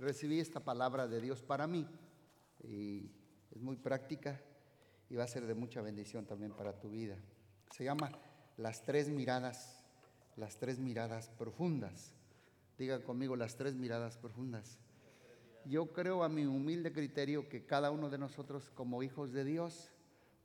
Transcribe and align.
recibí 0.00 0.40
esta 0.40 0.60
palabra 0.60 1.06
de 1.06 1.20
Dios 1.20 1.42
para 1.42 1.66
mí 1.66 1.86
y 2.64 3.10
es 3.50 3.60
muy 3.60 3.76
práctica 3.76 4.40
y 5.08 5.16
va 5.16 5.24
a 5.24 5.28
ser 5.28 5.46
de 5.46 5.54
mucha 5.54 5.82
bendición 5.82 6.24
también 6.24 6.52
para 6.52 6.78
tu 6.80 6.90
vida. 6.90 7.16
Se 7.70 7.84
llama 7.84 8.10
las 8.56 8.82
tres 8.82 9.08
miradas, 9.08 9.84
las 10.36 10.58
tres 10.58 10.78
miradas 10.78 11.28
profundas. 11.28 12.14
Diga 12.78 13.02
conmigo 13.04 13.36
las 13.36 13.56
tres 13.56 13.74
miradas 13.74 14.16
profundas. 14.16 14.78
Yo 15.66 15.92
creo 15.92 16.24
a 16.24 16.28
mi 16.30 16.46
humilde 16.46 16.92
criterio 16.92 17.48
que 17.48 17.66
cada 17.66 17.90
uno 17.90 18.08
de 18.08 18.16
nosotros 18.16 18.70
como 18.70 19.02
hijos 19.02 19.32
de 19.32 19.44
Dios, 19.44 19.90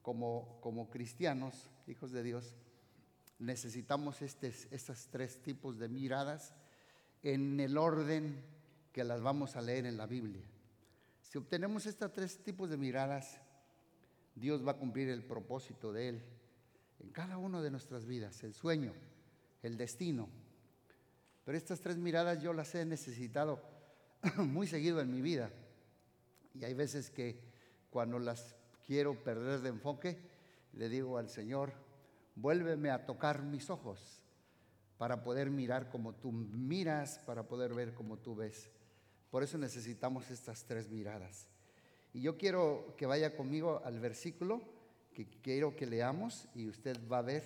como, 0.01 0.59
como 0.61 0.89
cristianos, 0.89 1.69
hijos 1.87 2.11
de 2.11 2.23
Dios, 2.23 2.55
necesitamos 3.39 4.21
estos, 4.21 4.67
estos 4.71 5.07
tres 5.07 5.41
tipos 5.41 5.79
de 5.79 5.87
miradas 5.87 6.53
en 7.23 7.59
el 7.61 7.77
orden 7.77 8.54
que 8.95 9.03
las 9.03 9.21
vamos 9.21 9.57
a 9.57 9.61
leer 9.61 9.85
en 9.87 9.97
la 9.97 10.05
Biblia. 10.05 10.41
Si 11.19 11.37
obtenemos 11.37 11.85
estos 11.85 12.13
tres 12.13 12.41
tipos 12.41 12.69
de 12.69 12.77
miradas, 12.77 13.41
Dios 14.35 14.65
va 14.65 14.71
a 14.71 14.77
cumplir 14.77 15.09
el 15.09 15.21
propósito 15.21 15.91
de 15.91 16.07
Él 16.07 16.23
en 17.01 17.09
cada 17.09 17.37
una 17.37 17.61
de 17.61 17.69
nuestras 17.71 18.05
vidas, 18.05 18.41
el 18.45 18.53
sueño, 18.53 18.93
el 19.63 19.75
destino. 19.75 20.29
Pero 21.43 21.57
estas 21.57 21.81
tres 21.81 21.97
miradas 21.97 22.41
yo 22.41 22.53
las 22.53 22.73
he 22.73 22.85
necesitado 22.85 23.61
muy 24.37 24.65
seguido 24.65 25.01
en 25.01 25.11
mi 25.11 25.21
vida. 25.21 25.51
Y 26.53 26.63
hay 26.63 26.73
veces 26.73 27.09
que 27.09 27.37
cuando 27.89 28.17
las 28.17 28.55
quiero 28.87 29.21
perder 29.21 29.59
de 29.59 29.69
enfoque, 29.71 30.17
le 30.71 30.87
digo 30.87 31.17
al 31.17 31.29
Señor, 31.29 31.73
vuélveme 32.35 32.91
a 32.91 33.05
tocar 33.05 33.43
mis 33.43 33.69
ojos 33.69 34.21
para 34.97 35.21
poder 35.21 35.49
mirar 35.49 35.89
como 35.89 36.13
tú 36.13 36.31
miras, 36.31 37.19
para 37.25 37.45
poder 37.45 37.73
ver 37.73 37.93
como 37.93 38.19
tú 38.19 38.37
ves. 38.37 38.71
Por 39.35 39.43
eso 39.43 39.57
necesitamos 39.57 40.31
estas 40.31 40.63
tres 40.63 40.89
miradas. 40.89 41.49
Y 42.13 42.21
yo 42.21 42.37
quiero 42.37 42.95
que 42.95 43.05
vaya 43.05 43.35
conmigo 43.35 43.81
al 43.83 43.99
versículo 43.99 44.61
que 45.13 45.27
quiero 45.27 45.75
que 45.75 45.85
leamos 45.85 46.47
y 46.55 46.69
usted 46.69 46.97
va 47.11 47.17
a 47.17 47.23
ver 47.23 47.43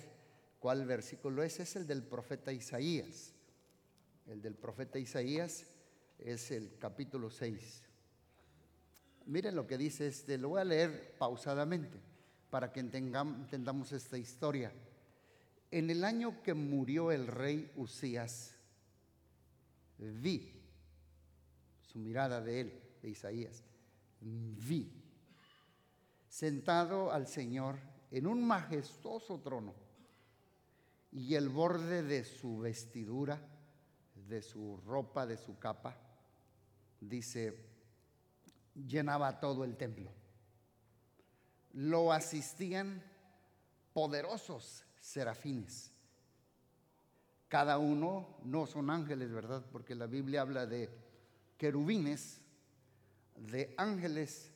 cuál 0.60 0.86
versículo 0.86 1.42
es. 1.42 1.58
Es 1.58 1.74
el 1.74 1.88
del 1.88 2.04
profeta 2.04 2.52
Isaías. 2.52 3.34
El 4.28 4.40
del 4.40 4.54
profeta 4.54 5.00
Isaías 5.00 5.66
es 6.20 6.52
el 6.52 6.78
capítulo 6.78 7.28
6. 7.28 7.82
Miren 9.26 9.56
lo 9.56 9.66
que 9.66 9.76
dice 9.76 10.06
este, 10.06 10.38
lo 10.38 10.50
voy 10.50 10.60
a 10.60 10.64
leer 10.64 11.16
pausadamente 11.18 11.98
para 12.50 12.72
que 12.72 12.78
entendamos 12.78 13.90
esta 13.90 14.16
historia. 14.16 14.72
En 15.72 15.90
el 15.90 16.04
año 16.04 16.40
que 16.44 16.54
murió 16.54 17.10
el 17.10 17.26
rey 17.26 17.72
Usías, 17.74 18.54
vi 19.98 20.59
su 21.90 21.98
mirada 21.98 22.40
de 22.40 22.60
él, 22.60 22.80
de 23.02 23.10
Isaías, 23.10 23.64
vi 24.20 24.92
sentado 26.28 27.10
al 27.10 27.26
Señor 27.26 27.76
en 28.12 28.26
un 28.26 28.46
majestuoso 28.46 29.40
trono 29.40 29.74
y 31.10 31.34
el 31.34 31.48
borde 31.48 32.04
de 32.04 32.24
su 32.24 32.58
vestidura, 32.58 33.40
de 34.28 34.40
su 34.40 34.76
ropa, 34.86 35.26
de 35.26 35.36
su 35.36 35.58
capa, 35.58 35.96
dice, 37.00 37.58
llenaba 38.74 39.40
todo 39.40 39.64
el 39.64 39.76
templo. 39.76 40.12
Lo 41.72 42.12
asistían 42.12 43.02
poderosos 43.92 44.84
serafines. 45.00 45.92
Cada 47.48 47.78
uno 47.78 48.38
no 48.44 48.66
son 48.66 48.90
ángeles, 48.90 49.32
¿verdad? 49.32 49.64
Porque 49.72 49.96
la 49.96 50.06
Biblia 50.06 50.42
habla 50.42 50.66
de 50.66 50.99
querubines, 51.60 52.40
de 53.36 53.74
ángeles, 53.76 54.50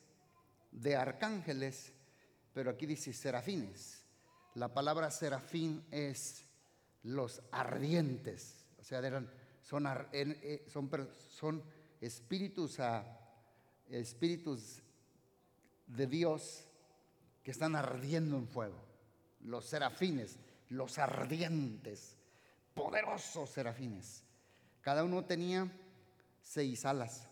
de 0.71 0.95
arcángeles, 0.95 1.93
pero 2.51 2.71
aquí 2.71 2.87
dice 2.87 3.13
serafines. 3.13 4.03
La 4.55 4.73
palabra 4.73 5.11
serafín 5.11 5.85
es 5.91 6.45
los 7.03 7.43
ardientes, 7.51 8.65
o 8.79 8.83
sea, 8.83 9.05
eran, 9.05 9.31
son, 9.61 9.85
eh, 10.13 10.65
son, 10.67 11.63
espíritus, 12.01 12.79
espíritus 13.87 14.81
de 15.85 16.07
Dios 16.07 16.65
que 17.43 17.51
están 17.51 17.75
ardiendo 17.75 18.35
en 18.35 18.47
fuego 18.47 18.83
los 19.41 19.65
serafines, 19.65 20.39
los 20.69 20.97
ardientes, 20.97 22.17
poderosos 22.73 23.51
serafines. 23.51 24.23
Cada 24.81 25.03
uno 25.03 25.23
tenía 25.25 25.71
seis 26.45 26.85
alas. 26.85 27.27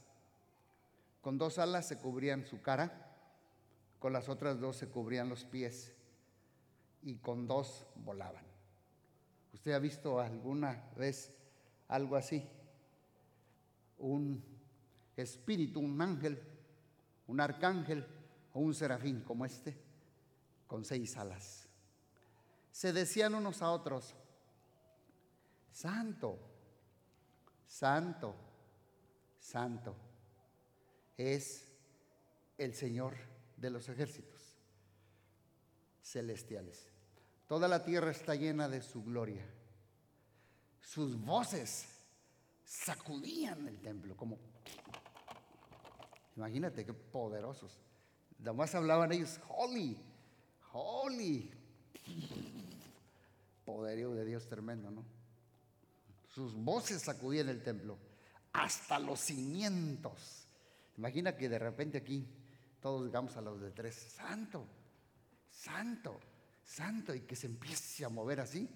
Con 1.22 1.38
dos 1.38 1.58
alas 1.58 1.88
se 1.88 1.98
cubrían 1.98 2.46
su 2.46 2.62
cara, 2.62 3.16
con 4.00 4.12
las 4.12 4.28
otras 4.28 4.60
dos 4.60 4.76
se 4.76 4.90
cubrían 4.90 5.30
los 5.30 5.46
pies 5.46 5.94
y 7.02 7.16
con 7.16 7.48
dos 7.48 7.86
volaban. 7.96 8.44
¿Usted 9.54 9.72
ha 9.72 9.80
visto 9.80 10.20
alguna 10.20 10.92
vez 10.98 11.32
algo 11.88 12.18
así? 12.18 12.46
Un 14.00 14.44
espíritu, 15.16 15.80
un 15.80 16.02
ángel, 16.02 16.42
un 17.28 17.40
arcángel 17.40 18.06
o 18.52 18.60
un 18.60 18.74
serafín 18.74 19.22
como 19.22 19.46
este, 19.46 19.78
con 20.68 20.84
seis 20.84 21.16
alas 21.16 21.70
se 22.74 22.92
decían 22.92 23.36
unos 23.36 23.62
a 23.62 23.70
otros, 23.70 24.16
Santo, 25.72 26.40
Santo, 27.68 28.36
Santo 29.44 29.94
es 31.18 31.68
el 32.58 32.74
Señor 32.74 33.14
de 33.58 33.70
los 33.70 33.90
ejércitos 33.90 34.42
celestiales. 36.02 36.88
Toda 37.48 37.68
la 37.68 37.84
tierra 37.84 38.10
está 38.10 38.36
llena 38.36 38.70
de 38.70 38.82
su 38.82 39.04
gloria. 39.04 39.46
Sus 40.82 41.20
voces 41.20 41.88
sacudían 42.64 43.68
el 43.68 43.80
templo 43.82 44.16
como... 44.16 44.40
Imagínate 46.38 46.86
qué 46.86 46.94
poderosos. 46.94 47.78
Además 48.42 48.74
hablaban 48.74 49.12
ellos, 49.12 49.40
holy, 49.50 49.98
holy, 50.72 51.52
Poderío 53.66 54.14
de 54.14 54.26
Dios 54.26 54.48
tremendo, 54.48 54.90
¿no? 54.90 55.04
Sus 56.34 56.56
voces 56.56 57.02
sacudían 57.02 57.50
el 57.50 57.62
templo, 57.62 57.98
hasta 58.54 59.00
los 59.00 59.20
cimientos. 59.20 60.48
Imagina 60.98 61.36
que 61.36 61.50
de 61.50 61.60
repente 61.60 61.98
aquí 61.98 62.26
todos 62.80 63.06
digamos 63.06 63.36
a 63.38 63.42
los 63.42 63.60
de 63.62 63.72
tres, 63.72 63.96
santo, 63.96 64.68
santo, 65.50 66.20
santo, 66.64 67.16
y 67.16 67.22
que 67.22 67.36
se 67.36 67.48
empiece 67.48 68.06
a 68.06 68.10
mover 68.10 68.40
así. 68.40 68.70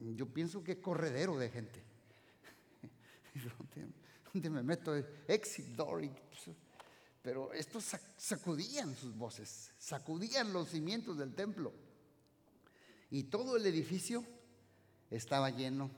Yo 0.00 0.26
pienso 0.26 0.62
que 0.62 0.80
corredero 0.80 1.36
de 1.38 1.50
gente. 1.50 1.82
¿Dónde, 4.32 4.50
me 4.50 4.62
meto? 4.62 4.94
Exit 5.26 5.66
door. 5.68 6.00
Pues, 6.00 6.56
pero 7.22 7.52
estos 7.52 7.84
sacudían 8.16 8.94
sus 8.94 9.14
voces, 9.16 9.72
sacudían 9.78 10.52
los 10.52 10.70
cimientos 10.70 11.18
del 11.18 11.34
templo. 11.34 11.72
Y 13.10 13.24
todo 13.24 13.56
el 13.56 13.66
edificio 13.66 14.24
estaba 15.10 15.50
lleno 15.50 15.90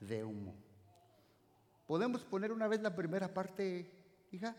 de 0.00 0.24
humo. 0.24 0.54
¿Podemos 1.86 2.24
poner 2.24 2.52
una 2.52 2.68
vez 2.68 2.80
la 2.80 2.94
primera 2.94 3.32
parte, 3.32 3.90
hija? 4.30 4.56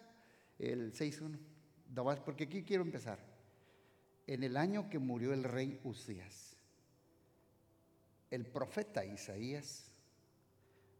El 0.60 0.94
6.1. 0.94 2.24
Porque 2.24 2.46
aquí 2.46 2.64
quiero 2.64 2.84
empezar. 2.84 3.20
En 4.26 4.44
el 4.44 4.58
año 4.58 4.90
que 4.90 5.00
murió 5.00 5.34
el 5.34 5.44
rey 5.44 5.80
Usías, 5.84 6.58
el 8.32 8.46
profeta 8.46 9.06
Isaías 9.06 9.92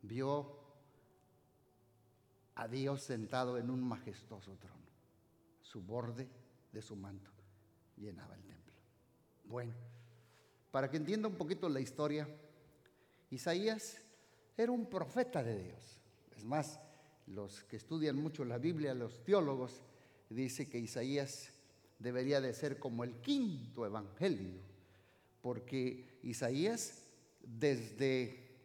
vio 0.02 0.60
a 2.56 2.68
Dios 2.68 3.02
sentado 3.02 3.58
en 3.58 3.70
un 3.70 3.82
majestuoso 3.82 4.58
trono. 4.58 4.84
Su 5.62 5.82
borde 5.82 6.28
de 6.72 6.82
su 6.82 6.96
manto 6.96 7.32
llenaba 7.98 8.36
el 8.36 8.44
templo. 8.44 8.74
Bueno. 9.46 9.74
Para 10.74 10.90
que 10.90 10.98
entienda 10.98 11.28
un 11.28 11.36
poquito 11.36 11.70
la 11.70 11.80
historia, 11.80 12.28
Isaías 13.30 14.02
era 14.58 14.72
un 14.72 14.90
profeta 14.90 15.44
de 15.44 15.66
Dios. 15.66 16.02
Es 16.38 16.44
más, 16.44 16.80
los 17.28 17.64
que 17.64 17.78
estudian 17.78 18.16
mucho 18.16 18.46
la 18.46 18.58
Biblia, 18.58 18.94
los 18.94 19.24
teólogos, 19.24 19.82
dice 20.30 20.70
que 20.70 20.80
Isaías 20.80 21.52
debería 22.00 22.42
de 22.42 22.54
ser 22.54 22.80
como 22.80 23.04
el 23.04 23.16
quinto 23.22 23.86
evangelio, 23.86 24.62
porque 25.42 26.20
Isaías 26.24 27.04
desde 27.42 28.58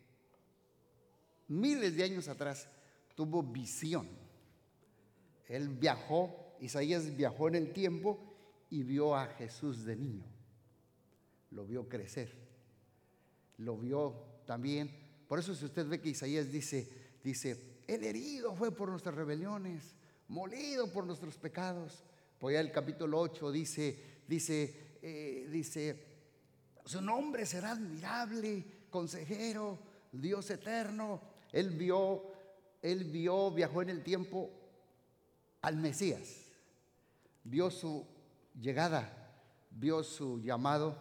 miles 1.48 1.96
de 1.96 2.04
años 2.04 2.28
atrás 2.28 2.68
tuvo 3.14 3.42
visión. 3.42 4.08
Él 5.46 5.68
viajó, 5.68 6.56
Isaías 6.60 7.16
viajó 7.16 7.48
en 7.48 7.54
el 7.54 7.72
tiempo 7.72 8.18
y 8.70 8.82
vio 8.82 9.14
a 9.16 9.26
Jesús 9.26 9.84
de 9.84 9.96
niño 9.96 10.38
lo 11.50 11.64
vio 11.64 11.88
crecer, 11.88 12.32
lo 13.58 13.76
vio 13.76 14.14
también. 14.46 14.90
Por 15.26 15.38
eso 15.38 15.54
si 15.54 15.64
usted 15.64 15.86
ve 15.86 16.00
que 16.00 16.10
Isaías 16.10 16.50
dice, 16.50 16.88
dice, 17.22 17.82
el 17.86 18.04
herido 18.04 18.54
fue 18.54 18.70
por 18.70 18.88
nuestras 18.88 19.14
rebeliones, 19.14 19.94
molido 20.28 20.92
por 20.92 21.06
nuestros 21.06 21.36
pecados. 21.36 22.04
Pues 22.38 22.54
ya 22.54 22.60
el 22.60 22.70
capítulo 22.70 23.20
8 23.20 23.50
dice, 23.50 24.22
dice, 24.26 24.98
eh, 25.02 25.48
dice, 25.50 26.06
su 26.84 27.00
nombre 27.00 27.46
será 27.46 27.72
admirable, 27.72 28.64
consejero, 28.90 29.78
Dios 30.12 30.50
eterno. 30.50 31.20
Él 31.52 31.70
vio, 31.70 32.22
él 32.82 33.04
vio, 33.04 33.50
viajó 33.50 33.82
en 33.82 33.90
el 33.90 34.02
tiempo 34.02 34.50
al 35.62 35.76
Mesías, 35.76 36.46
vio 37.44 37.70
su 37.70 38.06
llegada, 38.60 39.34
vio 39.70 40.02
su 40.02 40.40
llamado 40.40 40.96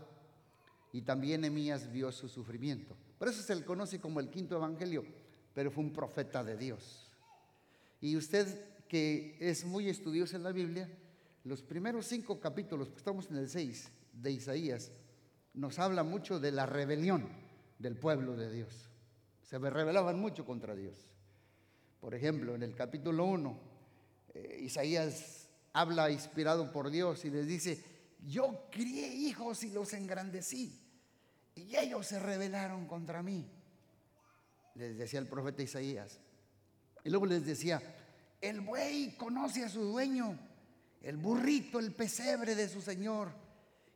y 0.91 1.01
también 1.01 1.45
Emías 1.45 1.91
vio 1.91 2.11
su 2.11 2.27
sufrimiento. 2.27 2.95
Por 3.17 3.27
eso 3.27 3.41
se 3.41 3.55
le 3.55 3.65
conoce 3.65 3.99
como 3.99 4.19
el 4.19 4.29
quinto 4.29 4.55
evangelio, 4.55 5.05
pero 5.57 5.71
fue 5.71 5.83
un 5.83 5.91
profeta 5.91 6.43
de 6.43 6.55
Dios. 6.55 7.09
Y 7.99 8.15
usted 8.15 8.85
que 8.87 9.37
es 9.39 9.65
muy 9.65 9.89
estudioso 9.89 10.35
en 10.35 10.43
la 10.43 10.51
Biblia, 10.51 10.87
los 11.45 11.63
primeros 11.63 12.05
cinco 12.05 12.39
capítulos, 12.39 12.89
estamos 12.95 13.31
en 13.31 13.37
el 13.37 13.49
6 13.49 13.91
de 14.13 14.31
Isaías, 14.33 14.91
nos 15.55 15.79
habla 15.79 16.03
mucho 16.03 16.39
de 16.39 16.51
la 16.51 16.67
rebelión 16.67 17.27
del 17.79 17.97
pueblo 17.97 18.37
de 18.37 18.51
Dios. 18.51 18.87
Se 19.41 19.57
rebelaban 19.57 20.19
mucho 20.19 20.45
contra 20.45 20.75
Dios. 20.75 20.95
Por 22.01 22.13
ejemplo, 22.13 22.53
en 22.53 22.61
el 22.61 22.75
capítulo 22.75 23.25
1, 23.25 23.59
eh, 24.35 24.59
Isaías 24.61 25.49
habla 25.73 26.11
inspirado 26.11 26.71
por 26.71 26.91
Dios 26.91 27.25
y 27.25 27.31
les 27.31 27.47
dice, 27.47 27.83
yo 28.27 28.67
crié 28.69 29.07
hijos 29.07 29.63
y 29.63 29.71
los 29.71 29.91
engrandecí, 29.93 30.79
y 31.55 31.75
ellos 31.77 32.05
se 32.05 32.19
rebelaron 32.19 32.85
contra 32.85 33.23
mí. 33.23 33.56
Les 34.77 34.97
decía 34.97 35.19
el 35.19 35.27
profeta 35.27 35.63
Isaías. 35.63 36.19
Y 37.03 37.09
luego 37.09 37.25
les 37.25 37.45
decía, 37.45 37.81
el 38.39 38.61
buey 38.61 39.15
conoce 39.17 39.63
a 39.63 39.69
su 39.69 39.81
dueño, 39.81 40.37
el 41.01 41.17
burrito, 41.17 41.79
el 41.79 41.93
pesebre 41.93 42.55
de 42.55 42.69
su 42.69 42.81
Señor. 42.81 43.31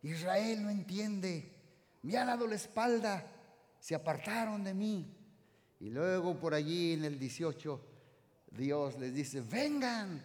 Israel 0.02 0.64
no 0.64 0.70
entiende, 0.70 1.54
me 2.02 2.18
ha 2.18 2.26
dado 2.26 2.48
la 2.48 2.56
espalda, 2.56 3.24
se 3.80 3.94
apartaron 3.94 4.64
de 4.64 4.74
mí. 4.74 5.18
Y 5.80 5.90
luego 5.90 6.40
por 6.40 6.54
allí 6.54 6.94
en 6.94 7.04
el 7.06 7.20
18, 7.20 7.80
Dios 8.52 8.98
les 8.98 9.14
dice, 9.14 9.42
vengan 9.42 10.24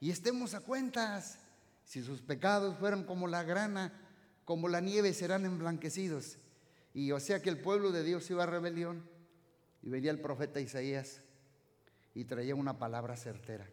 y 0.00 0.10
estemos 0.10 0.54
a 0.54 0.60
cuentas. 0.60 1.38
Si 1.84 2.02
sus 2.02 2.22
pecados 2.22 2.78
fueran 2.78 3.04
como 3.04 3.26
la 3.26 3.42
grana, 3.42 3.92
como 4.44 4.68
la 4.68 4.80
nieve, 4.80 5.12
serán 5.12 5.44
emblanquecidos. 5.44 6.38
Y 6.94 7.12
o 7.12 7.20
sea 7.20 7.42
que 7.42 7.50
el 7.50 7.60
pueblo 7.60 7.92
de 7.92 8.02
Dios 8.02 8.30
iba 8.30 8.44
a 8.44 8.46
rebelión. 8.46 9.17
Y 9.88 9.90
venía 9.90 10.10
el 10.10 10.20
profeta 10.20 10.60
Isaías 10.60 11.22
y 12.14 12.26
traía 12.26 12.54
una 12.54 12.78
palabra 12.78 13.16
certera. 13.16 13.66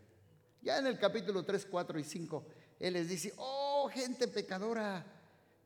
Ya 0.61 0.77
en 0.77 0.87
el 0.87 0.97
capítulo 0.97 1.43
3, 1.43 1.67
4 1.69 1.99
y 1.99 2.05
5, 2.05 2.45
Él 2.79 2.93
les 2.93 3.09
dice, 3.09 3.33
oh 3.35 3.89
gente 3.91 4.29
pecadora, 4.29 5.05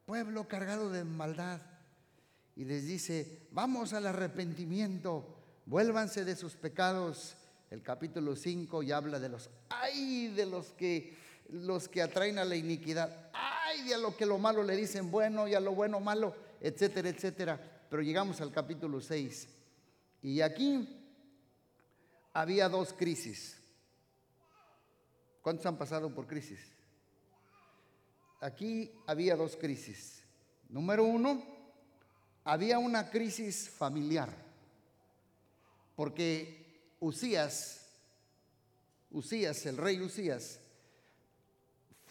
pueblo 0.08 0.48
cargado 0.48 0.90
de 0.90 1.04
maldad. 1.04 1.62
Y 2.56 2.66
les 2.66 2.88
dice, 2.88 3.48
vamos 3.52 3.94
al 3.94 4.08
arrepentimiento, 4.08 5.38
vuélvanse 5.68 6.26
de 6.26 6.36
sus 6.36 6.56
pecados. 6.56 7.36
El 7.70 7.84
capítulo 7.84 8.36
5 8.36 8.82
ya 8.82 8.98
habla 8.98 9.20
de 9.20 9.30
los, 9.30 9.52
ay 9.70 10.30
de 10.30 10.48
los 10.48 10.70
que, 10.70 11.16
los 11.50 11.88
que 11.88 12.02
atraen 12.02 12.40
a 12.40 12.44
la 12.44 12.56
iniquidad, 12.56 13.30
ay 13.34 13.84
de 13.84 13.94
a 13.94 14.00
lo 14.00 14.18
que 14.18 14.26
lo 14.26 14.40
malo 14.40 14.64
le 14.64 14.76
dicen 14.76 15.12
bueno 15.12 15.48
y 15.48 15.54
a 15.54 15.60
lo 15.60 15.76
bueno 15.76 16.00
malo, 16.00 16.34
etcétera, 16.60 17.10
etcétera. 17.10 17.86
Pero 17.88 18.02
llegamos 18.02 18.42
al 18.42 18.52
capítulo 18.52 19.00
6. 19.00 19.59
Y 20.22 20.42
aquí 20.42 20.88
había 22.34 22.70
dos 22.70 22.94
crisis. 22.94 23.58
¿Cuántos 25.42 25.66
han 25.66 25.78
pasado 25.78 26.14
por 26.14 26.28
crisis? 26.28 26.60
Aquí 28.42 28.92
había 29.08 29.36
dos 29.36 29.56
crisis. 29.56 30.24
Número 30.70 31.04
uno, 31.04 31.44
había 32.44 32.80
una 32.80 33.10
crisis 33.10 33.70
familiar, 33.70 34.30
porque 35.96 36.94
Usías, 37.00 37.88
Usías, 39.12 39.66
el 39.66 39.78
rey 39.78 40.00
Usías, 40.02 40.60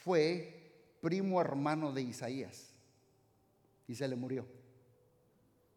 fue 0.05 0.97
primo 1.01 1.41
hermano 1.41 1.93
de 1.93 2.03
Isaías 2.03 2.71
y 3.87 3.95
se 3.95 4.09
le 4.09 4.17
murió. 4.17 4.47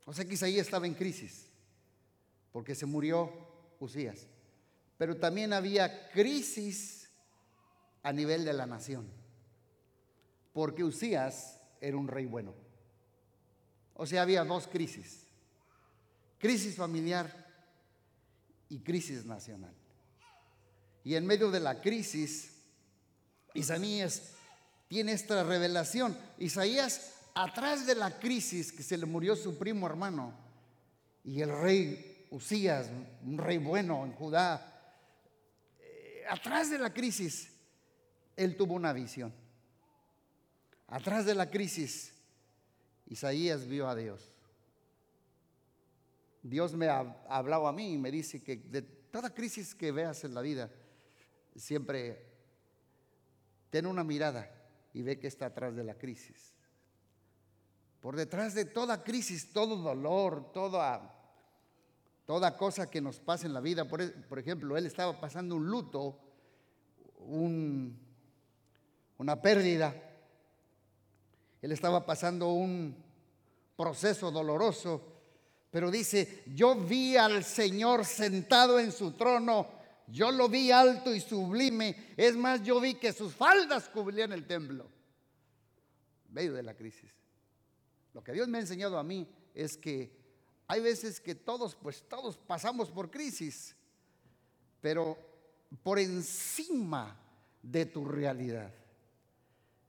O 0.06 0.14
sea 0.14 0.26
que 0.26 0.34
Isaías 0.34 0.66
estaba 0.66 0.88
en 0.88 0.96
crisis, 0.96 1.51
porque 2.52 2.76
se 2.76 2.86
murió 2.86 3.32
Usías. 3.80 4.28
Pero 4.98 5.18
también 5.18 5.54
había 5.54 6.10
crisis 6.12 7.10
a 8.04 8.14
nivel 8.14 8.46
de 8.46 8.54
la 8.54 8.66
nación 8.66 9.22
porque 10.54 10.84
Usías 10.84 11.60
era 11.80 11.98
un 11.98 12.08
rey 12.08 12.26
bueno. 12.26 12.54
O 13.96 14.06
sea, 14.06 14.24
había 14.24 14.44
dos 14.44 14.68
crisis. 14.68 15.26
Crisis 16.38 16.76
familiar 16.76 17.48
y 18.70 18.80
crisis 18.80 19.26
nacional. 19.26 19.74
Y 21.04 21.16
en 21.16 21.26
medio 21.26 21.52
de 21.52 21.60
la 21.60 21.82
crisis, 21.82 22.54
Isaías 23.54 24.34
tiene 24.88 25.14
esta 25.14 25.44
revelación. 25.44 26.18
Isaías, 26.38 27.14
atrás 27.34 27.86
de 27.86 27.96
la 27.96 28.20
crisis 28.20 28.72
que 28.72 28.84
se 28.84 28.98
le 28.98 29.06
murió 29.06 29.36
su 29.36 29.58
primo 29.58 29.88
hermano, 29.88 30.34
y 31.24 31.42
el 31.42 31.56
rey 31.56 32.11
Usías, 32.32 32.90
un 33.24 33.38
rey 33.38 33.60
bueno 33.60 34.04
en 34.06 34.14
Judá, 34.14 34.96
eh, 35.80 36.24
atrás 36.30 36.72
de 36.72 36.80
la 36.80 36.94
crisis, 36.94 37.54
él 38.36 38.58
tuvo 38.58 38.74
una 38.74 38.94
visión. 38.94 39.34
Atrás 40.88 41.26
de 41.26 41.36
la 41.36 41.50
crisis, 41.50 42.14
Isaías 43.06 43.68
vio 43.68 43.88
a 43.88 43.96
Dios. 43.96 44.32
Dios 46.42 46.74
me 46.74 46.88
ha 46.88 47.00
hablado 47.28 47.68
a 47.68 47.74
mí 47.74 47.94
y 47.94 47.98
me 47.98 48.10
dice 48.10 48.42
que 48.42 48.56
de 48.58 48.82
toda 48.82 49.34
crisis 49.34 49.76
que 49.76 49.92
veas 49.92 50.24
en 50.24 50.34
la 50.34 50.42
vida, 50.42 50.72
siempre 51.56 52.26
ten 53.70 53.86
una 53.86 54.04
mirada 54.04 54.50
y 54.94 55.02
ve 55.02 55.20
que 55.20 55.28
está 55.28 55.48
atrás 55.48 55.76
de 55.76 55.84
la 55.84 55.96
crisis. 55.98 56.54
Por 58.00 58.16
detrás 58.16 58.56
de 58.56 58.66
toda 58.66 59.04
crisis, 59.04 59.54
todo 59.54 59.76
dolor, 59.76 60.52
toda, 60.52 61.21
toda 62.32 62.56
cosa 62.56 62.90
que 62.90 63.02
nos 63.02 63.20
pasa 63.20 63.46
en 63.46 63.54
la 63.54 63.60
vida, 63.60 63.86
por, 63.90 64.10
por 64.24 64.40
ejemplo, 64.40 64.78
él 64.78 64.86
estaba 64.86 65.20
pasando 65.20 65.58
un 65.58 65.68
luto, 65.68 66.18
un, 67.18 68.00
una 69.18 69.42
pérdida, 69.42 69.94
él 71.62 71.74
estaba 71.74 72.06
pasando 72.06 72.54
un 72.54 72.96
proceso 73.76 74.32
doloroso, 74.32 75.02
pero 75.72 75.92
dice, 75.92 76.44
yo 76.48 76.74
vi 76.74 77.18
al 77.18 77.44
Señor 77.44 78.06
sentado 78.06 78.80
en 78.80 78.94
su 78.94 79.12
trono, 79.12 79.68
yo 80.08 80.32
lo 80.32 80.48
vi 80.48 80.72
alto 80.72 81.14
y 81.14 81.20
sublime, 81.20 82.14
es 82.16 82.38
más, 82.38 82.64
yo 82.64 82.80
vi 82.80 82.94
que 82.94 83.12
sus 83.12 83.36
faldas 83.36 83.90
cubrían 83.90 84.32
el 84.32 84.48
templo, 84.48 84.90
medio 86.30 86.54
de 86.54 86.64
la 86.64 86.76
crisis. 86.76 87.12
Lo 88.14 88.24
que 88.24 88.32
Dios 88.32 88.48
me 88.48 88.60
ha 88.60 88.62
enseñado 88.62 88.98
a 88.98 89.04
mí 89.04 89.28
es 89.54 89.76
que 89.76 90.21
hay 90.72 90.82
veces 90.82 91.20
que 91.20 91.36
todos, 91.36 91.76
pues 91.76 92.04
todos 92.08 92.38
pasamos 92.38 92.90
por 92.90 93.12
crisis, 93.12 93.76
pero 94.80 95.18
por 95.84 96.00
encima 96.00 97.18
de 97.62 97.86
tu 97.86 98.06
realidad 98.06 98.72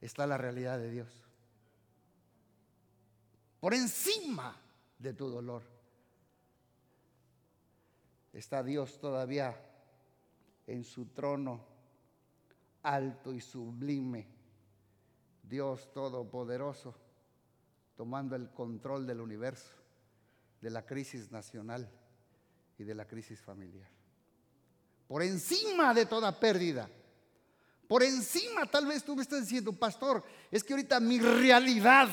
está 0.01 0.27
la 0.27 0.37
realidad 0.37 0.77
de 0.79 0.91
Dios 0.91 1.23
por 3.63 3.73
encima 3.73 4.53
de 4.99 5.13
tu 5.13 5.29
dolor. 5.29 5.63
Está 8.33 8.61
Dios 8.61 8.99
todavía 8.99 9.57
en 10.67 10.83
su 10.83 11.05
trono 11.05 11.61
alto 12.81 13.31
y 13.31 13.39
sublime, 13.39 14.27
Dios 15.43 15.93
todopoderoso, 15.93 16.93
tomando 17.95 18.35
el 18.35 18.49
control 18.49 19.07
del 19.07 19.21
universo, 19.21 19.71
de 20.63 20.69
la 20.69 20.85
crisis 20.85 21.29
nacional 21.29 21.91
y 22.77 22.85
de 22.85 22.95
la 22.95 23.05
crisis 23.05 23.41
familiar. 23.41 23.89
Por 25.07 25.21
encima 25.21 25.93
de 25.93 26.05
toda 26.05 26.39
pérdida, 26.39 26.89
por 27.85 28.01
encima, 28.01 28.65
tal 28.65 28.85
vez 28.87 29.03
tú 29.03 29.13
me 29.13 29.21
estás 29.21 29.41
diciendo, 29.41 29.73
pastor, 29.73 30.23
es 30.49 30.63
que 30.63 30.71
ahorita 30.71 31.01
mi 31.01 31.19
realidad 31.19 32.07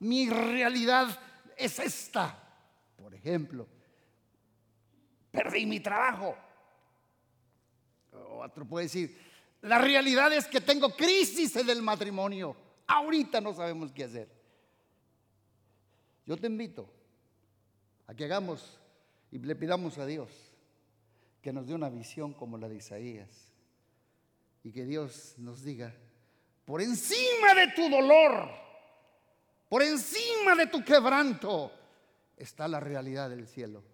mi 0.00 0.28
realidad 0.28 1.18
es 1.56 1.78
esta. 1.78 2.38
Por 2.94 3.14
ejemplo, 3.14 3.66
perdí 5.30 5.64
mi 5.64 5.80
trabajo. 5.80 6.36
Otro 8.12 8.66
puede 8.66 8.84
decir, 8.84 9.18
la 9.62 9.78
realidad 9.78 10.30
es 10.34 10.46
que 10.46 10.60
tengo 10.60 10.94
crisis 10.94 11.56
en 11.56 11.70
el 11.70 11.80
matrimonio. 11.80 12.54
Ahorita 12.86 13.40
no 13.40 13.54
sabemos 13.54 13.92
qué 13.92 14.04
hacer. 14.04 14.28
Yo 16.26 16.36
te 16.36 16.48
invito 16.48 17.03
a 18.06 18.14
que 18.14 18.24
hagamos 18.24 18.80
y 19.30 19.38
le 19.38 19.56
pidamos 19.56 19.98
a 19.98 20.06
Dios 20.06 20.30
que 21.44 21.52
nos 21.52 21.66
dé 21.66 21.74
una 21.74 21.90
visión 21.90 22.32
como 22.32 22.56
la 22.56 22.70
de 22.70 22.76
Isaías. 22.76 23.28
Y 24.62 24.72
que 24.72 24.86
Dios 24.86 25.34
nos 25.36 25.62
diga, 25.62 25.94
por 26.64 26.80
encima 26.80 27.52
de 27.54 27.72
tu 27.76 27.90
dolor, 27.90 28.48
por 29.68 29.82
encima 29.82 30.54
de 30.54 30.68
tu 30.68 30.82
quebranto, 30.82 31.70
está 32.38 32.66
la 32.66 32.80
realidad 32.80 33.28
del 33.28 33.46
cielo. 33.46 33.84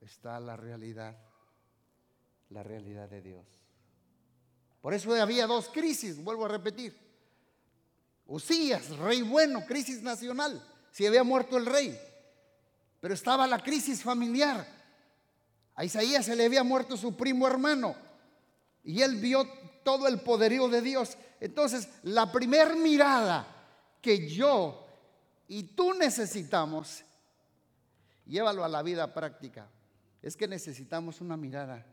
Está 0.00 0.40
la 0.40 0.56
realidad, 0.56 1.16
la 2.50 2.64
realidad 2.64 3.08
de 3.08 3.22
Dios. 3.22 3.46
Por 4.80 4.94
eso 4.94 5.14
había 5.14 5.46
dos 5.46 5.68
crisis, 5.68 6.20
vuelvo 6.24 6.46
a 6.46 6.48
repetir. 6.48 6.98
Usías, 8.26 8.96
rey 8.96 9.22
bueno, 9.22 9.64
crisis 9.64 10.02
nacional, 10.02 10.60
si 10.90 11.06
había 11.06 11.22
muerto 11.22 11.56
el 11.56 11.66
rey. 11.66 11.96
Pero 13.02 13.14
estaba 13.14 13.48
la 13.48 13.58
crisis 13.58 14.00
familiar. 14.00 14.64
A 15.74 15.84
Isaías 15.84 16.24
se 16.24 16.36
le 16.36 16.44
había 16.44 16.62
muerto 16.62 16.96
su 16.96 17.16
primo 17.16 17.48
hermano. 17.48 17.96
Y 18.84 19.02
él 19.02 19.16
vio 19.16 19.44
todo 19.82 20.06
el 20.06 20.20
poderío 20.20 20.68
de 20.68 20.82
Dios. 20.82 21.18
Entonces, 21.40 21.88
la 22.04 22.30
primer 22.30 22.76
mirada 22.76 23.44
que 24.00 24.28
yo 24.28 24.86
y 25.48 25.64
tú 25.64 25.94
necesitamos, 25.94 27.04
llévalo 28.24 28.64
a 28.64 28.68
la 28.68 28.84
vida 28.84 29.12
práctica, 29.12 29.68
es 30.22 30.36
que 30.36 30.46
necesitamos 30.46 31.20
una 31.20 31.36
mirada 31.36 31.84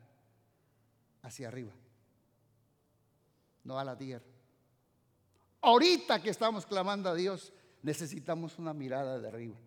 hacia 1.23 1.47
arriba, 1.47 1.73
no 3.63 3.79
a 3.79 3.83
la 3.83 3.97
tierra. 3.97 4.27
Ahorita 5.61 6.21
que 6.21 6.29
estamos 6.29 6.67
clamando 6.67 7.09
a 7.09 7.15
Dios, 7.15 7.51
necesitamos 7.81 8.59
una 8.59 8.75
mirada 8.75 9.17
de 9.17 9.27
arriba. 9.27 9.57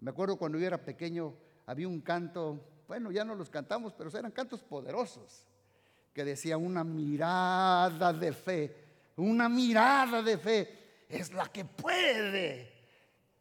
Me 0.00 0.10
acuerdo 0.10 0.36
cuando 0.36 0.58
yo 0.58 0.66
era 0.66 0.82
pequeño, 0.82 1.34
había 1.66 1.86
un 1.86 2.00
canto, 2.00 2.84
bueno, 2.88 3.10
ya 3.12 3.24
no 3.24 3.34
los 3.34 3.50
cantamos, 3.50 3.92
pero 3.92 4.10
eran 4.16 4.32
cantos 4.32 4.62
poderosos, 4.62 5.46
que 6.12 6.24
decía 6.24 6.56
una 6.56 6.84
mirada 6.84 8.12
de 8.12 8.32
fe, 8.32 8.76
una 9.16 9.48
mirada 9.48 10.22
de 10.22 10.38
fe 10.38 11.04
es 11.08 11.32
la 11.32 11.46
que 11.46 11.64
puede 11.64 12.72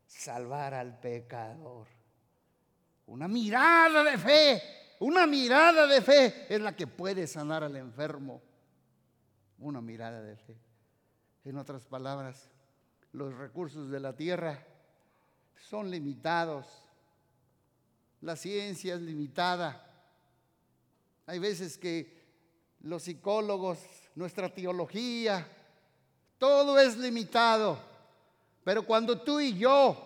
salvar 0.05 0.73
al 0.73 0.99
pecador. 0.99 1.87
Una 3.05 3.27
mirada 3.27 4.03
de 4.03 4.17
fe, 4.17 4.61
una 4.99 5.25
mirada 5.25 5.87
de 5.87 6.01
fe 6.01 6.45
es 6.49 6.59
la 6.59 6.75
que 6.75 6.87
puede 6.87 7.25
sanar 7.25 7.63
al 7.63 7.75
enfermo. 7.75 8.41
Una 9.59 9.81
mirada 9.81 10.21
de 10.21 10.35
fe. 10.35 10.57
En 11.45 11.57
otras 11.57 11.85
palabras, 11.85 12.49
los 13.13 13.33
recursos 13.33 13.89
de 13.89 13.99
la 13.99 14.15
tierra 14.15 14.63
son 15.67 15.89
limitados. 15.89 16.65
La 18.21 18.35
ciencia 18.35 18.95
es 18.95 19.01
limitada. 19.01 19.85
Hay 21.25 21.39
veces 21.39 21.77
que 21.77 22.19
los 22.81 23.03
psicólogos, 23.03 23.79
nuestra 24.15 24.53
teología, 24.53 25.47
todo 26.37 26.79
es 26.79 26.97
limitado. 26.97 27.77
Pero 28.63 28.83
cuando 28.83 29.21
tú 29.21 29.39
y 29.39 29.57
yo 29.57 30.05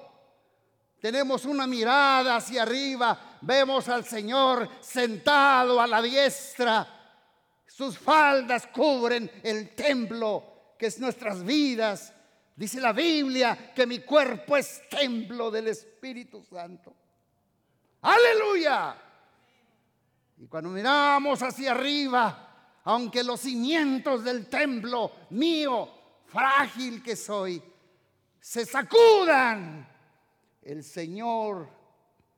tenemos 1.00 1.46
una 1.46 1.68
mirada 1.68 2.38
hacia 2.38 2.64
arriba, 2.64 3.38
vemos 3.42 3.90
al 3.90 4.06
Señor 4.06 4.70
sentado 4.82 5.82
a 5.82 5.88
la 5.88 6.02
diestra. 6.02 6.88
Sus 7.68 7.98
faldas 7.98 8.68
cubren 8.68 9.30
el 9.44 9.76
templo 9.76 10.76
que 10.78 10.86
es 10.88 11.00
nuestras 11.00 11.44
vidas. 11.44 12.13
Dice 12.56 12.80
la 12.80 12.94
Biblia 12.94 13.74
que 13.74 13.88
mi 13.88 14.00
cuerpo 14.00 14.56
es 14.56 14.88
templo 14.90 15.50
del 15.50 15.70
Espíritu 15.70 16.44
Santo. 16.44 16.94
Aleluya. 18.02 18.96
Y 20.38 20.46
cuando 20.48 20.70
miramos 20.70 21.42
hacia 21.42 21.72
arriba, 21.72 22.80
aunque 22.84 23.24
los 23.24 23.40
cimientos 23.40 24.24
del 24.24 24.48
templo 24.48 25.12
mío, 25.32 25.90
frágil 26.28 27.02
que 27.02 27.16
soy, 27.16 27.62
se 28.40 28.66
sacudan, 28.66 29.88
el 30.62 30.84
Señor 30.84 31.70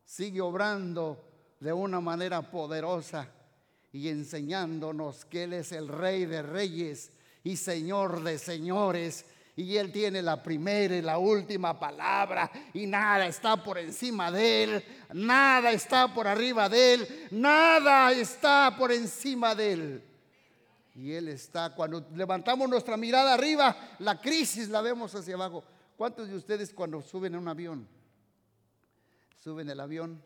sigue 0.04 0.40
obrando 0.40 1.24
de 1.60 1.74
una 1.74 2.00
manera 2.00 2.42
poderosa 2.44 3.28
y 3.92 4.10
enseñándonos 4.10 5.26
que 5.26 5.44
Él 5.46 5.54
es 5.54 5.72
el 5.72 5.88
Rey 5.88 6.26
de 6.26 6.42
Reyes 6.42 7.12
y 7.44 7.56
Señor 7.56 8.24
de 8.24 8.38
Señores. 8.38 9.26
Y 9.58 9.78
Él 9.78 9.92
tiene 9.92 10.22
la 10.22 10.44
primera 10.44 10.96
y 10.96 11.02
la 11.02 11.18
última 11.18 11.80
palabra 11.80 12.52
y 12.74 12.86
nada 12.86 13.26
está 13.26 13.64
por 13.64 13.78
encima 13.78 14.30
de 14.30 14.64
Él, 14.64 14.86
nada 15.14 15.72
está 15.72 16.14
por 16.14 16.28
arriba 16.28 16.68
de 16.68 16.94
Él, 16.94 17.28
nada 17.32 18.12
está 18.12 18.76
por 18.78 18.92
encima 18.92 19.56
de 19.56 19.72
Él. 19.72 20.04
Y 20.96 21.14
Él 21.14 21.30
está, 21.30 21.74
cuando 21.74 22.06
levantamos 22.14 22.70
nuestra 22.70 22.98
mirada 22.98 23.34
arriba, 23.34 23.96
la 24.00 24.20
crisis 24.20 24.68
la 24.68 24.82
vemos 24.82 25.16
hacia 25.16 25.36
abajo. 25.36 25.64
¿Cuántos 25.96 26.28
de 26.28 26.36
ustedes 26.36 26.74
cuando 26.74 27.02
suben 27.02 27.36
a 27.36 27.40
un 27.40 27.48
avión, 27.48 27.88
suben 29.42 29.70
el 29.70 29.80
avión, 29.80 30.22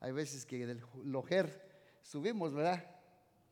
hay 0.00 0.12
veces 0.12 0.46
que 0.46 0.66
del 0.66 0.82
lojer 1.04 1.66
subimos, 2.02 2.54
¿verdad? 2.54 2.84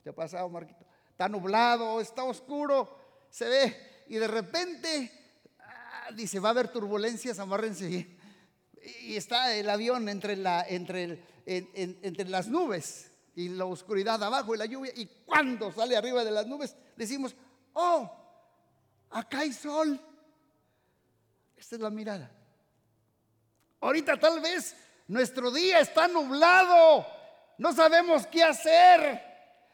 ¿Te 0.02 0.10
ha 0.10 0.14
pasado, 0.14 0.48
Marquito? 0.48 0.84
Está 1.10 1.28
nublado, 1.28 2.00
está 2.00 2.24
oscuro, 2.24 2.98
se 3.28 3.48
ve, 3.48 3.93
y 4.08 4.16
de 4.16 4.28
repente 4.28 5.10
ah, 5.60 6.10
dice, 6.14 6.40
va 6.40 6.48
a 6.48 6.52
haber 6.52 6.68
turbulencias, 6.68 7.38
amárrense 7.38 8.06
Y 9.02 9.16
está 9.16 9.54
el 9.54 9.68
avión 9.70 10.08
entre, 10.08 10.36
la, 10.36 10.62
entre, 10.68 11.22
entre 11.46 12.28
las 12.28 12.48
nubes 12.48 13.10
y 13.36 13.48
la 13.48 13.64
oscuridad 13.64 14.22
abajo 14.22 14.54
y 14.54 14.58
la 14.58 14.66
lluvia. 14.66 14.92
Y 14.94 15.06
cuando 15.24 15.72
sale 15.72 15.96
arriba 15.96 16.24
de 16.24 16.30
las 16.30 16.46
nubes, 16.46 16.76
decimos, 16.96 17.34
oh, 17.72 18.10
acá 19.10 19.40
hay 19.40 19.52
sol. 19.52 20.00
Esta 21.56 21.76
es 21.76 21.80
la 21.80 21.90
mirada. 21.90 22.30
Ahorita 23.80 24.18
tal 24.18 24.40
vez 24.40 24.76
nuestro 25.08 25.50
día 25.50 25.80
está 25.80 26.08
nublado, 26.08 27.06
no 27.58 27.72
sabemos 27.72 28.26
qué 28.26 28.42
hacer, 28.42 29.22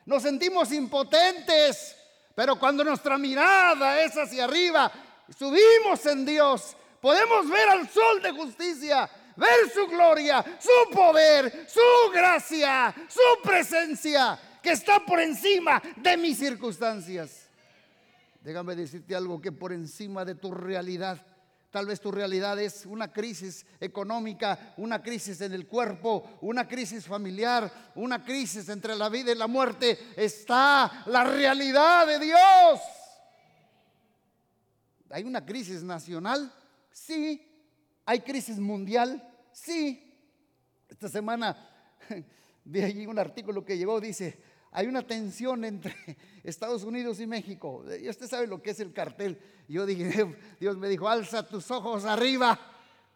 nos 0.05 0.23
sentimos 0.23 0.73
impotentes, 0.73 1.97
pero 2.41 2.59
cuando 2.59 2.83
nuestra 2.83 3.19
mirada 3.19 4.01
es 4.01 4.17
hacia 4.17 4.45
arriba, 4.45 4.91
subimos 5.39 6.07
en 6.07 6.25
Dios, 6.25 6.75
podemos 6.99 7.47
ver 7.51 7.69
al 7.69 7.87
sol 7.87 8.23
de 8.23 8.33
justicia, 8.33 9.11
ver 9.37 9.71
su 9.71 9.87
gloria, 9.87 10.43
su 10.59 10.91
poder, 10.91 11.67
su 11.69 12.11
gracia, 12.11 12.95
su 13.11 13.47
presencia, 13.47 14.41
que 14.63 14.71
está 14.71 15.05
por 15.05 15.21
encima 15.21 15.83
de 15.97 16.17
mis 16.17 16.39
circunstancias. 16.39 17.47
Déjame 18.43 18.75
decirte 18.75 19.15
algo 19.15 19.39
que 19.39 19.53
por 19.53 19.75
encima 19.75 20.25
de 20.25 20.35
tu 20.35 20.51
realidad 20.51 21.21
Tal 21.71 21.87
vez 21.87 22.01
tu 22.01 22.11
realidad 22.11 22.59
es 22.59 22.85
una 22.85 23.13
crisis 23.13 23.65
económica, 23.79 24.75
una 24.77 25.01
crisis 25.01 25.41
en 25.41 25.53
el 25.53 25.69
cuerpo, 25.69 26.39
una 26.41 26.67
crisis 26.67 27.07
familiar, 27.07 27.93
una 27.95 28.25
crisis 28.25 28.69
entre 28.69 28.97
la 28.97 29.09
vida 29.09 29.31
y 29.31 29.37
la 29.37 29.47
muerte. 29.47 29.97
Está 30.17 31.05
la 31.07 31.23
realidad 31.23 32.09
de 32.09 32.19
Dios. 32.19 32.81
¿Hay 35.11 35.23
una 35.23 35.47
crisis 35.47 35.85
nacional? 35.85 36.53
Sí. 36.91 37.47
¿Hay 38.05 38.21
crisis 38.21 38.59
mundial? 38.59 39.23
Sí. 39.53 40.13
Esta 40.89 41.09
semana 41.09 41.57
vi 42.65 42.83
allí 42.83 43.07
un 43.07 43.19
artículo 43.19 43.65
que 43.65 43.79
llegó, 43.79 44.01
dice, 44.01 44.43
hay 44.73 44.87
una 44.87 45.03
tensión 45.03 45.65
entre 45.65 45.95
Estados 46.45 46.85
Unidos 46.85 47.21
y 47.21 47.27
México. 47.27 47.85
Y 48.01 48.09
usted 48.09 48.29
sabe 48.29 48.47
lo 48.47 48.63
que 48.63 48.71
es 48.71 48.81
el 48.81 48.93
cartel. 48.93 49.39
Yo 49.69 49.87
dije, 49.87 50.37
Dios 50.61 50.77
me 50.77 50.89
dijo, 50.89 51.09
alza 51.09 51.47
tus 51.47 51.71
ojos 51.71 52.05
arriba, 52.05 52.59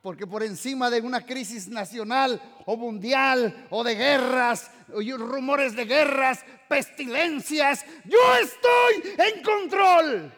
porque 0.03 0.27
por 0.27 0.43
encima 0.43 0.91
de 0.91 1.01
una 1.01 1.25
crisis 1.25 1.69
nacional 1.69 2.41
o 2.67 2.77
mundial 2.77 3.67
o 3.71 3.85
de 3.85 3.95
guerras, 3.95 4.71
o 4.93 5.01
rumores 5.17 5.75
de 5.75 5.85
guerras, 5.85 6.45
pestilencias, 6.69 7.85
yo 8.05 8.19
estoy 8.43 9.15
en 9.17 9.43
control. 9.43 10.33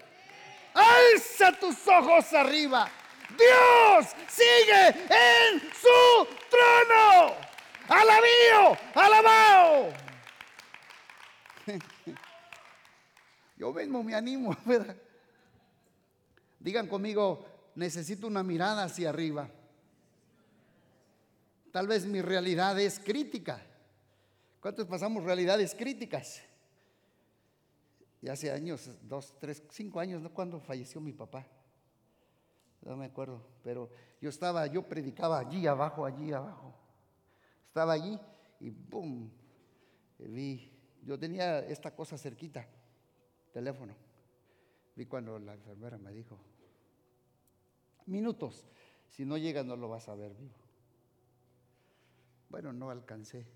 Alza 0.75 1.53
tus 1.59 1.89
ojos 1.89 2.33
arriba. 2.35 2.89
Dios 3.37 4.07
sigue 4.29 4.89
en 4.89 5.61
su 5.61 6.29
trono. 6.51 7.35
Alabío, 7.89 8.79
alabao. 8.95 10.06
Yo 13.57 13.73
mismo 13.73 14.03
me 14.03 14.15
animo, 14.15 14.57
¿verdad? 14.65 14.97
Digan 16.59 16.87
conmigo, 16.87 17.45
necesito 17.75 18.27
una 18.27 18.43
mirada 18.43 18.85
hacia 18.85 19.11
arriba. 19.11 19.49
Tal 21.71 21.87
vez 21.87 22.07
mi 22.07 22.23
realidad 22.23 22.79
es 22.81 22.99
crítica. 22.99 23.63
¿Cuántos 24.61 24.87
pasamos 24.87 25.23
realidades 25.25 25.75
críticas? 25.75 26.43
Y 28.23 28.29
hace 28.29 28.51
años, 28.51 28.91
dos, 29.03 29.37
tres, 29.39 29.63
cinco 29.71 30.01
años, 30.01 30.23
¿no? 30.23 30.33
Cuando 30.33 30.59
falleció 30.59 31.01
mi 31.01 31.13
papá. 31.13 31.47
No 32.83 32.97
me 32.97 33.07
acuerdo, 33.07 33.43
pero 33.63 33.91
yo 34.21 34.31
estaba, 34.31 34.67
yo 34.67 34.83
predicaba 34.83 35.39
allí 35.39 35.67
abajo, 35.67 36.07
allí 36.07 36.33
abajo. 36.33 36.75
Estaba 37.69 37.93
allí 37.93 38.19
y 38.61 38.71
¡boom! 38.71 39.31
Vi, 40.19 40.76
yo 41.07 41.17
tenía 41.19 41.61
esta 41.61 41.95
cosa 41.95 42.19
cerquita, 42.19 42.67
teléfono. 43.53 43.95
Vi 44.97 45.07
cuando 45.07 45.39
la 45.39 45.55
enfermera 45.55 45.99
me 45.99 46.13
dijo, 46.13 46.37
minutos, 48.07 48.67
si 49.09 49.25
no 49.25 49.39
llega 49.39 49.63
no 49.63 49.77
lo 49.77 49.89
vas 49.89 50.09
a 50.09 50.17
ver 50.17 50.35
vivo. 50.35 50.57
Bueno, 52.49 52.73
no 52.73 52.91
alcancé, 52.91 53.47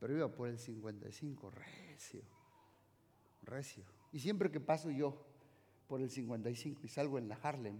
pero 0.00 0.16
iba 0.16 0.28
por 0.28 0.48
el 0.48 0.58
55, 0.58 1.50
recio, 1.50 2.22
recio. 3.42 3.84
Y 4.10 4.20
siempre 4.20 4.50
que 4.50 4.60
paso 4.60 4.90
yo 4.90 5.26
por 5.86 6.00
el 6.00 6.08
55 6.08 6.80
y 6.84 6.88
salgo 6.88 7.18
en 7.18 7.28
la 7.28 7.34
Harlem 7.36 7.78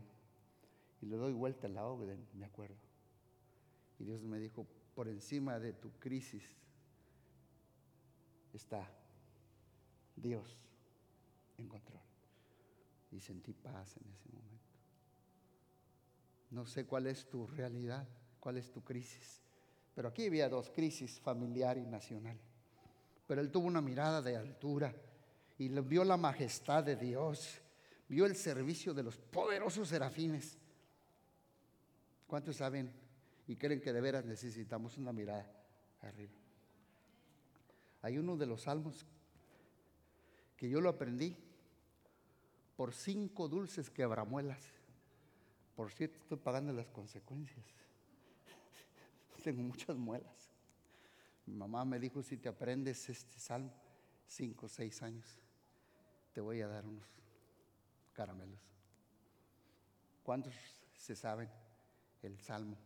y 1.01 1.07
le 1.07 1.17
doy 1.17 1.33
vuelta 1.33 1.67
a 1.67 1.71
la 1.71 1.87
Ogden, 1.87 2.27
me 2.35 2.45
acuerdo. 2.45 2.77
Y 3.99 4.05
Dios 4.05 4.23
me 4.23 4.39
dijo, 4.39 4.67
por 4.95 5.09
encima 5.09 5.59
de 5.59 5.73
tu 5.73 5.91
crisis 5.99 6.43
está 8.55 8.89
Dios 10.17 10.57
en 11.59 11.69
control. 11.69 12.01
Y 13.11 13.21
sentí 13.21 13.53
paz 13.53 13.97
en 13.97 14.13
ese 14.13 14.29
momento. 14.31 14.55
No 16.51 16.67
sé 16.67 16.87
cuál 16.87 17.07
es 17.07 17.29
tu 17.29 17.47
realidad, 17.47 18.07
cuál 18.41 18.57
es 18.57 18.71
tu 18.71 18.83
crisis, 18.83 19.41
pero 19.95 20.09
aquí 20.09 20.27
había 20.27 20.49
dos 20.49 20.71
crisis, 20.71 21.21
familiar 21.21 21.79
y 21.79 21.87
nacional. 21.87 22.39
Pero 23.27 23.41
él 23.41 23.51
tuvo 23.51 23.67
una 23.67 23.81
mirada 23.81 24.21
de 24.21 24.37
altura 24.37 24.95
y 25.59 25.69
vio 25.69 26.05
la 26.05 26.17
majestad 26.17 26.85
de 26.85 26.97
Dios, 26.97 27.61
vio 28.09 28.27
el 28.27 28.37
servicio 28.37 28.93
de 28.93 29.05
los 29.05 29.17
poderosos 29.17 29.89
serafines. 29.89 30.59
¿Cuántos 32.27 32.57
saben 32.57 32.93
y 33.47 33.57
creen 33.57 33.81
que 33.81 33.93
de 33.93 34.01
veras 34.01 34.25
necesitamos 34.25 34.99
una 34.99 35.13
mirada 35.13 35.49
arriba? 36.03 36.44
Hay 38.05 38.19
uno 38.19 38.37
de 38.37 38.45
los 38.45 38.65
salmos 38.65 39.07
que 40.59 40.69
yo 40.69 40.83
lo 40.83 40.91
aprendí 40.91 41.35
por 42.77 42.93
cinco 42.93 43.49
dulces 43.49 43.89
quebramuelas. 43.89 44.63
Por 45.75 45.91
cierto, 45.91 46.19
estoy 46.19 46.37
pagando 46.37 46.71
las 46.75 46.87
consecuencias. 46.89 47.65
Tengo 49.43 49.63
muchas 49.63 49.97
muelas. 49.97 50.51
Mi 51.47 51.55
mamá 51.55 51.87
me 51.87 51.99
dijo, 51.99 52.23
si 52.23 52.37
te 52.37 52.51
aprendes 52.51 53.09
este 53.09 53.41
salmo, 53.41 53.73
cinco 54.27 54.67
o 54.67 54.69
seis 54.69 55.01
años, 55.03 55.39
te 56.35 56.43
voy 56.43 56.61
a 56.61 56.69
dar 56.69 56.85
unos 56.85 57.09
caramelos. 58.13 58.61
¿Cuántos 60.23 60.53
se 60.95 61.17
saben 61.17 61.49
el 62.21 62.39
salmo? 62.39 62.77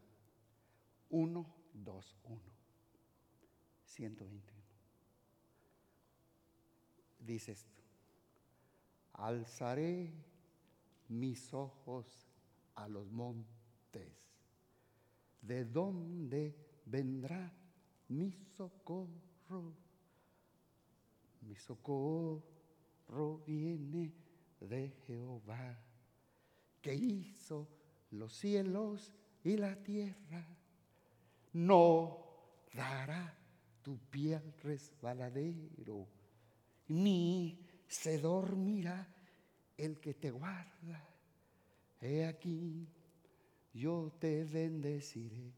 1, 1.10 1.54
2, 1.74 2.16
1. 2.22 2.40
121. 3.84 4.57
Dice 7.28 7.52
esto. 7.52 7.82
Alzaré 9.12 10.10
mis 11.08 11.52
ojos 11.52 12.06
a 12.74 12.88
los 12.88 13.10
montes. 13.10 14.16
¿De 15.42 15.66
dónde 15.66 16.56
vendrá 16.86 17.52
mi 18.08 18.32
socorro? 18.56 19.76
Mi 21.42 21.54
socorro 21.54 22.42
viene 23.46 24.10
de 24.58 24.88
Jehová, 25.06 25.78
que 26.80 26.94
hizo 26.94 27.68
los 28.10 28.32
cielos 28.32 29.12
y 29.44 29.58
la 29.58 29.76
tierra. 29.76 30.46
No 31.52 32.24
dará 32.72 33.36
tu 33.82 33.98
pie 33.98 34.36
al 34.36 34.50
resbaladero, 34.62 36.08
ni 36.88 37.58
se 37.86 38.18
dormirá 38.18 39.06
el 39.76 40.00
que 40.00 40.14
te 40.14 40.30
guarda. 40.30 41.04
He 42.00 42.24
aquí, 42.24 42.88
yo 43.72 44.12
te 44.18 44.44
bendeciré 44.44 45.52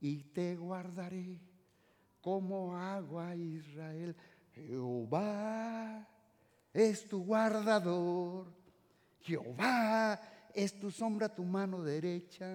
y 0.00 0.22
te 0.24 0.56
guardaré 0.56 1.38
como 2.20 2.76
agua 2.76 3.34
Israel. 3.34 4.16
Jehová 4.54 6.06
es 6.72 7.06
tu 7.06 7.24
guardador. 7.24 8.52
Jehová 9.20 10.20
es 10.54 10.78
tu 10.78 10.90
sombra, 10.90 11.34
tu 11.34 11.44
mano 11.44 11.82
derecha. 11.82 12.46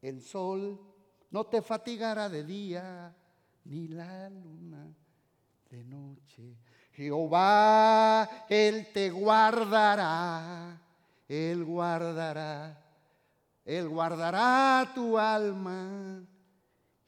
El 0.00 0.20
sol 0.22 0.80
no 1.30 1.44
te 1.44 1.62
fatigará 1.62 2.28
de 2.28 2.44
día, 2.44 3.14
ni 3.64 3.88
la 3.88 4.28
luna 4.30 4.94
de 5.74 5.84
noche. 5.84 6.56
Jehová, 6.92 8.46
Él 8.48 8.92
te 8.92 9.10
guardará, 9.10 10.80
Él 11.26 11.64
guardará, 11.64 12.80
Él 13.64 13.88
guardará 13.88 14.92
tu 14.94 15.18
alma. 15.18 16.22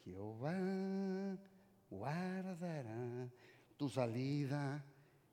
Jehová 0.05 1.39
guardará 1.89 3.29
tu 3.77 3.89
salida 3.89 4.85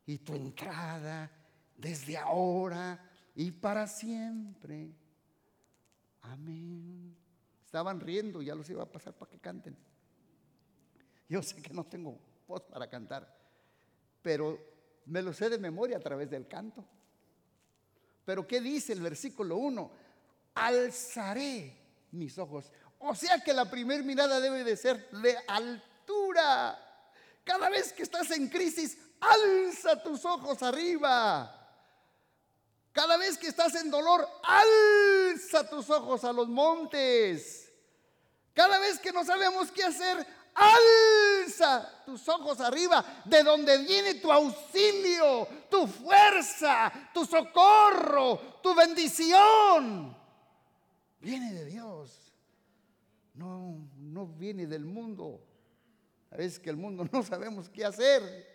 y 0.06 0.20
tu 0.20 0.36
entrada 0.36 1.32
desde 1.76 2.18
ahora 2.18 3.00
y 3.36 3.50
para 3.50 3.88
siempre. 3.88 4.92
Amén. 6.22 7.16
Estaban 7.66 8.00
riendo, 8.00 8.44
ya 8.44 8.54
los 8.54 8.70
iba 8.70 8.84
a 8.84 8.92
pasar 8.92 9.16
para 9.16 9.32
que 9.32 9.40
canten. 9.40 9.76
Yo 11.28 11.42
sé 11.42 11.60
que 11.60 11.74
no 11.74 11.84
tengo 11.84 12.20
para 12.62 12.88
cantar, 12.88 13.28
pero 14.22 14.60
me 15.06 15.22
lo 15.22 15.34
sé 15.34 15.50
de 15.50 15.58
memoria 15.58 15.98
a 15.98 16.00
través 16.00 16.30
del 16.30 16.48
canto. 16.48 16.86
Pero 18.26 18.48
¿qué 18.48 18.62
dice 18.62 18.94
el 18.94 19.02
versículo 19.02 19.58
1? 19.58 19.92
Alzaré 20.56 21.76
mis 22.12 22.38
ojos. 22.38 22.72
O 23.00 23.16
sea 23.16 23.40
que 23.40 23.54
la 23.54 23.70
primera 23.70 24.04
mirada 24.04 24.40
debe 24.40 24.64
de 24.64 24.78
ser 24.78 25.10
de 25.10 25.36
altura. 25.48 26.80
Cada 27.44 27.70
vez 27.70 27.92
que 27.92 28.04
estás 28.04 28.32
en 28.32 28.48
crisis, 28.48 28.98
alza 29.20 30.02
tus 30.02 30.24
ojos 30.24 30.64
arriba. 30.64 31.60
Cada 32.94 33.18
vez 33.18 33.38
que 33.38 33.48
estás 33.48 33.76
en 33.76 33.90
dolor, 33.90 34.26
alza 34.44 35.68
tus 35.70 35.90
ojos 35.90 36.24
a 36.24 36.32
los 36.32 36.48
montes. 36.48 37.70
Cada 38.54 38.80
vez 38.80 39.00
que 39.00 39.12
no 39.12 39.26
sabemos 39.26 39.72
qué 39.72 39.84
hacer, 39.84 40.26
alza 40.56 42.04
tus 42.06 42.28
ojos 42.30 42.60
arriba, 42.60 43.24
de 43.26 43.44
donde 43.44 43.78
viene 43.80 44.16
tu 44.16 44.32
auxilio, 44.32 45.48
tu 45.70 45.88
fuerza, 45.88 46.92
tu 47.14 47.26
socorro, 47.26 48.60
tu 48.62 48.76
bendición. 48.76 50.16
Viene 51.20 51.54
de 51.54 51.66
Dios. 51.66 52.34
No, 53.34 53.78
no 53.98 54.28
viene 54.28 54.68
del 54.68 54.86
mundo. 54.86 55.42
A 56.32 56.38
veces 56.38 56.60
que 56.60 56.70
el 56.70 56.78
mundo 56.78 57.08
no 57.12 57.24
sabemos 57.24 57.70
qué 57.70 57.86
hacer 57.86 58.54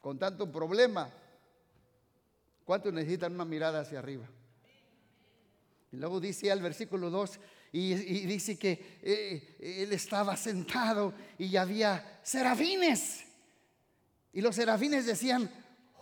con 0.00 0.18
tanto 0.18 0.50
problema. 0.50 1.10
¿Cuántos 2.64 2.92
necesitan 2.92 3.34
una 3.34 3.44
mirada 3.44 3.80
hacia 3.80 3.98
arriba? 3.98 4.28
Y 5.90 5.96
luego 5.96 6.20
dice 6.20 6.52
al 6.52 6.60
versículo 6.60 7.08
2, 7.08 7.40
y, 7.72 7.94
dice 7.94 8.58
que 8.58 8.98
eh, 9.02 9.82
él 9.82 9.92
estaba 9.92 10.36
sentado 10.36 11.12
y 11.38 11.54
había 11.56 12.20
serafines. 12.22 13.24
Y 14.32 14.40
los 14.40 14.54
serafines 14.54 15.04
decían, 15.04 15.50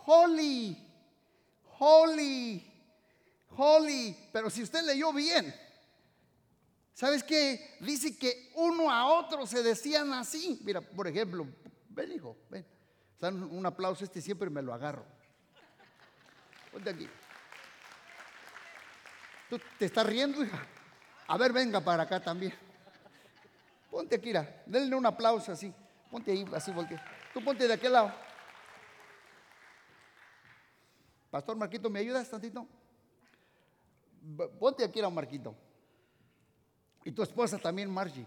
holy, 0.05 0.77
holy, 1.79 2.65
holy. 3.49 4.15
Pero 4.31 4.49
si 4.49 4.63
usted 4.63 4.83
leyó 4.83 5.11
bien, 5.11 5.53
¿sabes 6.93 7.23
qué? 7.23 7.77
Dice 7.81 8.17
que 8.17 8.51
uno 8.55 8.91
a 8.91 9.07
otro 9.07 9.45
se 9.45 9.61
decían 9.61 10.13
así. 10.13 10.59
Mira, 10.63 10.81
por 10.81 11.07
ejemplo, 11.07 11.47
ven 11.89 12.11
hijo, 12.13 12.37
ven. 12.49 12.65
Dan 13.19 13.43
un 13.43 13.65
aplauso, 13.65 14.05
este 14.05 14.21
siempre 14.21 14.49
me 14.49 14.61
lo 14.61 14.73
agarro. 14.73 15.05
Ponte 16.71 16.91
aquí. 16.91 17.09
¿Tú 19.49 19.59
te 19.79 19.85
estás 19.85 20.05
riendo, 20.05 20.43
hija? 20.43 20.65
A 21.27 21.37
ver, 21.37 21.51
venga 21.51 21.81
para 21.81 22.03
acá 22.03 22.21
también. 22.21 22.53
Ponte 23.91 24.15
aquí, 24.15 24.31
denle 24.65 24.95
un 24.95 25.05
aplauso 25.05 25.51
así. 25.51 25.73
Ponte 26.09 26.31
ahí, 26.31 26.45
así, 26.53 26.71
porque 26.71 26.97
tú 27.33 27.43
ponte 27.43 27.67
de 27.67 27.73
aquel 27.73 27.93
lado. 27.93 28.13
Pastor 31.29 31.57
Marquito, 31.57 31.89
¿me 31.89 31.99
ayudas 31.99 32.29
tantito? 32.29 32.65
Ponte 34.59 34.83
aquí, 34.83 35.01
Marquito. 35.01 35.55
Y 37.03 37.11
tu 37.11 37.23
esposa 37.23 37.57
también, 37.57 37.89
Margie. 37.89 38.25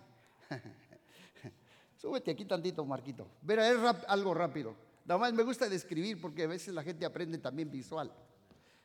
Súbete 1.97 2.31
aquí 2.31 2.45
tantito, 2.45 2.85
Marquito. 2.85 3.27
Verá, 3.43 3.69
es 3.69 3.79
algo 4.09 4.35
rápido. 4.35 4.75
Nada 5.05 5.19
más 5.19 5.33
me 5.33 5.43
gusta 5.43 5.69
describir 5.69 6.21
porque 6.21 6.45
a 6.45 6.47
veces 6.47 6.75
la 6.75 6.83
gente 6.83 7.05
aprende 7.05 7.39
también 7.39 7.71
visual. 7.71 8.13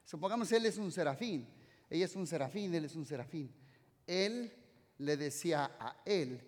Supongamos 0.03 0.51
él 0.51 0.65
es 0.65 0.77
un 0.77 0.91
serafín, 0.91 1.47
ella 1.89 2.05
es 2.05 2.15
un 2.15 2.27
serafín, 2.27 2.73
él 2.73 2.85
es 2.85 2.95
un 2.95 3.05
serafín. 3.05 3.51
Él 4.07 4.51
le 4.99 5.17
decía 5.17 5.77
a 5.79 5.97
él, 6.05 6.41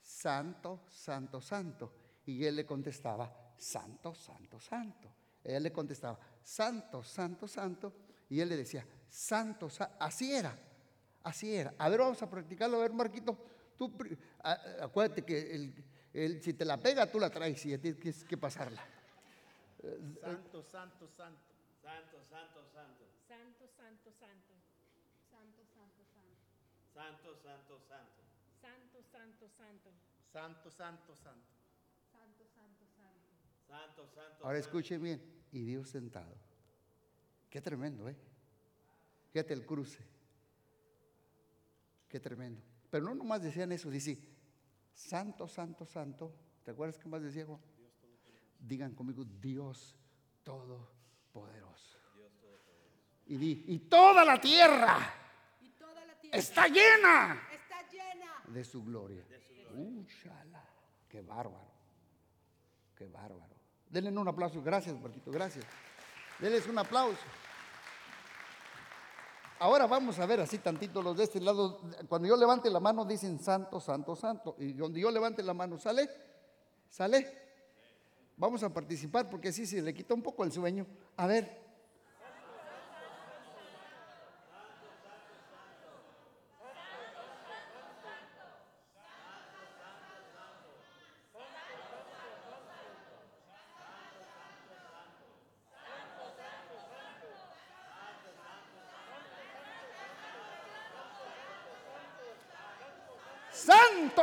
Santo, 0.00 0.80
Santo, 0.90 1.40
Santo. 1.40 1.92
Y 2.26 2.44
él 2.44 2.56
le 2.56 2.66
contestaba, 2.66 3.54
Santo, 3.56 4.14
Santo, 4.14 4.60
Santo. 4.60 5.08
Él 5.42 5.62
le 5.62 5.72
contestaba, 5.72 6.18
Santo, 6.42 7.02
Santo, 7.02 7.48
Santo. 7.48 7.92
Y 8.28 8.40
él 8.40 8.48
le 8.48 8.56
decía, 8.56 8.86
Santo, 9.08 9.68
así 9.98 10.32
era, 10.32 10.56
así 11.24 11.54
era. 11.54 11.74
A 11.78 11.88
ver, 11.88 12.00
vamos 12.00 12.22
a 12.22 12.30
practicarlo, 12.30 12.78
a 12.78 12.82
ver, 12.82 12.92
Marquito. 12.92 13.36
Tú, 13.76 13.92
acuérdate 14.80 15.24
que 15.24 15.72
si 16.40 16.54
te 16.54 16.64
la 16.64 16.76
pega, 16.76 17.10
tú 17.10 17.18
la 17.18 17.30
traes 17.30 17.64
y 17.66 17.76
tienes 17.78 18.24
que 18.24 18.36
pasarla. 18.36 18.82
Santo, 20.20 20.62
santo, 20.62 21.08
santo. 21.08 21.40
Santo, 21.82 22.22
santo, 22.30 22.62
santo. 22.72 23.04
Santo, 23.26 23.66
santo, 23.76 24.12
santo. 24.20 24.54
Santo, 25.30 25.64
santo, 25.74 26.04
santo. 26.14 26.91
Santo, 27.02 27.34
santo, 27.34 27.80
santo. 27.88 28.22
Santo, 28.60 29.02
santo, 29.10 29.48
santo. 29.58 29.90
Santo, 30.32 30.70
santo, 30.70 31.16
santo. 31.16 31.50
Santo, 32.12 32.46
santo, 32.54 32.86
santo. 32.94 33.28
Santo, 33.66 34.06
santo. 34.14 34.44
Ahora 34.44 34.58
escuchen 34.58 35.02
bien. 35.02 35.20
Y 35.50 35.64
Dios 35.64 35.88
sentado. 35.88 36.36
Qué 37.50 37.60
tremendo, 37.60 38.08
¿eh? 38.08 38.16
Fíjate 39.32 39.52
el 39.52 39.66
cruce. 39.66 39.98
Qué 42.08 42.20
tremendo. 42.20 42.62
Pero 42.88 43.04
no 43.04 43.14
nomás 43.16 43.42
decían 43.42 43.72
eso, 43.72 43.90
dice, 43.90 44.16
santo, 44.94 45.48
santo, 45.48 45.84
santo. 45.84 46.32
¿Te 46.62 46.70
acuerdas 46.70 46.98
qué 46.98 47.08
más 47.08 47.22
decía 47.22 47.44
Juan? 47.44 47.60
Digan 48.60 48.94
conmigo, 48.94 49.24
Dios 49.24 49.96
Todopoderoso. 50.44 51.98
Y 53.26 53.36
di, 53.36 53.64
y 53.66 53.78
toda 53.80 54.24
la 54.24 54.40
tierra, 54.40 54.78
Y 54.78 54.78
toda 54.78 54.94
la 54.94 55.10
tierra 55.10 55.21
está 56.32 56.66
llena 56.66 57.40
está 57.52 57.82
llena. 57.90 58.42
de 58.48 58.64
su 58.64 58.82
gloria. 58.82 59.22
Shala. 60.22 60.64
Qué 61.08 61.22
bárbaro. 61.22 61.70
Qué 62.96 63.06
bárbaro. 63.06 63.54
Denle 63.88 64.10
un 64.10 64.28
aplauso. 64.28 64.62
Gracias, 64.62 64.98
Marquito. 65.00 65.30
Gracias. 65.30 65.64
Denles 66.38 66.66
un 66.66 66.78
aplauso. 66.78 67.22
Ahora 69.58 69.86
vamos 69.86 70.18
a 70.18 70.26
ver 70.26 70.40
así 70.40 70.58
tantito 70.58 71.00
los 71.00 71.16
de 71.16 71.24
este 71.24 71.40
lado. 71.40 71.80
Cuando 72.08 72.26
yo 72.26 72.36
levante 72.36 72.68
la 72.68 72.80
mano 72.80 73.04
dicen 73.04 73.38
santo, 73.38 73.80
santo, 73.80 74.16
santo. 74.16 74.56
Y 74.58 74.72
donde 74.72 75.00
yo 75.00 75.10
levante 75.10 75.42
la 75.42 75.54
mano, 75.54 75.78
¿sale? 75.78 76.08
¿Sale? 76.90 77.40
Vamos 78.36 78.62
a 78.62 78.72
participar 78.72 79.30
porque 79.30 79.48
así 79.48 79.66
se 79.66 79.80
le 79.80 79.94
quita 79.94 80.14
un 80.14 80.22
poco 80.22 80.44
el 80.44 80.52
sueño. 80.52 80.86
A 81.16 81.26
ver. 81.26 81.61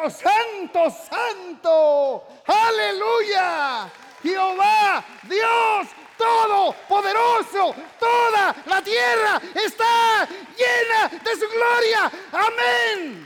Santo, 0.10 0.90
santo. 0.90 2.24
Aleluya. 2.46 3.92
Jehová, 4.22 5.04
Dios 5.24 5.88
Todopoderoso, 6.20 7.74
toda 7.98 8.54
la 8.66 8.84
tierra 8.84 9.42
está 9.56 10.28
llena 10.28 11.08
de 11.24 11.32
su 11.32 11.48
gloria. 11.48 12.12
Amén. 12.34 13.26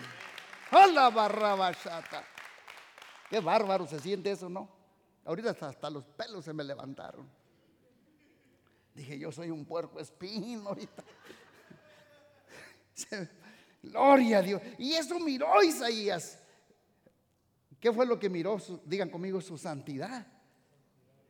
Hola, 0.71 1.09
barrabachata. 1.09 2.23
Qué 3.31 3.39
bárbaro 3.39 3.87
se 3.87 3.99
siente 3.99 4.29
eso, 4.29 4.47
¿no? 4.47 4.69
Ahorita 5.25 5.49
hasta, 5.49 5.69
hasta, 5.69 5.89
los 5.89 6.05
pelos 6.05 6.45
se 6.45 6.53
me 6.53 6.63
levantaron. 6.63 7.27
Dije, 8.93 9.17
yo 9.17 9.31
soy 9.31 9.49
un 9.49 9.65
puerco 9.65 9.99
espino 9.99 10.69
ahorita. 10.69 11.03
Gloria 13.81 14.37
a 14.37 14.41
Dios. 14.43 14.61
Y 14.77 14.93
eso 14.93 15.19
miró 15.19 15.63
Isaías. 15.63 16.42
¿Qué 17.83 17.91
fue 17.91 18.05
lo 18.05 18.17
que 18.17 18.29
miró? 18.29 18.57
digan 18.85 19.09
conmigo, 19.09 19.41
su 19.41 19.57
santidad. 19.57 20.25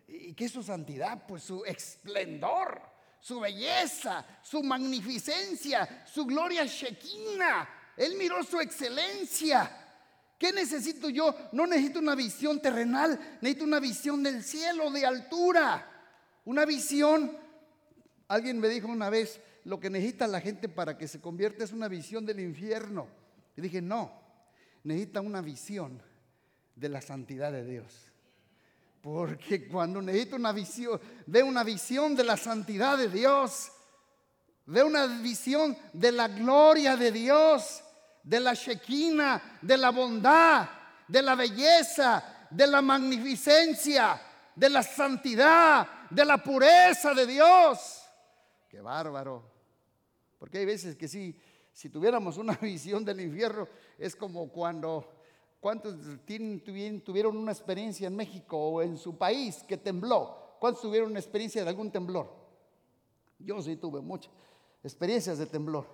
¿Y 0.07 0.35
qué 0.35 0.45
es 0.45 0.51
su 0.51 0.61
santidad? 0.61 1.25
Pues 1.27 1.41
su 1.41 1.65
esplendor, 1.65 2.79
su 3.19 3.39
belleza, 3.39 4.23
su 4.43 4.61
magnificencia, 4.61 6.05
su 6.05 6.27
gloria 6.27 6.63
shequina. 6.65 7.67
Él 7.97 8.13
miró 8.19 8.43
su 8.43 8.59
excelencia. 8.59 9.67
¿Qué 10.37 10.51
necesito 10.51 11.09
yo? 11.09 11.33
No 11.53 11.65
necesito 11.65 11.97
una 11.97 12.13
visión 12.13 12.61
terrenal, 12.61 13.19
necesito 13.41 13.63
una 13.65 13.79
visión 13.79 14.21
del 14.21 14.43
cielo, 14.43 14.91
de 14.91 15.07
altura. 15.07 15.89
Una 16.45 16.65
visión. 16.65 17.35
Alguien 18.27 18.59
me 18.59 18.67
dijo 18.67 18.89
una 18.89 19.09
vez, 19.09 19.41
lo 19.63 19.79
que 19.79 19.89
necesita 19.89 20.27
la 20.27 20.39
gente 20.39 20.69
para 20.69 20.99
que 20.99 21.07
se 21.07 21.19
convierta 21.19 21.63
es 21.63 21.71
una 21.71 21.87
visión 21.87 22.27
del 22.27 22.41
infierno. 22.41 23.07
Y 23.57 23.61
dije, 23.61 23.81
no, 23.81 24.11
necesita 24.83 25.19
una 25.19 25.41
visión 25.41 26.12
de 26.75 26.89
la 26.89 27.01
santidad 27.01 27.51
de 27.51 27.65
Dios. 27.65 28.11
Porque 29.01 29.67
cuando 29.67 30.01
necesita 30.01 30.37
una 30.37 30.53
visión, 30.53 30.99
ve 31.25 31.43
una 31.43 31.63
visión 31.63 32.15
de 32.15 32.23
la 32.23 32.37
santidad 32.37 32.97
de 32.97 33.09
Dios, 33.09 33.71
ve 34.65 34.81
una 34.81 35.07
visión 35.07 35.77
de 35.91 36.11
la 36.11 36.27
gloria 36.29 36.95
de 36.95 37.11
Dios, 37.11 37.83
de 38.23 38.39
la 38.39 38.53
shequina, 38.53 39.59
de 39.61 39.77
la 39.77 39.89
bondad, 39.89 40.69
de 41.07 41.21
la 41.21 41.35
belleza, 41.35 42.47
de 42.49 42.67
la 42.67 42.81
magnificencia, 42.81 44.21
de 44.55 44.69
la 44.69 44.83
santidad, 44.83 46.09
de 46.09 46.23
la 46.23 46.37
pureza 46.37 47.13
de 47.13 47.25
Dios. 47.25 48.03
Qué 48.69 48.79
bárbaro. 48.79 49.51
Porque 50.39 50.59
hay 50.59 50.65
veces 50.65 50.95
que 50.95 51.07
sí, 51.07 51.37
si 51.71 51.89
tuviéramos 51.89 52.37
una 52.37 52.53
visión 52.61 53.03
del 53.03 53.21
infierno, 53.21 53.67
es 53.97 54.15
como 54.15 54.49
cuando, 54.49 55.12
¿cuántos 55.63 55.95
tuvieron 57.05 57.37
una 57.37 57.53
experiencia 57.53 58.07
en 58.07 58.17
México 58.17 58.57
o 58.57 58.81
en 58.81 58.97
su 58.97 59.17
país 59.17 59.63
que 59.65 59.77
tembló? 59.77 60.57
¿Cuántos 60.59 60.81
tuvieron 60.81 61.11
una 61.11 61.19
experiencia 61.19 61.63
de 61.63 61.69
algún 61.69 61.89
temblor? 61.89 62.29
Yo 63.39 63.61
sí 63.61 63.77
tuve 63.77 64.01
muchas 64.01 64.29
experiencias 64.83 65.37
de 65.37 65.45
temblor. 65.45 65.87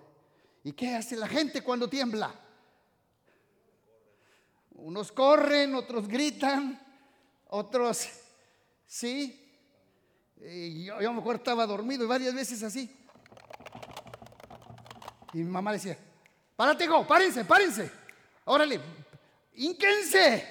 ¿Y 0.63 0.71
qué 0.71 0.95
hace 0.95 1.15
la 1.15 1.27
gente 1.27 1.62
cuando 1.62 1.88
tiembla? 1.88 2.34
Unos 4.71 5.12
corren, 5.12 5.75
otros 5.75 6.08
gritan, 6.08 6.82
otros, 7.49 8.10
sí. 8.88 9.53
Yo 10.36 11.13
me 11.13 11.19
acuerdo 11.19 11.38
estaba 11.38 11.67
dormido 11.67 12.05
y 12.05 12.08
varias 12.08 12.34
veces 12.34 12.63
así. 12.63 12.89
Y 15.34 15.38
mi 15.38 15.43
mamá 15.51 15.73
decía, 15.73 15.95
párate, 16.55 16.88
go, 16.88 17.05
párense, 17.05 17.45
párense. 17.45 17.91
Órale, 18.45 18.82
ínquense, 19.60 20.45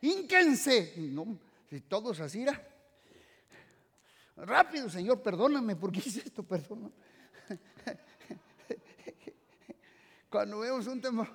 ínquense. 0.00 0.94
No, 0.96 1.38
si 1.68 1.80
todos 1.80 2.20
así 2.20 2.42
era. 2.42 2.60
Rápido, 4.36 4.88
Señor, 4.88 5.22
perdóname, 5.22 5.76
¿por 5.76 5.92
qué 5.92 6.00
hice 6.00 6.20
esto? 6.24 6.42
Perdóname. 6.42 6.92
Cuando 10.30 10.60
vemos 10.60 10.86
un 10.86 11.00
temor, 11.00 11.28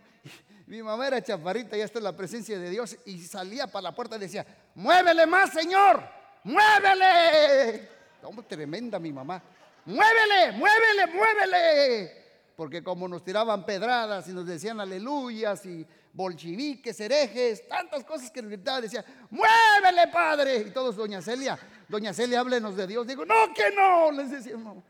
mi 0.65 0.81
mamá 0.81 1.07
era 1.07 1.21
chaparrita, 1.21 1.77
está 1.77 1.99
en 1.99 2.05
la 2.05 2.15
presencia 2.15 2.57
de 2.57 2.69
Dios 2.69 2.97
y 3.05 3.19
salía 3.19 3.67
para 3.67 3.83
la 3.83 3.95
puerta 3.95 4.15
y 4.17 4.19
decía, 4.19 4.45
muévele 4.75 5.25
más, 5.27 5.51
Señor, 5.51 6.03
muévele. 6.43 7.87
Como 8.21 8.43
tremenda 8.43 8.99
mi 8.99 9.13
mamá. 9.13 9.41
Muévele, 9.85 10.51
muévele, 10.57 11.07
muévele 11.13 12.27
porque 12.57 12.83
como 12.83 13.07
nos 13.07 13.23
tiraban 13.23 13.65
pedradas 13.67 14.27
y 14.27 14.33
nos 14.33 14.47
decían 14.47 14.81
aleluyas 14.81 15.63
y 15.67 15.85
bolcheviques, 16.17 16.99
herejes, 16.99 17.67
tantas 17.67 18.03
cosas 18.03 18.31
que 18.31 18.41
nos 18.41 18.49
gritaban, 18.49 18.81
decían, 18.81 19.05
muévele 19.29 20.11
padre. 20.11 20.57
Y 20.57 20.71
todos, 20.71 20.95
doña 20.95 21.21
Celia, 21.21 21.57
doña 21.87 22.11
Celia, 22.11 22.39
háblenos 22.39 22.75
de 22.75 22.87
Dios. 22.87 23.05
Digo, 23.05 23.23
no, 23.23 23.53
que 23.53 23.69
no, 23.71 24.11
les 24.11 24.31
decíamos. 24.31 24.83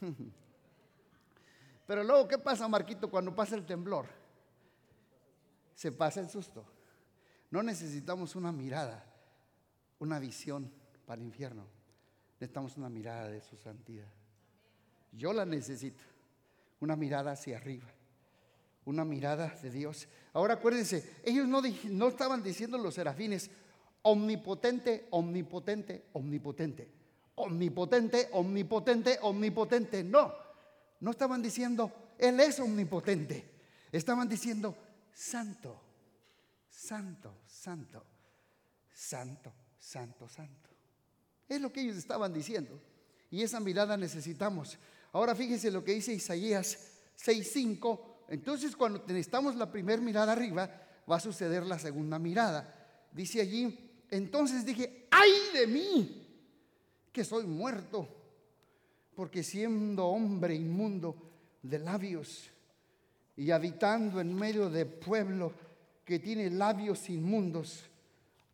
Pero 1.88 2.04
luego, 2.04 2.28
¿qué 2.28 2.38
pasa, 2.38 2.68
Marquito, 2.68 3.10
cuando 3.10 3.34
pasa 3.34 3.56
el 3.56 3.66
temblor? 3.66 4.06
Se 5.74 5.90
pasa 5.90 6.20
el 6.20 6.30
susto. 6.30 6.64
No 7.50 7.64
necesitamos 7.64 8.36
una 8.36 8.52
mirada, 8.52 9.04
una 9.98 10.20
visión 10.20 10.72
para 11.04 11.20
el 11.20 11.26
infierno. 11.26 11.66
Necesitamos 12.34 12.76
una 12.76 12.88
mirada 12.88 13.28
de 13.28 13.40
su 13.40 13.56
santidad. 13.56 14.08
Yo 15.10 15.32
la 15.32 15.44
necesito 15.44 16.04
una 16.78 16.94
mirada 16.94 17.32
hacia 17.32 17.56
arriba, 17.56 17.88
una 18.84 19.04
mirada 19.04 19.56
de 19.62 19.70
Dios. 19.70 20.08
Ahora 20.32 20.54
acuérdense, 20.54 21.18
ellos 21.24 21.46
no, 21.46 21.62
no 21.90 22.08
estaban 22.08 22.42
diciendo 22.42 22.78
los 22.78 22.94
serafines, 22.94 23.50
omnipotente, 24.02 25.06
omnipotente, 25.10 26.06
omnipotente, 26.12 26.88
omnipotente, 27.36 28.28
omnipotente, 28.32 29.18
omnipotente. 29.22 30.04
No, 30.04 30.32
no 31.00 31.10
estaban 31.10 31.42
diciendo, 31.42 31.92
Él 32.18 32.40
es 32.40 32.60
omnipotente, 32.60 33.50
Estaban 33.92 34.26
diciendo, 34.26 34.74
santo, 35.12 35.78
santo, 36.70 37.42
santo, 37.46 38.02
santo, 38.94 39.52
santo, 39.78 40.28
santo. 40.28 40.70
Es 41.46 41.60
lo 41.60 41.70
que 41.70 41.82
ellos 41.82 41.96
estaban 41.96 42.32
diciendo. 42.32 42.80
Y 43.30 43.42
esa 43.42 43.60
mirada 43.60 43.98
necesitamos. 43.98 44.78
Ahora 45.12 45.34
fíjense 45.34 45.70
lo 45.70 45.84
que 45.84 45.92
dice 45.92 46.14
Isaías 46.14 46.78
6.5. 47.22 48.00
Entonces 48.28 48.76
cuando 48.76 49.00
necesitamos 49.06 49.56
la 49.56 49.70
primera 49.70 50.00
mirada 50.00 50.32
arriba, 50.32 50.70
va 51.10 51.16
a 51.16 51.20
suceder 51.20 51.64
la 51.64 51.78
segunda 51.78 52.18
mirada. 52.18 53.08
Dice 53.12 53.40
allí, 53.40 53.90
entonces 54.10 54.64
dije, 54.64 55.06
ay 55.10 55.30
de 55.54 55.66
mí, 55.66 56.22
que 57.12 57.24
soy 57.24 57.46
muerto, 57.46 58.08
porque 59.14 59.42
siendo 59.42 60.06
hombre 60.06 60.54
inmundo 60.54 61.16
de 61.62 61.78
labios 61.78 62.50
y 63.36 63.50
habitando 63.50 64.20
en 64.20 64.34
medio 64.34 64.70
de 64.70 64.86
pueblo 64.86 65.52
que 66.04 66.18
tiene 66.18 66.50
labios 66.50 67.08
inmundos, 67.10 67.84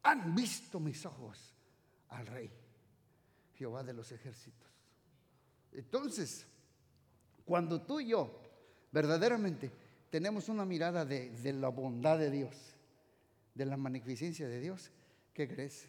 han 0.03 0.35
visto 0.35 0.81
mis 0.81 1.05
ojos 1.07 1.55
al 2.09 2.27
rey, 2.27 2.51
Jehová 3.55 3.83
de 3.83 3.93
los 3.93 4.11
ejércitos. 4.13 4.69
Entonces, 5.73 6.47
cuando 7.45 7.81
tú 7.83 8.01
y 8.01 8.09
yo 8.09 8.48
verdaderamente 8.91 9.71
tenemos 10.11 10.49
una 10.49 10.65
mirada 10.65 11.05
de, 11.05 11.31
de 11.31 11.53
la 11.53 11.69
bondad 11.69 12.19
de 12.19 12.31
Dios, 12.31 12.55
de 13.55 13.67
la 13.67 13.77
magnificencia 13.77 14.49
de 14.49 14.61
Dios, 14.61 14.91
¿qué 15.35 15.49
crees? 15.49 15.89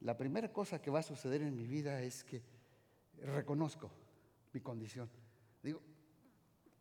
La 0.00 0.16
primera 0.16 0.52
cosa 0.52 0.80
que 0.80 0.90
va 0.90 1.00
a 1.00 1.02
suceder 1.02 1.42
en 1.42 1.56
mi 1.56 1.66
vida 1.66 2.00
es 2.02 2.22
que 2.24 2.42
reconozco 3.22 3.90
mi 4.52 4.60
condición. 4.60 5.10
Digo, 5.62 5.80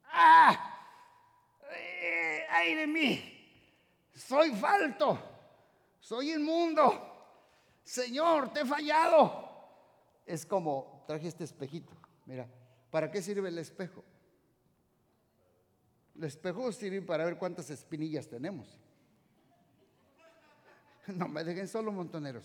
¡ah! 0.05 0.73
Eh, 1.71 2.45
¡Ay 2.49 2.75
de 2.75 2.87
mí! 2.87 3.33
Soy 4.13 4.51
falto, 4.51 5.19
soy 5.99 6.33
inmundo. 6.33 7.13
Señor, 7.83 8.51
te 8.51 8.61
he 8.61 8.65
fallado. 8.65 9.47
Es 10.25 10.45
como 10.45 11.03
traje 11.07 11.27
este 11.27 11.43
espejito. 11.43 11.93
Mira, 12.25 12.47
¿para 12.91 13.09
qué 13.09 13.21
sirve 13.21 13.49
el 13.49 13.57
espejo? 13.57 14.03
El 16.17 16.23
espejo 16.23 16.71
sirve 16.71 17.01
para 17.01 17.25
ver 17.25 17.37
cuántas 17.37 17.69
espinillas 17.69 18.27
tenemos. 18.27 18.67
No 21.07 21.27
me 21.27 21.43
dejen 21.43 21.67
solo 21.67 21.91
montoneros. 21.91 22.43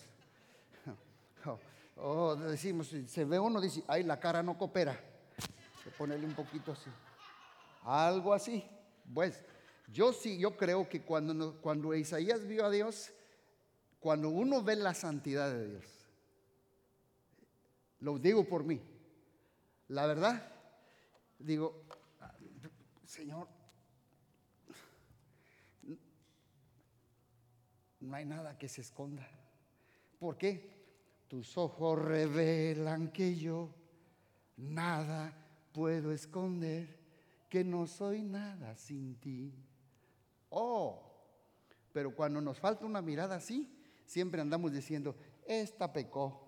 Oh, 1.97 2.37
decimos, 2.37 2.95
se 3.07 3.25
ve 3.25 3.39
uno, 3.39 3.61
dice, 3.61 3.83
ay, 3.89 4.03
la 4.03 4.21
cara 4.21 4.43
no 4.43 4.57
coopera. 4.57 4.99
Se 5.83 5.91
ponerle 5.91 6.27
un 6.27 6.35
poquito 6.35 6.73
así. 6.73 6.91
Algo 7.83 8.33
así. 8.33 8.65
Pues 9.13 9.43
yo 9.89 10.13
sí, 10.13 10.39
yo 10.39 10.57
creo 10.57 10.89
que 10.89 11.03
cuando, 11.03 11.61
cuando 11.61 11.95
Isaías 11.95 12.47
vio 12.47 12.65
a 12.65 12.71
Dios, 12.71 13.13
cuando 14.01 14.29
uno 14.29 14.63
ve 14.63 14.77
la 14.77 14.95
santidad 14.95 15.51
de 15.53 15.69
Dios, 15.69 15.85
lo 18.01 18.19
digo 18.19 18.45
por 18.45 18.65
mí, 18.65 18.81
la 19.89 20.07
verdad, 20.07 20.51
digo, 21.39 21.85
Señor, 23.05 23.49
no 28.03 28.17
hay 28.17 28.25
nada 28.25 28.59
que 28.59 28.69
se 28.69 28.81
esconda. 28.81 29.27
¿Por 30.19 30.37
qué? 30.37 30.71
Tus 31.29 31.57
ojos 31.57 31.99
revelan 31.99 33.11
que 33.13 33.37
yo 33.37 33.71
nada 34.57 35.33
puedo 35.73 36.13
esconder, 36.13 36.99
que 37.49 37.65
no 37.65 37.87
soy 37.87 38.23
nada 38.23 38.77
sin 38.77 39.15
ti. 39.17 39.53
Oh, 40.51 41.03
pero 41.93 42.15
cuando 42.15 42.41
nos 42.41 42.59
falta 42.59 42.85
una 42.85 43.01
mirada 43.01 43.37
así, 43.37 43.69
siempre 44.05 44.41
andamos 44.41 44.73
diciendo, 44.73 45.17
esta 45.47 45.93
pecó, 45.93 46.47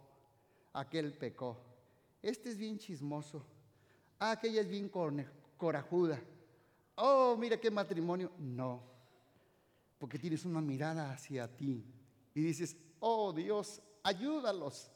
aquel 0.73 1.13
pecó, 1.13 1.59
este 2.23 2.51
es 2.51 2.59
bien 2.59 2.79
chismoso, 2.79 3.45
aquella 4.19 4.61
es 4.61 4.69
bien 4.69 4.91
corajuda. 5.57 6.21
Oh, 6.97 7.37
mira 7.39 7.59
qué 7.59 7.71
matrimonio. 7.71 8.31
No, 8.39 8.83
porque 10.05 10.19
tienes 10.19 10.45
una 10.45 10.61
mirada 10.61 11.11
hacia 11.11 11.49
ti 11.49 11.83
y 12.35 12.43
dices, 12.43 12.77
oh 13.01 13.33
Dios, 13.33 13.81
ayúdalos, 14.03 14.91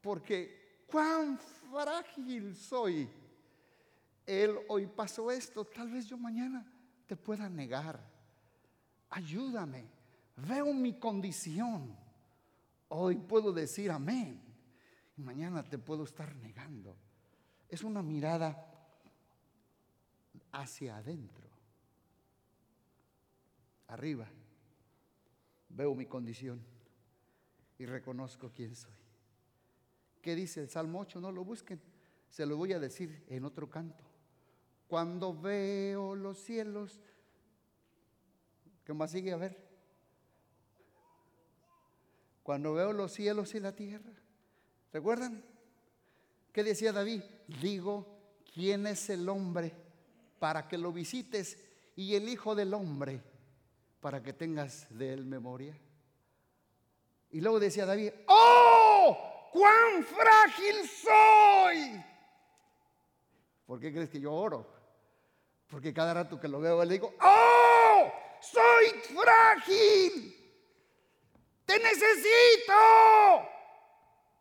porque 0.00 0.84
cuán 0.86 1.36
frágil 1.36 2.54
soy. 2.54 3.10
Él 4.24 4.56
hoy 4.68 4.86
pasó 4.86 5.32
esto, 5.32 5.64
tal 5.64 5.90
vez 5.90 6.06
yo 6.06 6.16
mañana 6.16 6.64
te 7.08 7.16
pueda 7.16 7.48
negar. 7.48 7.98
Ayúdame, 9.10 9.84
veo 10.36 10.72
mi 10.72 10.96
condición. 10.96 11.96
Hoy 12.90 13.16
puedo 13.16 13.52
decir 13.52 13.90
amén 13.90 14.40
y 15.16 15.22
mañana 15.22 15.64
te 15.64 15.76
puedo 15.76 16.04
estar 16.04 16.36
negando. 16.36 16.96
Es 17.68 17.82
una 17.82 18.00
mirada 18.00 18.64
hacia 20.52 20.98
adentro 20.98 21.53
arriba, 23.94 24.28
veo 25.68 25.94
mi 25.94 26.06
condición 26.06 26.60
y 27.78 27.86
reconozco 27.86 28.50
quién 28.54 28.76
soy. 28.76 28.92
¿Qué 30.20 30.34
dice 30.34 30.60
el 30.60 30.68
Salmo 30.68 31.00
8? 31.00 31.20
No 31.20 31.32
lo 31.32 31.44
busquen, 31.44 31.80
se 32.28 32.44
lo 32.46 32.56
voy 32.56 32.72
a 32.72 32.80
decir 32.80 33.24
en 33.28 33.44
otro 33.44 33.70
canto. 33.70 34.04
Cuando 34.86 35.38
veo 35.38 36.14
los 36.14 36.38
cielos, 36.38 37.00
¿qué 38.84 38.92
más 38.92 39.10
sigue 39.10 39.32
a 39.32 39.36
ver? 39.36 39.64
Cuando 42.42 42.74
veo 42.74 42.92
los 42.92 43.12
cielos 43.12 43.54
y 43.54 43.60
la 43.60 43.74
tierra, 43.74 44.12
¿recuerdan? 44.92 45.42
¿Qué 46.52 46.62
decía 46.62 46.92
David? 46.92 47.22
Digo, 47.60 48.06
¿quién 48.52 48.86
es 48.86 49.08
el 49.08 49.28
hombre 49.28 49.72
para 50.38 50.68
que 50.68 50.78
lo 50.78 50.92
visites 50.92 51.58
y 51.96 52.14
el 52.14 52.28
Hijo 52.28 52.54
del 52.54 52.74
Hombre 52.74 53.33
para 54.04 54.22
que 54.22 54.34
tengas 54.34 54.86
de 54.90 55.14
él 55.14 55.24
memoria? 55.24 55.74
Y 57.30 57.40
luego 57.40 57.58
decía 57.58 57.86
David, 57.86 58.12
¡oh! 58.26 59.48
¡Cuán 59.50 60.04
frágil 60.04 60.86
soy! 60.86 62.04
¿Por 63.64 63.80
qué 63.80 63.90
crees 63.90 64.10
que 64.10 64.20
yo 64.20 64.30
oro? 64.30 64.70
Porque 65.68 65.94
cada 65.94 66.12
rato 66.12 66.38
que 66.38 66.48
lo 66.48 66.60
veo 66.60 66.84
le 66.84 66.92
digo, 66.92 67.14
¡oh! 67.18 68.12
¡Soy 68.42 68.88
frágil! 69.16 70.36
¡Te 71.64 71.78
necesito! 71.78 72.74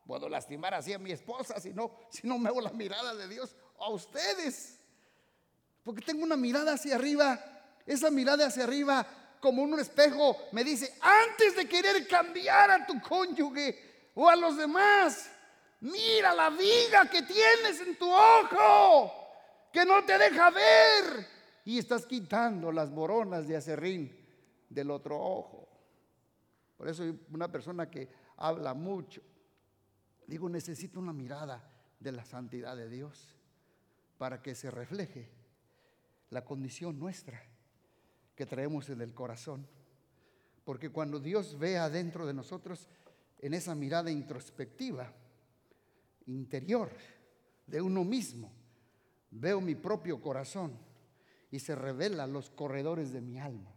Puedo 0.05 0.27
lastimar 0.27 0.73
así 0.73 0.91
a 0.91 0.99
mi 0.99 1.13
esposa 1.13 1.61
si 1.61 1.73
no, 1.73 1.89
si 2.09 2.27
no 2.27 2.37
me 2.37 2.49
hago 2.49 2.59
la 2.59 2.71
mirada 2.71 3.15
de 3.15 3.29
Dios 3.29 3.55
a 3.79 3.87
ustedes. 3.87 4.77
Porque 5.83 6.01
tengo 6.01 6.21
una 6.21 6.35
mirada 6.35 6.73
hacia 6.73 6.95
arriba. 6.95 7.39
Esa 7.85 8.11
mirada 8.11 8.47
hacia 8.47 8.65
arriba, 8.65 9.05
como 9.43 9.61
un 9.61 9.77
espejo, 9.77 10.37
me 10.53 10.63
dice, 10.63 10.97
antes 11.01 11.57
de 11.57 11.67
querer 11.67 12.07
cambiar 12.07 12.71
a 12.71 12.87
tu 12.87 13.01
cónyuge 13.01 14.11
o 14.15 14.29
a 14.29 14.37
los 14.37 14.55
demás, 14.55 15.29
mira 15.81 16.33
la 16.33 16.49
viga 16.49 17.09
que 17.11 17.23
tienes 17.23 17.81
en 17.85 17.97
tu 17.97 18.09
ojo, 18.09 19.11
que 19.73 19.83
no 19.83 20.05
te 20.05 20.17
deja 20.17 20.49
ver. 20.49 21.27
Y 21.65 21.77
estás 21.77 22.05
quitando 22.05 22.71
las 22.71 22.89
moronas 22.89 23.45
de 23.45 23.57
acerrín 23.57 24.17
del 24.69 24.89
otro 24.89 25.19
ojo. 25.19 25.67
Por 26.77 26.87
eso 26.87 27.03
una 27.29 27.51
persona 27.51 27.91
que 27.91 28.07
habla 28.37 28.73
mucho. 28.73 29.21
Digo, 30.25 30.47
necesito 30.47 31.01
una 31.01 31.11
mirada 31.11 31.69
de 31.99 32.13
la 32.13 32.23
santidad 32.23 32.77
de 32.77 32.87
Dios 32.87 33.35
para 34.17 34.41
que 34.41 34.55
se 34.55 34.71
refleje 34.71 35.29
la 36.29 36.45
condición 36.45 36.97
nuestra 36.97 37.43
que 38.35 38.45
traemos 38.45 38.89
en 38.89 39.01
el 39.01 39.13
corazón. 39.13 39.67
Porque 40.63 40.89
cuando 40.89 41.19
Dios 41.19 41.57
ve 41.59 41.77
adentro 41.77 42.25
de 42.25 42.33
nosotros, 42.33 42.87
en 43.39 43.53
esa 43.53 43.75
mirada 43.75 44.09
introspectiva, 44.09 45.13
interior, 46.25 46.89
de 47.67 47.81
uno 47.81 48.03
mismo, 48.03 48.51
veo 49.31 49.59
mi 49.61 49.75
propio 49.75 50.21
corazón 50.21 50.77
y 51.51 51.59
se 51.59 51.75
revelan 51.75 52.33
los 52.33 52.49
corredores 52.49 53.11
de 53.11 53.21
mi 53.21 53.39
alma, 53.39 53.73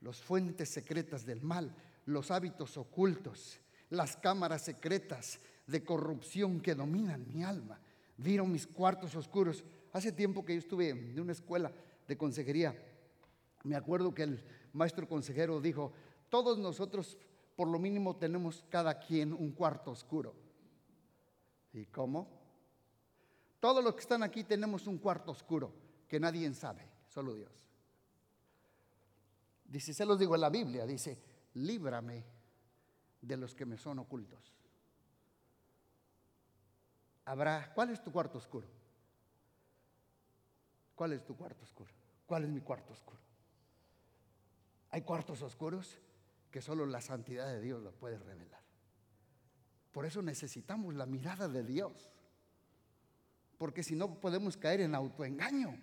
las 0.00 0.20
fuentes 0.20 0.68
secretas 0.68 1.24
del 1.24 1.42
mal, 1.42 1.74
los 2.06 2.30
hábitos 2.30 2.76
ocultos, 2.76 3.60
las 3.90 4.16
cámaras 4.16 4.62
secretas 4.62 5.40
de 5.66 5.84
corrupción 5.84 6.60
que 6.60 6.74
dominan 6.74 7.26
mi 7.32 7.42
alma. 7.42 7.80
Vieron 8.16 8.50
mis 8.50 8.66
cuartos 8.66 9.14
oscuros. 9.14 9.64
Hace 9.92 10.12
tiempo 10.12 10.44
que 10.44 10.54
yo 10.54 10.60
estuve 10.60 10.90
en 10.90 11.18
una 11.20 11.32
escuela 11.32 11.72
de 12.06 12.16
consejería. 12.16 12.74
Me 13.66 13.74
acuerdo 13.74 14.14
que 14.14 14.22
el 14.22 14.44
maestro 14.72 15.08
consejero 15.08 15.60
dijo, 15.60 15.92
todos 16.28 16.56
nosotros 16.56 17.18
por 17.56 17.66
lo 17.66 17.80
mínimo 17.80 18.14
tenemos 18.14 18.64
cada 18.68 19.00
quien 19.00 19.32
un 19.32 19.50
cuarto 19.50 19.90
oscuro. 19.90 20.34
¿Y 21.72 21.86
cómo? 21.86 22.28
Todos 23.58 23.82
los 23.82 23.94
que 23.94 24.02
están 24.02 24.22
aquí 24.22 24.44
tenemos 24.44 24.86
un 24.86 24.98
cuarto 24.98 25.32
oscuro 25.32 25.72
que 26.06 26.20
nadie 26.20 26.52
sabe. 26.54 26.88
solo 27.08 27.34
Dios. 27.34 27.50
Dice, 29.64 29.92
se 29.92 30.06
los 30.06 30.16
digo 30.16 30.36
en 30.36 30.42
la 30.42 30.50
Biblia, 30.50 30.86
dice, 30.86 31.20
líbrame 31.54 32.24
de 33.20 33.36
los 33.36 33.52
que 33.52 33.66
me 33.66 33.76
son 33.76 33.98
ocultos. 33.98 34.54
Habrá, 37.24 37.72
¿cuál 37.74 37.90
es 37.90 38.00
tu 38.00 38.12
cuarto 38.12 38.38
oscuro? 38.38 38.68
¿Cuál 40.94 41.14
es 41.14 41.24
tu 41.24 41.36
cuarto 41.36 41.64
oscuro? 41.64 41.90
¿Cuál 42.26 42.44
es 42.44 42.50
mi 42.50 42.60
cuarto 42.60 42.92
oscuro? 42.92 43.25
Hay 44.96 45.02
cuartos 45.02 45.42
oscuros 45.42 45.98
que 46.50 46.62
solo 46.62 46.86
la 46.86 47.02
santidad 47.02 47.46
de 47.48 47.60
Dios 47.60 47.82
lo 47.82 47.92
puede 47.92 48.18
revelar. 48.18 48.62
Por 49.92 50.06
eso 50.06 50.22
necesitamos 50.22 50.94
la 50.94 51.04
mirada 51.04 51.48
de 51.48 51.62
Dios. 51.62 52.08
Porque 53.58 53.82
si 53.82 53.94
no 53.94 54.18
podemos 54.18 54.56
caer 54.56 54.80
en 54.80 54.94
autoengaño. 54.94 55.78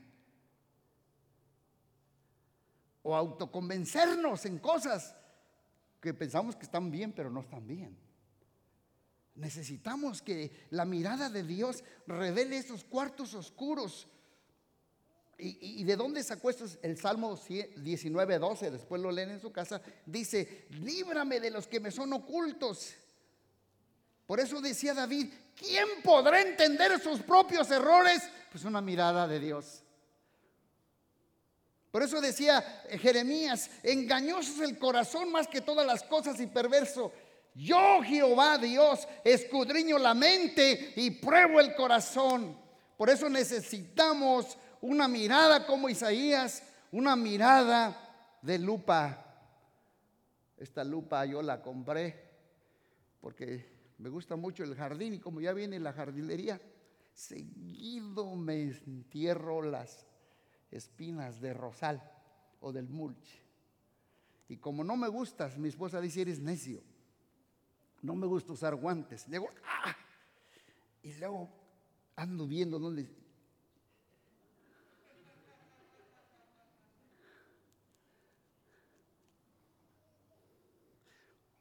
O 3.03 3.15
autoconvencernos 3.15 4.47
en 4.47 4.57
cosas 4.57 5.15
que 6.01 6.15
pensamos 6.15 6.55
que 6.55 6.63
están 6.63 6.89
bien, 6.89 7.11
pero 7.11 7.29
no 7.29 7.41
están 7.41 7.67
bien. 7.67 7.95
Necesitamos 9.35 10.23
que 10.23 10.65
la 10.71 10.85
mirada 10.85 11.29
de 11.29 11.43
Dios 11.43 11.83
revele 12.07 12.57
esos 12.57 12.83
cuartos 12.83 13.35
oscuros. 13.35 14.07
¿Y, 15.37 15.83
de 15.83 15.95
dónde 15.95 16.23
sacó 16.23 16.49
esto? 16.49 16.65
El 16.81 16.97
Salmo 16.97 17.39
19, 17.47 18.39
12, 18.39 18.71
después 18.71 19.01
lo 19.01 19.11
leen 19.11 19.31
en 19.31 19.41
su 19.41 19.51
casa, 19.51 19.81
dice, 20.05 20.67
líbrame 20.69 21.39
de 21.39 21.49
los 21.49 21.67
que 21.67 21.79
me 21.79 21.91
son 21.91 22.13
ocultos. 22.13 22.93
Por 24.25 24.39
eso 24.39 24.61
decía 24.61 24.93
David, 24.93 25.27
¿quién 25.55 25.87
podrá 26.03 26.41
entender 26.41 26.99
sus 27.01 27.21
propios 27.21 27.69
errores? 27.71 28.21
Pues 28.51 28.63
una 28.63 28.81
mirada 28.81 29.27
de 29.27 29.39
Dios. 29.39 29.83
Por 31.91 32.03
eso 32.03 32.21
decía 32.21 32.61
Jeremías, 32.89 33.69
engañoso 33.83 34.53
es 34.53 34.69
el 34.69 34.79
corazón 34.79 35.31
más 35.31 35.47
que 35.47 35.61
todas 35.61 35.85
las 35.85 36.03
cosas 36.03 36.39
y 36.39 36.47
perverso. 36.47 37.11
Yo, 37.53 38.01
Jehová 38.03 38.57
Dios, 38.57 39.07
escudriño 39.23 39.99
la 39.99 40.13
mente 40.13 40.93
y 40.95 41.11
pruebo 41.11 41.59
el 41.59 41.75
corazón. 41.75 42.57
Por 42.97 43.09
eso 43.09 43.29
necesitamos 43.29 44.57
una 44.83 45.07
mirada 45.07 45.65
como 45.65 45.87
Isaías, 45.87 46.61
una 46.91 47.15
mirada 47.15 48.37
de 48.41 48.59
lupa. 48.59 49.25
Esta 50.57 50.83
lupa 50.83 51.25
yo 51.25 51.41
la 51.41 51.61
compré 51.61 52.21
porque 53.21 53.93
me 53.99 54.09
gusta 54.09 54.35
mucho 54.35 54.63
el 54.65 54.75
jardín 54.75 55.13
y 55.13 55.19
como 55.19 55.39
ya 55.39 55.53
viene 55.53 55.79
la 55.79 55.93
jardinería, 55.93 56.61
seguido 57.13 58.35
me 58.35 58.61
entierro 58.61 59.61
las 59.61 60.05
espinas 60.69 61.39
de 61.39 61.53
rosal 61.53 62.03
o 62.59 62.73
del 62.73 62.89
mulch. 62.89 63.41
Y 64.49 64.57
como 64.57 64.83
no 64.83 64.97
me 64.97 65.07
gustas, 65.07 65.57
mi 65.57 65.69
esposa 65.69 66.01
dice, 66.01 66.23
eres 66.23 66.39
necio. 66.39 66.83
No 68.01 68.15
me 68.15 68.27
gusta 68.27 68.51
usar 68.51 68.75
guantes. 68.75 69.29
Digo, 69.31 69.47
¡ah! 69.65 69.95
Y 71.03 71.13
luego 71.13 71.49
ando 72.17 72.45
viendo 72.45 72.77
dónde... 72.77 73.22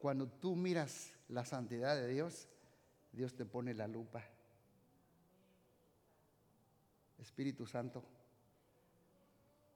Cuando 0.02 0.26
tú 0.26 0.56
miras 0.56 1.12
la 1.28 1.44
santidad 1.44 1.94
de 1.94 2.08
Dios, 2.08 2.48
Dios 3.12 3.36
te 3.36 3.46
pone 3.46 3.72
la 3.72 3.86
lupa. 3.86 4.20
Espíritu 7.20 7.68
Santo, 7.68 8.02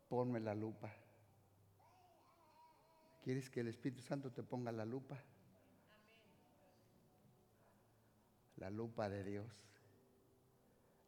ponme 0.08 0.40
la 0.40 0.52
lupa. 0.52 0.92
¿Quieres 3.22 3.48
que 3.48 3.60
el 3.60 3.68
Espíritu 3.68 4.02
Santo 4.02 4.32
te 4.32 4.42
ponga 4.42 4.72
la 4.72 4.84
lupa? 4.84 5.16
La 8.56 8.68
lupa 8.68 9.08
de 9.08 9.22
Dios, 9.22 9.46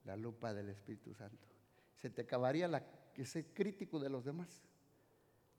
la 0.05 0.17
lupa 0.17 0.55
del 0.55 0.69
Espíritu 0.69 1.13
Santo. 1.13 1.45
Se 1.97 2.09
te 2.09 2.23
acabaría 2.23 2.69
la 2.69 2.85
que 3.13 3.27
ser 3.27 3.53
crítico 3.53 3.99
de 3.99 4.11
los 4.11 4.25
demás, 4.25 4.63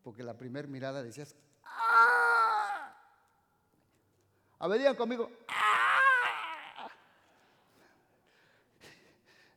porque 0.02 0.24
la 0.24 0.38
primera 0.38 0.70
mirada 0.70 1.04
decías, 1.04 1.36
¡ah! 1.66 2.09
A 4.60 4.68
ver, 4.68 4.80
digan 4.80 4.96
conmigo, 4.96 5.32
¡ah! 5.48 6.88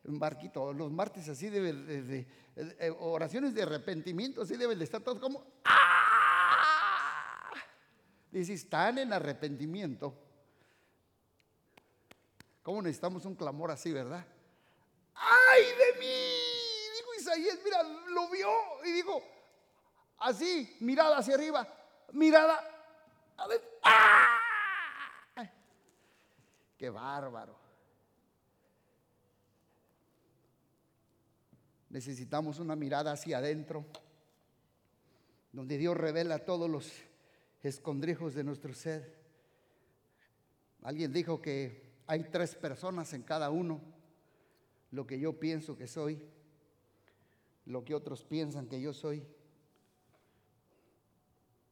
Un 0.05 0.17
barquito, 0.17 0.71
los 0.73 0.91
martes 0.91 1.27
así 1.29 1.49
deben 1.49 1.85
de, 1.85 2.27
oraciones 2.99 3.53
de 3.53 3.63
arrepentimiento, 3.63 4.41
así 4.41 4.55
deben 4.55 4.77
de 4.77 4.85
estar 4.85 5.01
todos 5.01 5.19
como, 5.19 5.45
¡ah! 5.65 7.51
Están 8.31 8.97
en 8.97 9.11
arrepentimiento. 9.13 10.17
¿Cómo 12.63 12.81
necesitamos 12.81 13.25
un 13.25 13.35
clamor 13.35 13.71
así, 13.71 13.91
verdad? 13.91 14.25
¡Ay 15.15 15.63
de 15.63 15.99
mí! 15.99 16.15
Dijo 16.97 17.13
Isaías, 17.19 17.59
mira, 17.63 17.83
lo 17.83 18.29
vio 18.29 18.49
y 18.85 18.91
dijo, 18.93 19.21
así, 20.19 20.77
mirada 20.79 21.17
hacia 21.17 21.35
arriba, 21.35 21.67
mirada, 22.13 22.63
a 23.35 23.47
ver, 23.47 23.79
¡ah! 23.83 24.32
¡Qué 26.83 26.89
bárbaro! 26.89 27.55
Necesitamos 31.89 32.59
una 32.59 32.75
mirada 32.75 33.13
hacia 33.13 33.37
adentro, 33.37 33.85
donde 35.53 35.77
Dios 35.77 35.95
revela 35.95 36.39
todos 36.39 36.69
los 36.69 36.91
escondrijos 37.61 38.33
de 38.33 38.43
nuestro 38.43 38.73
ser. 38.73 39.15
Alguien 40.81 41.13
dijo 41.13 41.41
que 41.41 42.01
hay 42.05 42.25
tres 42.25 42.53
personas 42.53 43.13
en 43.13 43.23
cada 43.23 43.49
uno, 43.49 43.79
lo 44.91 45.07
que 45.07 45.17
yo 45.17 45.39
pienso 45.39 45.77
que 45.77 45.87
soy, 45.87 46.21
lo 47.65 47.85
que 47.85 47.95
otros 47.95 48.25
piensan 48.25 48.67
que 48.67 48.81
yo 48.81 48.91
soy 48.91 49.25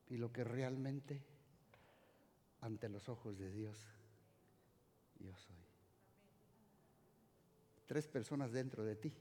y 0.08 0.16
lo 0.16 0.32
que 0.32 0.46
realmente 0.46 1.22
ante 2.62 2.88
los 2.88 3.10
ojos 3.10 3.38
de 3.38 3.52
Dios 3.52 4.01
yo 5.22 5.36
soy. 5.36 5.56
Tres 7.88 8.08
personas 8.08 8.52
dentro 8.52 8.84
de 8.84 8.96
ti, 8.96 9.14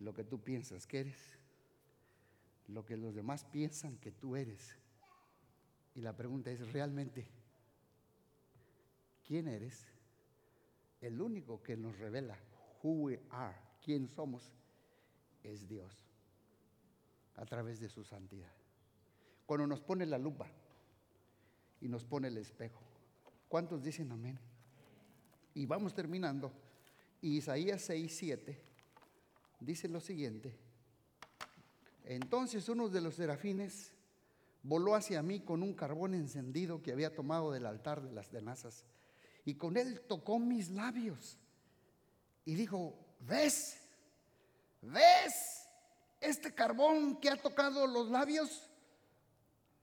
lo 0.00 0.14
que 0.14 0.24
tú 0.24 0.40
piensas 0.40 0.86
que 0.86 1.00
eres, 1.00 1.38
lo 2.68 2.84
que 2.84 2.96
los 2.96 3.14
demás 3.14 3.44
piensan 3.44 3.96
que 3.96 4.12
tú 4.12 4.36
eres. 4.36 4.76
Y 5.94 6.00
la 6.02 6.14
pregunta 6.14 6.50
es, 6.50 6.72
¿realmente 6.72 7.26
quién 9.26 9.48
eres? 9.48 9.86
El 11.00 11.20
único 11.20 11.62
que 11.62 11.76
nos 11.76 11.98
revela 11.98 12.38
who 12.82 12.92
we 12.92 13.20
are, 13.30 13.56
quién 13.82 14.08
somos, 14.08 14.52
es 15.42 15.66
Dios, 15.68 15.92
a 17.36 17.46
través 17.46 17.80
de 17.80 17.88
su 17.88 18.04
santidad. 18.04 18.52
Cuando 19.46 19.66
nos 19.66 19.80
pone 19.80 20.04
la 20.04 20.18
lupa 20.18 20.46
y 21.80 21.88
nos 21.88 22.04
pone 22.04 22.28
el 22.28 22.36
espejo, 22.36 22.82
¿cuántos 23.48 23.82
dicen 23.82 24.12
amén? 24.12 24.38
Y 25.58 25.66
vamos 25.66 25.92
terminando. 25.92 26.52
Isaías 27.20 27.82
6, 27.82 28.16
7 28.16 28.62
dice 29.58 29.88
lo 29.88 30.00
siguiente. 30.00 30.56
Entonces 32.04 32.68
uno 32.68 32.88
de 32.88 33.00
los 33.00 33.16
serafines 33.16 33.92
voló 34.62 34.94
hacia 34.94 35.20
mí 35.20 35.40
con 35.40 35.64
un 35.64 35.74
carbón 35.74 36.14
encendido 36.14 36.80
que 36.80 36.92
había 36.92 37.12
tomado 37.12 37.50
del 37.50 37.66
altar 37.66 38.02
de 38.02 38.12
las 38.12 38.28
tenazas 38.28 38.84
y 39.44 39.56
con 39.56 39.76
él 39.76 40.00
tocó 40.02 40.38
mis 40.38 40.70
labios 40.70 41.36
y 42.44 42.54
dijo, 42.54 42.94
¿ves? 43.18 43.80
¿Ves 44.80 45.66
este 46.20 46.54
carbón 46.54 47.16
que 47.16 47.30
ha 47.30 47.36
tocado 47.36 47.84
los 47.88 48.10
labios? 48.10 48.70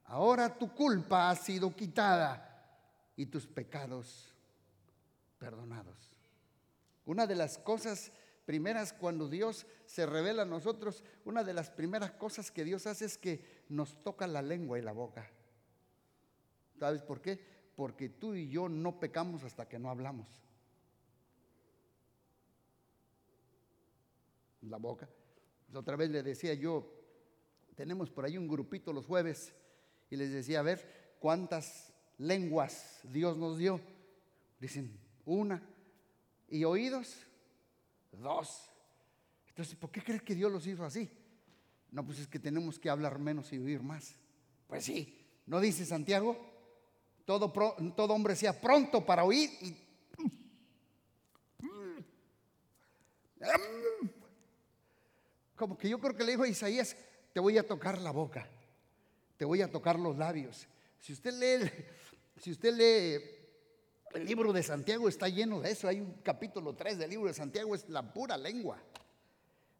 Ahora 0.05 0.57
tu 0.57 0.73
culpa 0.73 1.29
ha 1.29 1.35
sido 1.35 1.75
quitada 1.75 2.65
y 3.17 3.25
tus 3.25 3.45
pecados 3.45 4.34
perdonados. 5.45 6.09
Una 7.05 7.27
de 7.27 7.35
las 7.35 7.59
cosas 7.59 8.11
primeras 8.47 8.93
cuando 8.93 9.29
Dios 9.29 9.67
se 9.85 10.07
revela 10.07 10.41
a 10.41 10.45
nosotros, 10.45 11.03
una 11.23 11.43
de 11.43 11.53
las 11.53 11.69
primeras 11.69 12.13
cosas 12.13 12.49
que 12.49 12.63
Dios 12.63 12.87
hace 12.87 13.05
es 13.05 13.15
que 13.15 13.63
nos 13.69 14.03
toca 14.03 14.25
la 14.25 14.41
lengua 14.41 14.79
y 14.79 14.81
la 14.81 14.91
boca. 14.91 15.29
¿Sabes 16.79 17.03
por 17.03 17.21
qué? 17.21 17.39
Porque 17.75 18.09
tú 18.09 18.33
y 18.33 18.49
yo 18.49 18.67
no 18.67 18.99
pecamos 18.99 19.43
hasta 19.43 19.67
que 19.69 19.77
no 19.77 19.91
hablamos. 19.91 20.27
La 24.61 24.77
boca. 24.77 25.07
Otra 25.75 25.95
vez 25.95 26.09
le 26.09 26.23
decía 26.23 26.55
yo, 26.55 26.91
tenemos 27.75 28.09
por 28.09 28.25
ahí 28.25 28.35
un 28.35 28.47
grupito 28.47 28.91
los 28.91 29.05
jueves 29.05 29.53
y 30.09 30.15
les 30.15 30.31
decía, 30.31 30.61
a 30.61 30.63
ver, 30.63 31.15
¿cuántas 31.19 31.93
lenguas 32.17 33.01
Dios 33.03 33.37
nos 33.37 33.59
dio? 33.59 33.79
Dicen, 34.59 35.04
una. 35.25 35.61
¿Y 36.49 36.63
oídos? 36.63 37.15
Dos. 38.11 38.69
Entonces, 39.49 39.75
¿por 39.75 39.91
qué 39.91 40.03
crees 40.03 40.21
que 40.21 40.35
Dios 40.35 40.51
los 40.51 40.65
hizo 40.67 40.83
así? 40.83 41.09
No, 41.91 42.05
pues 42.05 42.19
es 42.19 42.27
que 42.27 42.39
tenemos 42.39 42.77
que 42.77 42.89
hablar 42.89 43.19
menos 43.19 43.51
y 43.53 43.57
oír 43.57 43.81
más. 43.81 44.15
Pues 44.67 44.83
sí, 44.83 45.25
¿no 45.45 45.59
dice 45.59 45.85
Santiago? 45.85 46.37
Todo, 47.25 47.51
todo 47.95 48.13
hombre 48.13 48.35
sea 48.35 48.59
pronto 48.59 49.05
para 49.05 49.23
oír 49.23 49.49
y... 49.61 49.75
Como 55.55 55.77
que 55.77 55.87
yo 55.87 55.99
creo 55.99 56.15
que 56.15 56.23
le 56.23 56.31
dijo 56.31 56.43
a 56.43 56.47
Isaías, 56.47 56.97
te 57.31 57.39
voy 57.39 57.57
a 57.57 57.65
tocar 57.65 58.01
la 58.01 58.11
boca, 58.11 58.47
te 59.37 59.45
voy 59.45 59.61
a 59.61 59.71
tocar 59.71 59.97
los 59.97 60.17
labios. 60.17 60.67
Si 60.99 61.13
usted 61.13 61.33
lee, 61.33 61.71
si 62.41 62.51
usted 62.51 62.73
lee 62.73 63.34
el 64.15 64.25
libro 64.25 64.53
de 64.53 64.63
Santiago, 64.63 65.09
está 65.09 65.27
lleno 65.27 65.61
de 65.61 65.71
eso. 65.71 65.87
Hay 65.87 65.99
un 65.99 66.13
capítulo 66.23 66.73
3 66.73 66.97
del 66.97 67.09
libro 67.09 67.27
de 67.27 67.33
Santiago, 67.33 67.75
es 67.75 67.87
la 67.89 68.13
pura 68.13 68.37
lengua. 68.37 68.77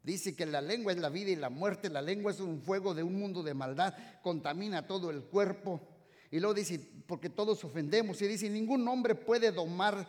Dice 0.02 0.36
que 0.36 0.46
la 0.46 0.60
lengua 0.60 0.92
es 0.92 0.98
la 0.98 1.08
vida 1.08 1.30
y 1.30 1.36
la 1.36 1.50
muerte, 1.50 1.90
la 1.90 2.02
lengua 2.02 2.30
es 2.30 2.40
un 2.40 2.60
fuego 2.60 2.94
de 2.94 3.02
un 3.02 3.18
mundo 3.18 3.42
de 3.42 3.54
maldad, 3.54 3.94
contamina 4.22 4.86
todo 4.86 5.10
el 5.10 5.22
cuerpo. 5.24 5.80
Y 6.30 6.38
luego 6.38 6.54
dice, 6.54 6.80
porque 7.06 7.30
todos 7.30 7.64
ofendemos, 7.64 8.20
y 8.22 8.26
dice, 8.28 8.50
ningún 8.50 8.86
hombre 8.86 9.14
puede 9.14 9.52
domar 9.52 10.06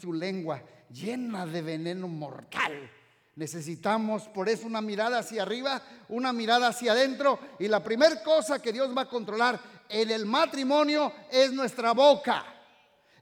su 0.00 0.12
lengua, 0.12 0.62
llena 0.90 1.46
de 1.46 1.62
veneno 1.62 2.06
mortal. 2.06 2.90
Necesitamos 3.36 4.28
por 4.28 4.48
eso 4.48 4.66
una 4.66 4.80
mirada 4.80 5.18
hacia 5.18 5.42
arriba, 5.42 5.82
una 6.08 6.32
mirada 6.32 6.68
hacia 6.68 6.92
adentro, 6.92 7.38
y 7.58 7.68
la 7.68 7.82
primera 7.82 8.22
cosa 8.22 8.62
que 8.62 8.72
Dios 8.72 8.96
va 8.96 9.02
a 9.02 9.08
controlar 9.08 9.60
en 9.88 10.10
el 10.10 10.24
matrimonio 10.24 11.12
es 11.30 11.52
nuestra 11.52 11.92
boca, 11.92 12.53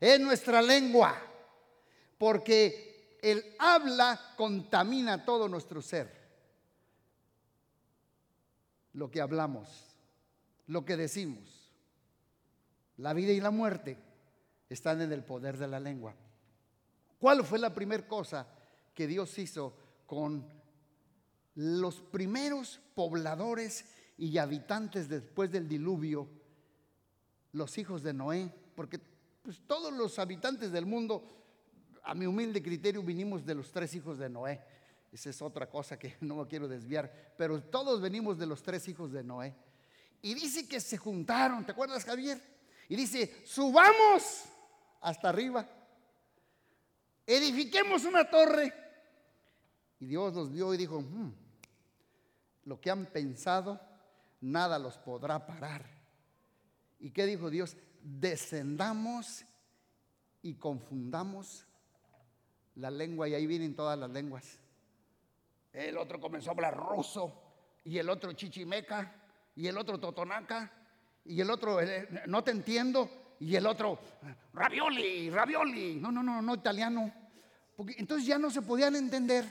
es 0.02 0.18
nuestra 0.18 0.60
lengua, 0.60 1.16
porque 2.18 3.18
el 3.22 3.54
habla 3.60 4.34
contamina 4.36 5.24
todo 5.24 5.48
nuestro 5.48 5.80
ser. 5.80 6.12
Lo 8.94 9.12
que 9.12 9.20
hablamos, 9.20 9.68
lo 10.66 10.84
que 10.84 10.96
decimos. 10.96 11.70
La 12.96 13.12
vida 13.12 13.30
y 13.30 13.40
la 13.40 13.52
muerte 13.52 13.96
están 14.68 15.00
en 15.02 15.12
el 15.12 15.22
poder 15.22 15.56
de 15.56 15.68
la 15.68 15.78
lengua. 15.78 16.16
¿Cuál 17.20 17.44
fue 17.44 17.60
la 17.60 17.72
primera 17.72 18.08
cosa 18.08 18.48
que 18.92 19.06
Dios 19.06 19.38
hizo 19.38 19.76
con 20.04 20.44
los 21.54 22.00
primeros 22.00 22.80
pobladores 22.96 23.84
y 24.18 24.36
habitantes 24.38 25.08
después 25.08 25.52
del 25.52 25.68
diluvio? 25.68 26.28
Los 27.52 27.78
hijos 27.78 28.02
de 28.02 28.12
Noé, 28.12 28.52
porque 28.74 29.11
pues, 29.42 29.60
todos 29.66 29.92
los 29.92 30.18
habitantes 30.18 30.72
del 30.72 30.86
mundo, 30.86 31.22
a 32.04 32.14
mi 32.14 32.26
humilde 32.26 32.62
criterio, 32.62 33.02
vinimos 33.02 33.44
de 33.44 33.54
los 33.54 33.70
tres 33.70 33.94
hijos 33.94 34.18
de 34.18 34.28
Noé. 34.28 34.60
Esa 35.12 35.30
es 35.30 35.42
otra 35.42 35.68
cosa 35.68 35.98
que 35.98 36.16
no 36.20 36.36
me 36.36 36.46
quiero 36.46 36.68
desviar, 36.68 37.34
pero 37.36 37.62
todos 37.62 38.00
venimos 38.00 38.38
de 38.38 38.46
los 38.46 38.62
tres 38.62 38.88
hijos 38.88 39.12
de 39.12 39.22
Noé. 39.22 39.54
Y 40.22 40.34
dice 40.34 40.66
que 40.66 40.80
se 40.80 40.96
juntaron, 40.96 41.66
¿te 41.66 41.72
acuerdas 41.72 42.04
Javier? 42.04 42.40
Y 42.88 42.96
dice, 42.96 43.42
subamos 43.44 44.44
hasta 45.00 45.28
arriba, 45.28 45.68
edifiquemos 47.26 48.04
una 48.04 48.28
torre. 48.28 48.72
Y 49.98 50.06
Dios 50.06 50.34
los 50.34 50.50
vio 50.50 50.74
y 50.74 50.76
dijo, 50.76 51.00
"Hmm, 51.00 51.32
lo 52.64 52.80
que 52.80 52.90
han 52.90 53.06
pensado, 53.06 53.80
nada 54.40 54.78
los 54.78 54.98
podrá 54.98 55.46
parar. 55.46 55.84
¿Y 56.98 57.10
qué 57.10 57.26
dijo 57.26 57.50
Dios? 57.50 57.76
Descendamos 58.02 59.44
y 60.42 60.54
confundamos 60.54 61.66
la 62.74 62.90
lengua. 62.90 63.28
Y 63.28 63.34
ahí 63.34 63.46
vienen 63.46 63.74
todas 63.74 63.98
las 63.98 64.10
lenguas. 64.10 64.58
El 65.72 65.96
otro 65.96 66.20
comenzó 66.20 66.50
a 66.50 66.52
hablar 66.52 66.76
ruso, 66.76 67.32
y 67.84 67.98
el 67.98 68.10
otro 68.10 68.32
chichimeca, 68.34 69.14
y 69.56 69.66
el 69.66 69.78
otro 69.78 69.98
totonaca, 69.98 70.70
y 71.24 71.40
el 71.40 71.50
otro 71.50 71.80
eh, 71.80 72.08
no 72.26 72.44
te 72.44 72.50
entiendo, 72.50 73.36
y 73.40 73.56
el 73.56 73.66
otro 73.66 73.98
ravioli, 74.52 75.30
ravioli. 75.30 75.96
No, 75.96 76.12
no, 76.12 76.22
no, 76.22 76.42
no 76.42 76.54
italiano. 76.54 77.12
Porque 77.76 77.94
entonces 77.98 78.26
ya 78.26 78.38
no 78.38 78.50
se 78.50 78.62
podían 78.62 78.96
entender. 78.96 79.50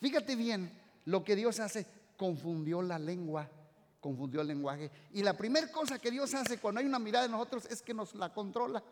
Fíjate 0.00 0.34
bien, 0.36 0.72
lo 1.04 1.24
que 1.24 1.36
Dios 1.36 1.60
hace 1.60 1.86
confundió 2.16 2.82
la 2.82 2.98
lengua, 2.98 3.48
confundió 4.00 4.40
el 4.40 4.48
lenguaje. 4.48 4.90
Y 5.12 5.22
la 5.22 5.36
primera 5.36 5.70
cosa 5.70 5.98
que 5.98 6.10
Dios 6.10 6.32
hace 6.34 6.58
cuando 6.58 6.80
hay 6.80 6.86
una 6.86 6.98
mirada 6.98 7.26
de 7.26 7.32
nosotros 7.32 7.66
es 7.66 7.82
que 7.82 7.94
nos 7.94 8.14
la 8.14 8.32
controla. 8.32 8.82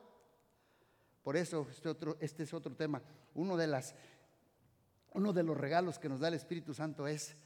Por 1.23 1.37
eso 1.37 1.67
este, 1.71 1.89
otro, 1.89 2.17
este 2.21 2.45
es 2.45 2.55
otro 2.55 2.75
tema. 2.75 3.03
Uno 3.35 3.57
de, 3.57 3.67
las, 3.67 3.95
uno 5.13 5.33
de 5.33 5.43
los 5.43 5.57
regalos 5.57 5.99
que 5.99 6.09
nos 6.09 6.21
da 6.21 6.29
el 6.29 6.35
Espíritu 6.35 6.75
Santo 6.75 7.07
es 7.07 7.37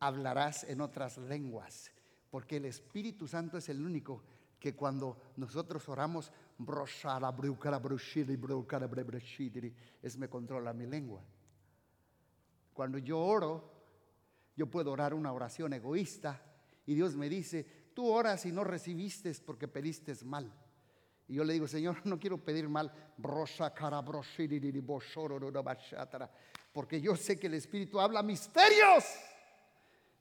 hablarás 0.00 0.64
en 0.64 0.80
otras 0.80 1.18
lenguas. 1.18 1.92
Porque 2.30 2.56
el 2.56 2.64
Espíritu 2.64 3.28
Santo 3.28 3.58
es 3.58 3.68
el 3.68 3.84
único 3.84 4.22
que 4.58 4.74
cuando 4.74 5.18
nosotros 5.36 5.88
oramos, 5.88 6.32
es 10.02 10.16
me 10.16 10.28
controla 10.28 10.72
mi 10.72 10.86
lengua. 10.86 11.22
Cuando 12.72 12.98
yo 12.98 13.18
oro, 13.20 13.70
yo 14.56 14.66
puedo 14.70 14.92
orar 14.92 15.14
una 15.14 15.32
oración 15.32 15.72
egoísta 15.74 16.42
y 16.86 16.94
Dios 16.94 17.16
me 17.16 17.28
dice, 17.28 17.64
tú 17.94 18.06
oras 18.06 18.46
y 18.46 18.52
no 18.52 18.64
recibiste 18.64 19.32
porque 19.44 19.68
pediste 19.68 20.14
mal. 20.24 20.52
Y 21.28 21.34
yo 21.34 21.44
le 21.44 21.52
digo, 21.52 21.66
Señor, 21.66 22.00
no 22.04 22.18
quiero 22.18 22.38
pedir 22.38 22.68
mal, 22.68 22.92
porque 26.72 27.00
yo 27.00 27.16
sé 27.16 27.38
que 27.38 27.48
el 27.48 27.54
Espíritu 27.54 28.00
habla 28.00 28.22
misterios 28.22 29.04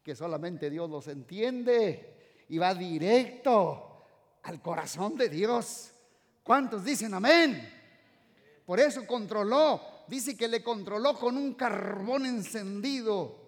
que 0.02 0.16
solamente 0.16 0.70
Dios 0.70 0.90
los 0.90 1.08
entiende 1.08 2.46
y 2.50 2.60
va 2.60 2.76
directo 2.76 4.04
al 4.44 4.62
corazón 4.62 5.16
de 5.16 5.30
Dios. 5.30 5.92
¿Cuántos 6.44 6.86
dicen 6.86 7.14
amén? 7.16 7.72
Por 8.66 8.80
eso 8.80 9.06
controló, 9.08 9.82
dice 10.08 10.38
que 10.38 10.48
le 10.48 10.64
controló 10.64 11.16
con 11.16 11.38
un 11.38 11.56
carbón 11.56 12.28
encendido. 12.28 13.46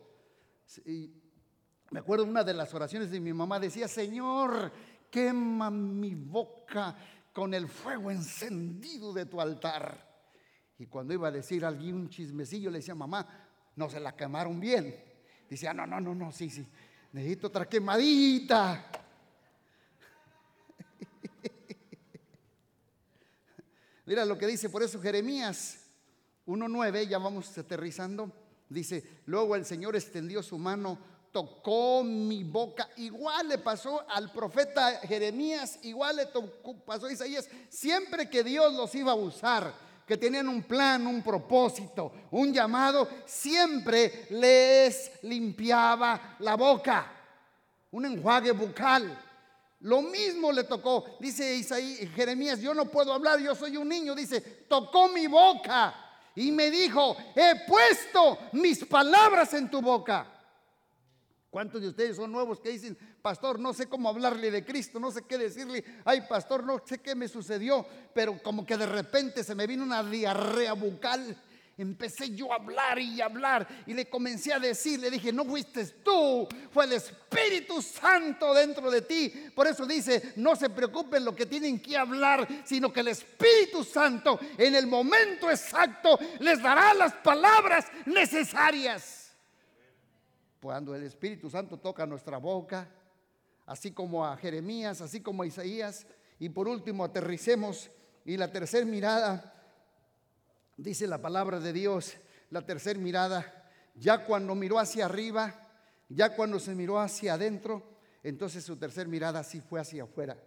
Me 1.91 1.99
acuerdo 1.99 2.25
una 2.25 2.43
de 2.43 2.53
las 2.53 2.73
oraciones 2.73 3.11
de 3.11 3.19
mi 3.19 3.33
mamá 3.33 3.59
decía, 3.59 3.87
Señor, 3.87 4.71
quema 5.09 5.71
mi 5.71 6.15
boca 6.15 6.95
con 7.31 7.53
el 7.53 7.67
fuego 7.67 8.11
encendido 8.11 9.13
de 9.13 9.25
tu 9.25 9.39
altar. 9.39 10.05
Y 10.79 10.87
cuando 10.87 11.13
iba 11.13 11.29
a 11.29 11.31
decir 11.31 11.63
alguien 11.63 11.95
un 11.95 12.09
chismecillo, 12.09 12.69
le 12.69 12.79
decía, 12.79 12.95
mamá, 12.95 13.25
no 13.75 13.89
se 13.89 13.99
la 13.99 14.15
quemaron 14.15 14.59
bien. 14.59 14.95
Dice, 15.49 15.67
ah, 15.67 15.73
no, 15.73 15.87
no, 15.87 16.01
no, 16.01 16.13
no, 16.13 16.31
sí, 16.31 16.49
sí, 16.49 16.67
necesito 17.13 17.47
otra 17.47 17.69
quemadita. 17.69 18.91
Mira 24.05 24.25
lo 24.25 24.37
que 24.37 24.45
dice 24.45 24.69
por 24.69 24.83
eso 24.83 25.01
Jeremías 25.01 25.85
1.9, 26.47 27.07
ya 27.07 27.17
vamos 27.17 27.57
aterrizando. 27.57 28.31
Dice, 28.69 29.21
luego 29.25 29.55
el 29.55 29.63
Señor 29.63 29.95
extendió 29.95 30.43
su 30.43 30.57
mano, 30.57 30.99
tocó 31.37 32.03
mi 32.03 32.43
boca. 32.43 32.89
Igual 32.95 33.49
le 33.49 33.59
pasó 33.59 34.03
al 34.09 34.31
profeta 34.31 35.01
Jeremías, 35.03 35.77
igual 35.83 36.15
le 36.15 36.25
tocó, 36.25 36.73
pasó 36.83 37.05
a 37.05 37.11
Isaías. 37.11 37.47
Siempre 37.69 38.27
que 38.27 38.43
Dios 38.43 38.73
los 38.73 38.95
iba 38.95 39.11
a 39.11 39.15
usar, 39.15 39.71
que 40.07 40.17
tenían 40.17 40.47
un 40.47 40.63
plan, 40.63 41.05
un 41.05 41.21
propósito, 41.21 42.11
un 42.31 42.51
llamado, 42.51 43.07
siempre 43.27 44.25
les 44.31 45.11
limpiaba 45.21 46.37
la 46.39 46.55
boca. 46.55 47.05
Un 47.91 48.05
enjuague 48.07 48.51
bucal. 48.53 49.15
Lo 49.81 50.01
mismo 50.01 50.51
le 50.51 50.63
tocó, 50.63 51.05
dice 51.19 51.55
Isaías, 51.55 52.09
Jeremías, 52.15 52.59
yo 52.59 52.73
no 52.73 52.85
puedo 52.85 53.13
hablar, 53.13 53.39
yo 53.39 53.53
soy 53.53 53.77
un 53.77 53.87
niño, 53.87 54.15
dice, 54.15 54.41
tocó 54.67 55.07
mi 55.09 55.27
boca 55.27 55.93
y 56.33 56.51
me 56.51 56.71
dijo, 56.71 57.15
he 57.35 57.63
puesto 57.67 58.39
mis 58.53 58.83
palabras 58.85 59.53
en 59.53 59.69
tu 59.69 59.83
boca. 59.83 60.33
¿Cuántos 61.49 61.81
de 61.81 61.87
ustedes 61.87 62.17
son 62.17 62.31
nuevos 62.31 62.59
que 62.59 62.69
dicen, 62.69 62.97
pastor, 63.21 63.57
no 63.57 63.73
sé 63.73 63.87
cómo 63.87 64.09
hablarle 64.09 64.51
de 64.51 64.65
Cristo, 64.65 64.99
no 64.99 65.11
sé 65.11 65.21
qué 65.27 65.37
decirle, 65.37 65.83
ay, 66.03 66.21
pastor, 66.27 66.63
no 66.63 66.81
sé 66.85 66.99
qué 66.99 67.15
me 67.15 67.27
sucedió, 67.27 67.85
pero 68.13 68.41
como 68.43 68.65
que 68.65 68.75
de 68.75 68.85
repente 68.85 69.43
se 69.43 69.55
me 69.55 69.65
vino 69.65 69.83
una 69.83 70.03
diarrea 70.03 70.73
bucal? 70.73 71.41
Empecé 71.77 72.35
yo 72.35 72.51
a 72.51 72.55
hablar 72.55 72.97
y 72.97 73.21
hablar 73.21 73.67
y 73.85 73.93
le 73.93 74.09
comencé 74.09 74.51
a 74.51 74.59
decir, 74.59 74.99
le 74.99 75.11
dije, 75.11 75.31
no 75.31 75.45
fuiste 75.45 75.85
tú, 76.03 76.47
fue 76.71 76.85
el 76.85 76.93
Espíritu 76.93 77.83
Santo 77.83 78.51
dentro 78.53 78.89
de 78.89 79.03
ti. 79.03 79.31
Por 79.55 79.67
eso 79.67 79.85
dice, 79.85 80.33
no 80.37 80.55
se 80.55 80.71
preocupen 80.71 81.23
lo 81.23 81.35
que 81.35 81.45
tienen 81.45 81.79
que 81.79 81.95
hablar, 81.95 82.47
sino 82.65 82.91
que 82.91 83.01
el 83.01 83.09
Espíritu 83.09 83.83
Santo 83.83 84.39
en 84.57 84.73
el 84.73 84.87
momento 84.87 85.51
exacto 85.51 86.19
les 86.39 86.61
dará 86.61 86.95
las 86.95 87.13
palabras 87.13 87.85
necesarias. 88.07 89.16
Cuando 90.61 90.95
el 90.95 91.03
Espíritu 91.03 91.49
Santo 91.49 91.77
toca 91.77 92.05
nuestra 92.05 92.37
boca, 92.37 92.89
así 93.65 93.91
como 93.91 94.25
a 94.25 94.35
Jeremías, 94.37 95.01
así 95.01 95.21
como 95.21 95.43
a 95.43 95.47
Isaías, 95.47 96.07
y 96.39 96.49
por 96.49 96.67
último 96.67 97.03
aterricemos 97.03 97.89
y 98.25 98.37
la 98.37 98.51
tercera 98.51 98.85
mirada 98.85 99.53
Dice 100.77 101.07
la 101.07 101.19
palabra 101.19 101.59
de 101.59 101.73
Dios, 101.73 102.15
la 102.51 102.61
tercera 102.61 102.99
mirada, 102.99 103.67
ya 103.95 104.25
cuando 104.25 104.53
miró 104.53 104.79
hacia 104.79 105.05
arriba, 105.05 105.63
Ya 106.09 106.37
cuando 106.37 106.57
se 106.57 106.73
miró 106.73 107.01
hacia 107.01 107.33
adentro, 107.33 107.83
entonces 108.23 108.63
su 108.63 108.77
tercer 108.77 109.09
mirada 109.09 109.43
sí 109.43 109.59
fue 109.59 109.81
hacia 109.81 110.03
afuera. 110.03 110.37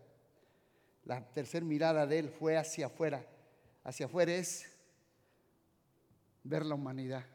La 1.05 1.21
tercer 1.33 1.65
mirada 1.65 2.07
de 2.07 2.19
él 2.19 2.31
fue 2.31 2.57
hacia 2.57 2.87
afuera. 2.87 3.27
Hacia 3.85 4.07
afuera 4.07 4.33
es 4.33 4.73
ver 6.43 6.65
la 6.65 6.77
humanidad 6.77 7.27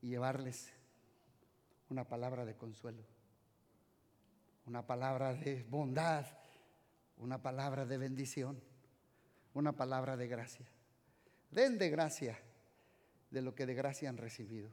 y 0.00 0.08
llevarles 0.08 0.72
una 1.90 2.04
palabra 2.04 2.44
de 2.44 2.56
consuelo, 2.56 3.02
una 4.66 4.86
palabra 4.86 5.34
de 5.34 5.64
bondad, 5.64 6.26
una 7.16 7.42
palabra 7.42 7.86
de 7.86 7.98
bendición, 7.98 8.60
una 9.54 9.72
palabra 9.72 10.16
de 10.16 10.28
gracia. 10.28 10.66
Den 11.50 11.78
de 11.78 11.88
gracia 11.88 12.38
de 13.30 13.42
lo 13.42 13.54
que 13.54 13.66
de 13.66 13.74
gracia 13.74 14.08
han 14.08 14.16
recibido. 14.16 14.70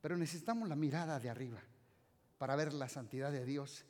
Pero 0.00 0.16
necesitamos 0.16 0.68
la 0.68 0.76
mirada 0.76 1.20
de 1.20 1.30
arriba 1.30 1.60
para 2.38 2.56
ver 2.56 2.72
la 2.72 2.88
santidad 2.88 3.30
de 3.30 3.44
Dios, 3.44 3.84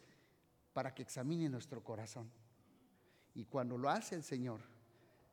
para 0.73 0.95
que 0.95 1.03
examine 1.03 1.49
nuestro 1.49 1.83
corazón. 1.83 2.31
Y 3.35 3.45
cuando 3.45 3.79
lo 3.79 3.89
hace 3.89 4.16
el 4.16 4.25
Señor, 4.25 4.61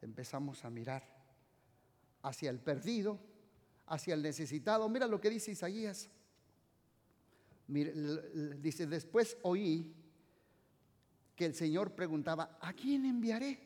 empezamos 0.01 0.63
a 0.63 0.69
mirar 0.69 1.03
hacia 2.21 2.49
el 2.49 2.59
perdido, 2.59 3.19
hacia 3.87 4.13
el 4.13 4.21
necesitado. 4.21 4.87
Mira 4.87 5.07
lo 5.07 5.19
que 5.19 5.29
dice 5.29 5.51
Isaías. 5.51 6.09
Dice, 7.67 8.87
después 8.87 9.37
oí 9.43 9.93
que 11.35 11.45
el 11.45 11.53
Señor 11.53 11.93
preguntaba, 11.93 12.57
¿a 12.61 12.73
quién 12.73 13.05
enviaré? 13.05 13.59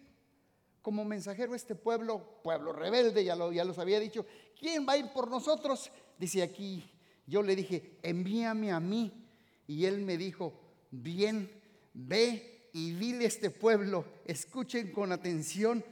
Como 0.81 1.05
mensajero 1.05 1.53
a 1.53 1.55
este 1.55 1.75
pueblo, 1.75 2.41
pueblo 2.43 2.73
rebelde, 2.73 3.23
ya, 3.23 3.35
lo, 3.35 3.51
ya 3.51 3.63
los 3.63 3.77
había 3.77 3.99
dicho, 3.99 4.25
¿quién 4.59 4.85
va 4.87 4.93
a 4.93 4.97
ir 4.97 5.11
por 5.13 5.29
nosotros? 5.29 5.91
Dice 6.17 6.41
aquí, 6.41 6.83
yo 7.27 7.43
le 7.43 7.55
dije, 7.55 7.97
envíame 8.01 8.71
a 8.71 8.79
mí. 8.79 9.25
Y 9.67 9.85
él 9.85 10.01
me 10.01 10.17
dijo, 10.17 10.59
bien, 10.89 11.49
ve 11.93 12.69
y 12.73 12.91
dile 12.93 13.25
a 13.25 13.27
este 13.27 13.51
pueblo, 13.51 14.05
escuchen 14.25 14.91
con 14.91 15.11
atención, 15.11 15.83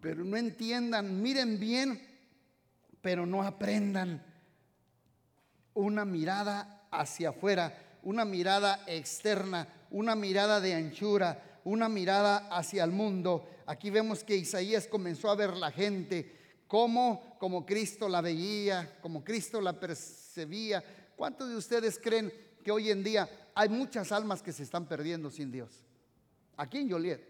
pero 0.00 0.24
no 0.24 0.36
entiendan, 0.36 1.20
miren 1.20 1.58
bien, 1.58 2.00
pero 3.00 3.26
no 3.26 3.42
aprendan 3.42 4.24
una 5.74 6.04
mirada 6.04 6.77
hacia 6.90 7.30
afuera, 7.30 7.98
una 8.02 8.24
mirada 8.24 8.84
externa, 8.86 9.68
una 9.90 10.14
mirada 10.14 10.60
de 10.60 10.74
anchura, 10.74 11.60
una 11.64 11.88
mirada 11.88 12.48
hacia 12.50 12.84
el 12.84 12.92
mundo. 12.92 13.48
Aquí 13.66 13.90
vemos 13.90 14.24
que 14.24 14.36
Isaías 14.36 14.86
comenzó 14.86 15.30
a 15.30 15.36
ver 15.36 15.56
la 15.56 15.70
gente 15.70 16.36
como 16.66 17.28
como 17.38 17.64
Cristo 17.64 18.08
la 18.08 18.20
veía, 18.20 18.98
como 19.00 19.24
Cristo 19.24 19.60
la 19.60 19.78
percibía. 19.78 20.84
¿Cuántos 21.16 21.48
de 21.48 21.56
ustedes 21.56 21.98
creen 21.98 22.32
que 22.64 22.70
hoy 22.70 22.90
en 22.90 23.02
día 23.02 23.28
hay 23.54 23.68
muchas 23.68 24.12
almas 24.12 24.42
que 24.42 24.52
se 24.52 24.64
están 24.64 24.86
perdiendo 24.86 25.30
sin 25.30 25.50
Dios? 25.50 25.84
Aquí 26.56 26.78
en 26.78 26.90
Joliet, 26.90 27.22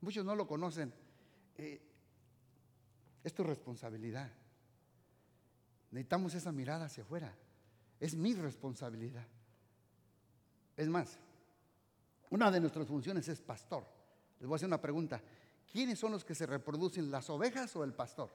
muchos 0.00 0.24
no 0.24 0.34
lo 0.36 0.46
conocen. 0.46 0.92
Eh, 1.56 1.80
es 3.22 3.34
tu 3.34 3.42
responsabilidad. 3.42 4.30
Necesitamos 5.90 6.34
esa 6.34 6.52
mirada 6.52 6.86
hacia 6.86 7.02
afuera. 7.02 7.34
Es 8.00 8.14
mi 8.14 8.34
responsabilidad. 8.34 9.26
Es 10.76 10.88
más, 10.88 11.18
una 12.30 12.50
de 12.50 12.60
nuestras 12.60 12.86
funciones 12.86 13.28
es 13.28 13.40
pastor. 13.40 13.86
Les 14.40 14.48
voy 14.48 14.54
a 14.54 14.56
hacer 14.56 14.66
una 14.66 14.80
pregunta. 14.80 15.22
¿Quiénes 15.70 15.98
son 15.98 16.12
los 16.12 16.24
que 16.24 16.34
se 16.34 16.46
reproducen, 16.46 17.10
las 17.10 17.30
ovejas 17.30 17.74
o 17.76 17.84
el 17.84 17.92
pastor? 17.94 18.30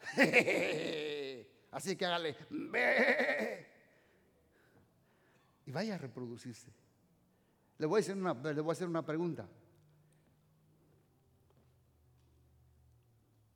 Así 1.72 1.96
que 1.96 2.06
hágale. 2.06 2.36
"Ve". 2.50 3.66
Y 5.66 5.72
vaya 5.72 5.96
a 5.96 5.98
reproducirse. 5.98 6.72
Le 7.78 7.86
voy 7.86 7.98
a 7.98 8.00
hacer 8.00 8.16
una, 8.16 8.32
le 8.34 8.60
voy 8.60 8.70
a 8.70 8.72
hacer 8.72 8.88
una 8.88 9.04
pregunta. 9.04 9.46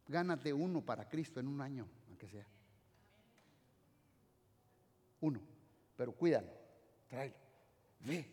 Gánate 0.09 0.53
uno 0.53 0.84
para 0.84 1.09
Cristo 1.09 1.38
en 1.38 1.46
un 1.46 1.61
año, 1.61 1.86
aunque 2.09 2.28
sea. 2.28 2.46
Uno. 5.20 5.40
Pero 5.96 6.12
cuídalo, 6.12 6.52
tráelo. 7.08 7.34
Ve, 8.00 8.24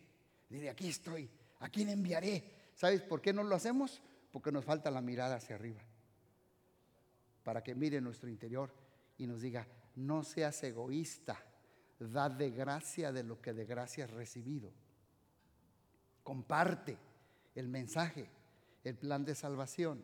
dile, 0.49 0.69
aquí 0.69 0.87
estoy. 0.87 1.29
¿A 1.59 1.69
quién 1.69 1.89
enviaré? 1.89 2.71
¿Sabes 2.75 3.01
por 3.01 3.21
qué 3.21 3.33
no 3.33 3.43
lo 3.43 3.55
hacemos? 3.55 4.01
Porque 4.31 4.51
nos 4.51 4.63
falta 4.63 4.91
la 4.91 5.01
mirada 5.01 5.35
hacia 5.35 5.55
arriba. 5.55 5.81
Para 7.43 7.63
que 7.63 7.75
mire 7.75 7.99
nuestro 7.99 8.29
interior 8.29 8.73
y 9.17 9.27
nos 9.27 9.41
diga, 9.41 9.67
no 9.95 10.23
seas 10.23 10.63
egoísta, 10.63 11.43
da 11.99 12.29
de 12.29 12.51
gracia 12.51 13.11
de 13.11 13.23
lo 13.23 13.41
que 13.41 13.53
de 13.53 13.65
gracia 13.65 14.05
has 14.05 14.11
recibido. 14.11 14.71
Comparte 16.23 16.97
el 17.55 17.67
mensaje, 17.67 18.29
el 18.83 18.95
plan 18.95 19.25
de 19.25 19.33
salvación, 19.33 20.03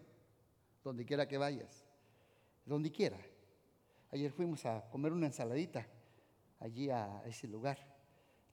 donde 0.84 1.06
quiera 1.06 1.28
que 1.28 1.38
vayas, 1.38 1.86
donde 2.66 2.92
quiera. 2.92 3.20
Ayer 4.12 4.32
fuimos 4.32 4.66
a 4.66 4.90
comer 4.90 5.14
una 5.14 5.28
ensaladita 5.28 5.86
allí 6.64 6.90
a 6.90 7.22
ese 7.26 7.48
lugar. 7.48 7.78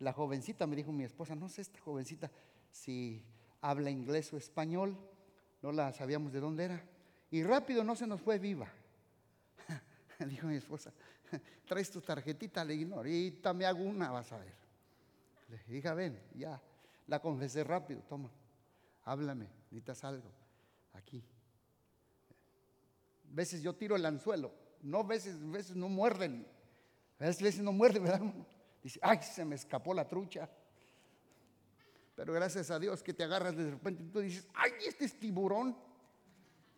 La 0.00 0.12
jovencita 0.12 0.66
me 0.66 0.76
dijo 0.76 0.92
mi 0.92 1.04
esposa, 1.04 1.34
no 1.34 1.48
sé 1.48 1.62
esta 1.62 1.80
jovencita 1.80 2.30
si 2.70 3.24
habla 3.60 3.90
inglés 3.90 4.32
o 4.32 4.36
español, 4.36 4.98
no 5.62 5.72
la 5.72 5.92
sabíamos 5.92 6.32
de 6.32 6.40
dónde 6.40 6.64
era. 6.64 6.84
Y 7.30 7.42
rápido 7.44 7.84
no 7.84 7.94
se 7.94 8.06
nos 8.06 8.20
fue 8.20 8.38
viva. 8.38 8.68
Dijo 10.26 10.48
mi 10.48 10.56
esposa, 10.56 10.92
traes 11.68 11.90
tu 11.90 12.00
tarjetita, 12.00 12.64
le 12.64 12.72
dije, 12.74 12.86
no, 12.86 12.96
ahorita 12.96 13.52
me 13.54 13.64
hago 13.64 13.82
una, 13.82 14.10
vas 14.10 14.32
a 14.32 14.38
ver. 14.38 14.54
Le 15.48 15.74
dije, 15.74 15.94
ven, 15.94 16.20
ya, 16.34 16.60
la 17.06 17.20
confesé 17.20 17.62
rápido, 17.62 18.02
toma, 18.08 18.30
háblame, 19.04 19.46
necesitas 19.70 20.02
algo, 20.04 20.30
aquí. 20.94 21.22
Veces 23.30 23.62
yo 23.62 23.74
tiro 23.74 23.94
el 23.94 24.04
anzuelo, 24.04 24.52
no 24.82 25.04
veces, 25.04 25.38
veces 25.50 25.76
no 25.76 25.88
muerden, 25.88 26.46
veces, 27.28 27.42
veces 27.42 27.60
no 27.62 27.72
muerden, 27.72 28.04
¿verdad? 28.04 28.20
Dice, 28.82 28.98
ay, 29.02 29.20
se 29.22 29.44
me 29.44 29.54
escapó 29.54 29.92
la 29.92 30.08
trucha. 30.08 30.48
Pero 32.16 32.32
gracias 32.32 32.70
a 32.70 32.78
Dios 32.78 33.02
que 33.02 33.14
te 33.14 33.24
agarras 33.24 33.56
de 33.56 33.70
repente 33.70 34.02
y 34.02 34.06
tú 34.06 34.20
dices, 34.20 34.46
ay, 34.54 34.72
este 34.86 35.04
es 35.04 35.18
tiburón. 35.18 35.76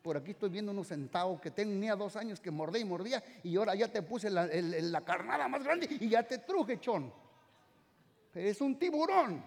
Por 0.02 0.16
aquí 0.16 0.32
estoy 0.32 0.50
viendo 0.50 0.72
unos 0.72 0.88
centavos 0.88 1.40
que 1.40 1.50
tenía 1.50 1.94
dos 1.94 2.16
años 2.16 2.40
que 2.40 2.50
mordía 2.50 2.80
y 2.80 2.84
mordía 2.84 3.22
y 3.44 3.56
ahora 3.56 3.74
ya 3.74 3.86
te 3.86 4.02
puse 4.02 4.30
la, 4.30 4.46
la 4.46 5.04
carnada 5.04 5.46
más 5.46 5.62
grande 5.62 5.88
y 5.88 6.08
ya 6.08 6.24
te 6.24 6.38
truje, 6.38 6.80
chón. 6.80 7.12
Eres 8.34 8.60
un 8.60 8.78
tiburón. 8.78 9.44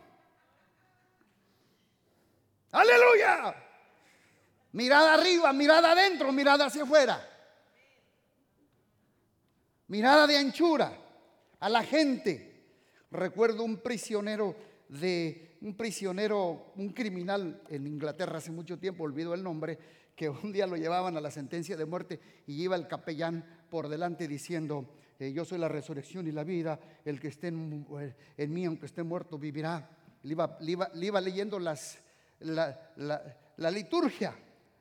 Aleluya. 2.71 3.55
Mirada 4.73 5.13
arriba, 5.13 5.51
mirada 5.53 5.91
adentro, 5.91 6.31
mirada 6.31 6.65
hacia 6.65 6.83
afuera. 6.83 7.34
Mirada 9.87 10.25
de 10.27 10.37
anchura 10.37 10.91
a 11.59 11.69
la 11.69 11.83
gente. 11.83 12.51
Recuerdo 13.11 13.63
un 13.63 13.77
prisionero 13.77 14.55
de 14.89 15.57
un 15.61 15.75
prisionero, 15.75 16.73
un 16.75 16.89
criminal 16.89 17.61
en 17.69 17.87
Inglaterra 17.87 18.37
hace 18.37 18.51
mucho 18.51 18.77
tiempo, 18.77 19.03
olvido 19.03 19.33
el 19.33 19.41
nombre, 19.43 19.77
que 20.15 20.29
un 20.29 20.51
día 20.51 20.67
lo 20.67 20.75
llevaban 20.75 21.17
a 21.17 21.21
la 21.21 21.31
sentencia 21.31 21.75
de 21.77 21.85
muerte 21.85 22.19
y 22.47 22.61
iba 22.63 22.75
el 22.75 22.87
capellán 22.87 23.43
por 23.69 23.87
delante 23.89 24.27
diciendo, 24.27 24.93
eh, 25.19 25.31
yo 25.33 25.43
soy 25.45 25.57
la 25.57 25.67
resurrección 25.67 26.27
y 26.27 26.31
la 26.31 26.43
vida, 26.43 26.79
el 27.03 27.19
que 27.19 27.29
esté 27.29 27.47
en, 27.47 27.85
en 28.37 28.53
mí, 28.53 28.65
aunque 28.65 28.85
esté 28.85 29.01
muerto, 29.03 29.37
vivirá. 29.39 29.89
Le 30.23 30.31
iba, 30.31 30.57
le 30.61 30.71
iba- 30.71 30.89
le 30.93 31.05
iba 31.05 31.21
leyendo 31.21 31.57
las, 31.59 31.99
la, 32.39 32.91
la- 32.97 33.37
la 33.57 33.71
liturgia 33.71 34.35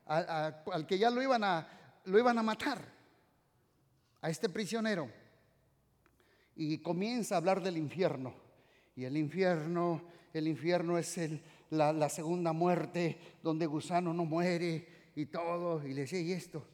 al 0.07 0.86
que 0.86 0.98
ya 0.98 1.11
lo 1.11 1.22
iban, 1.22 1.44
a, 1.44 1.66
lo 2.05 2.18
iban 2.18 2.36
a 2.38 2.42
matar, 2.42 2.78
a 4.24 4.30
este 4.30 4.48
prisionero 4.48 5.10
y 6.56 6.78
comienza 6.78 7.34
a 7.34 7.38
hablar 7.38 7.62
del 7.62 7.76
infierno. 7.76 8.34
Y 8.96 9.04
el 9.04 9.18
infierno, 9.18 10.02
el 10.32 10.48
infierno 10.48 10.96
es 10.96 11.18
el- 11.18 11.42
la, 11.68 12.08
segunda 12.08 12.54
muerte, 12.54 13.18
donde 13.42 13.66
gusano 13.66 14.14
no 14.14 14.24
muere 14.24 14.88
y 15.14 15.26
todo. 15.26 15.86
Y 15.86 15.92
le 15.92 16.02
decía, 16.02 16.20
¿y 16.20 16.32
esto? 16.32 16.64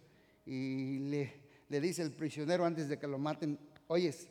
Y 0.47 1.01
le, 1.01 1.33
le 1.69 1.81
dice 1.81 2.03
el 2.03 2.13
prisionero 2.13 2.65
antes 2.65 2.89
de 2.89 3.01
que 3.01 3.09
lo 3.09 3.19
maten, 3.19 3.59
oyes, 3.89 4.29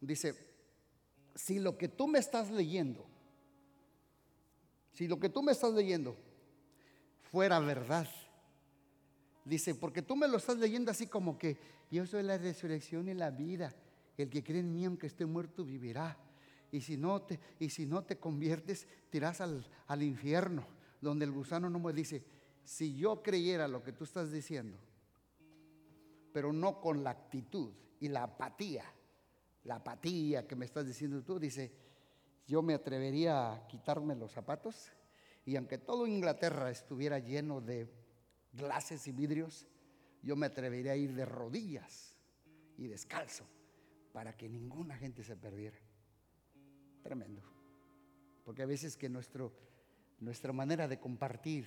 dice, 0.00 0.34
si 1.34 1.58
lo 1.58 1.76
que 1.76 1.88
tú 1.88 2.08
me 2.08 2.18
estás 2.18 2.50
leyendo, 2.50 3.04
si 4.94 5.06
lo 5.06 5.20
que 5.20 5.28
tú 5.28 5.42
me 5.42 5.52
estás 5.52 5.74
leyendo 5.74 6.16
fuera 7.30 7.60
verdad, 7.60 8.08
Dice, 9.44 9.74
porque 9.74 10.02
tú 10.02 10.16
me 10.16 10.28
lo 10.28 10.38
estás 10.38 10.58
leyendo 10.58 10.90
así 10.90 11.06
como 11.06 11.36
que 11.38 11.58
yo 11.90 12.06
soy 12.06 12.22
la 12.22 12.38
resurrección 12.38 13.08
y 13.08 13.14
la 13.14 13.30
vida. 13.30 13.74
El 14.16 14.30
que 14.30 14.42
cree 14.42 14.60
en 14.60 14.72
mí, 14.72 14.84
aunque 14.84 15.06
esté 15.06 15.26
muerto, 15.26 15.64
vivirá. 15.64 16.16
Y 16.72 16.80
si 16.80 16.96
no 16.96 17.22
te, 17.22 17.38
y 17.58 17.70
si 17.70 17.86
no 17.86 18.04
te 18.04 18.18
conviertes, 18.18 18.86
te 19.10 19.18
irás 19.18 19.40
al, 19.40 19.66
al 19.86 20.02
infierno, 20.02 20.66
donde 21.00 21.24
el 21.24 21.32
gusano 21.32 21.68
no 21.68 21.78
muere. 21.78 21.98
Dice, 21.98 22.24
si 22.64 22.96
yo 22.96 23.22
creyera 23.22 23.68
lo 23.68 23.82
que 23.82 23.92
tú 23.92 24.04
estás 24.04 24.32
diciendo, 24.32 24.78
pero 26.32 26.52
no 26.52 26.80
con 26.80 27.04
la 27.04 27.10
actitud 27.10 27.72
y 28.00 28.08
la 28.08 28.24
apatía 28.24 28.84
la 29.64 29.76
apatía 29.76 30.46
que 30.46 30.56
me 30.56 30.64
estás 30.64 30.86
diciendo 30.86 31.22
tú, 31.22 31.38
dice, 31.38 31.72
yo 32.46 32.62
me 32.62 32.74
atrevería 32.74 33.52
a 33.52 33.66
quitarme 33.66 34.14
los 34.14 34.32
zapatos 34.32 34.92
y 35.44 35.56
aunque 35.56 35.78
todo 35.78 36.06
Inglaterra 36.06 36.70
estuviera 36.70 37.18
lleno 37.18 37.60
de 37.60 37.88
glases 38.56 39.06
y 39.06 39.12
vidrios, 39.12 39.66
yo 40.22 40.36
me 40.36 40.46
atrevería 40.46 40.92
a 40.92 40.96
ir 40.96 41.14
de 41.14 41.24
rodillas 41.24 42.16
y 42.78 42.86
descalzo 42.86 43.44
para 44.12 44.36
que 44.36 44.48
ninguna 44.48 44.96
gente 44.96 45.22
se 45.22 45.36
perdiera. 45.36 45.78
Tremendo. 47.02 47.42
Porque 48.44 48.62
a 48.62 48.66
veces 48.66 48.96
que 48.96 49.08
nuestro, 49.08 49.52
nuestra 50.20 50.52
manera 50.52 50.88
de 50.88 50.98
compartir 50.98 51.66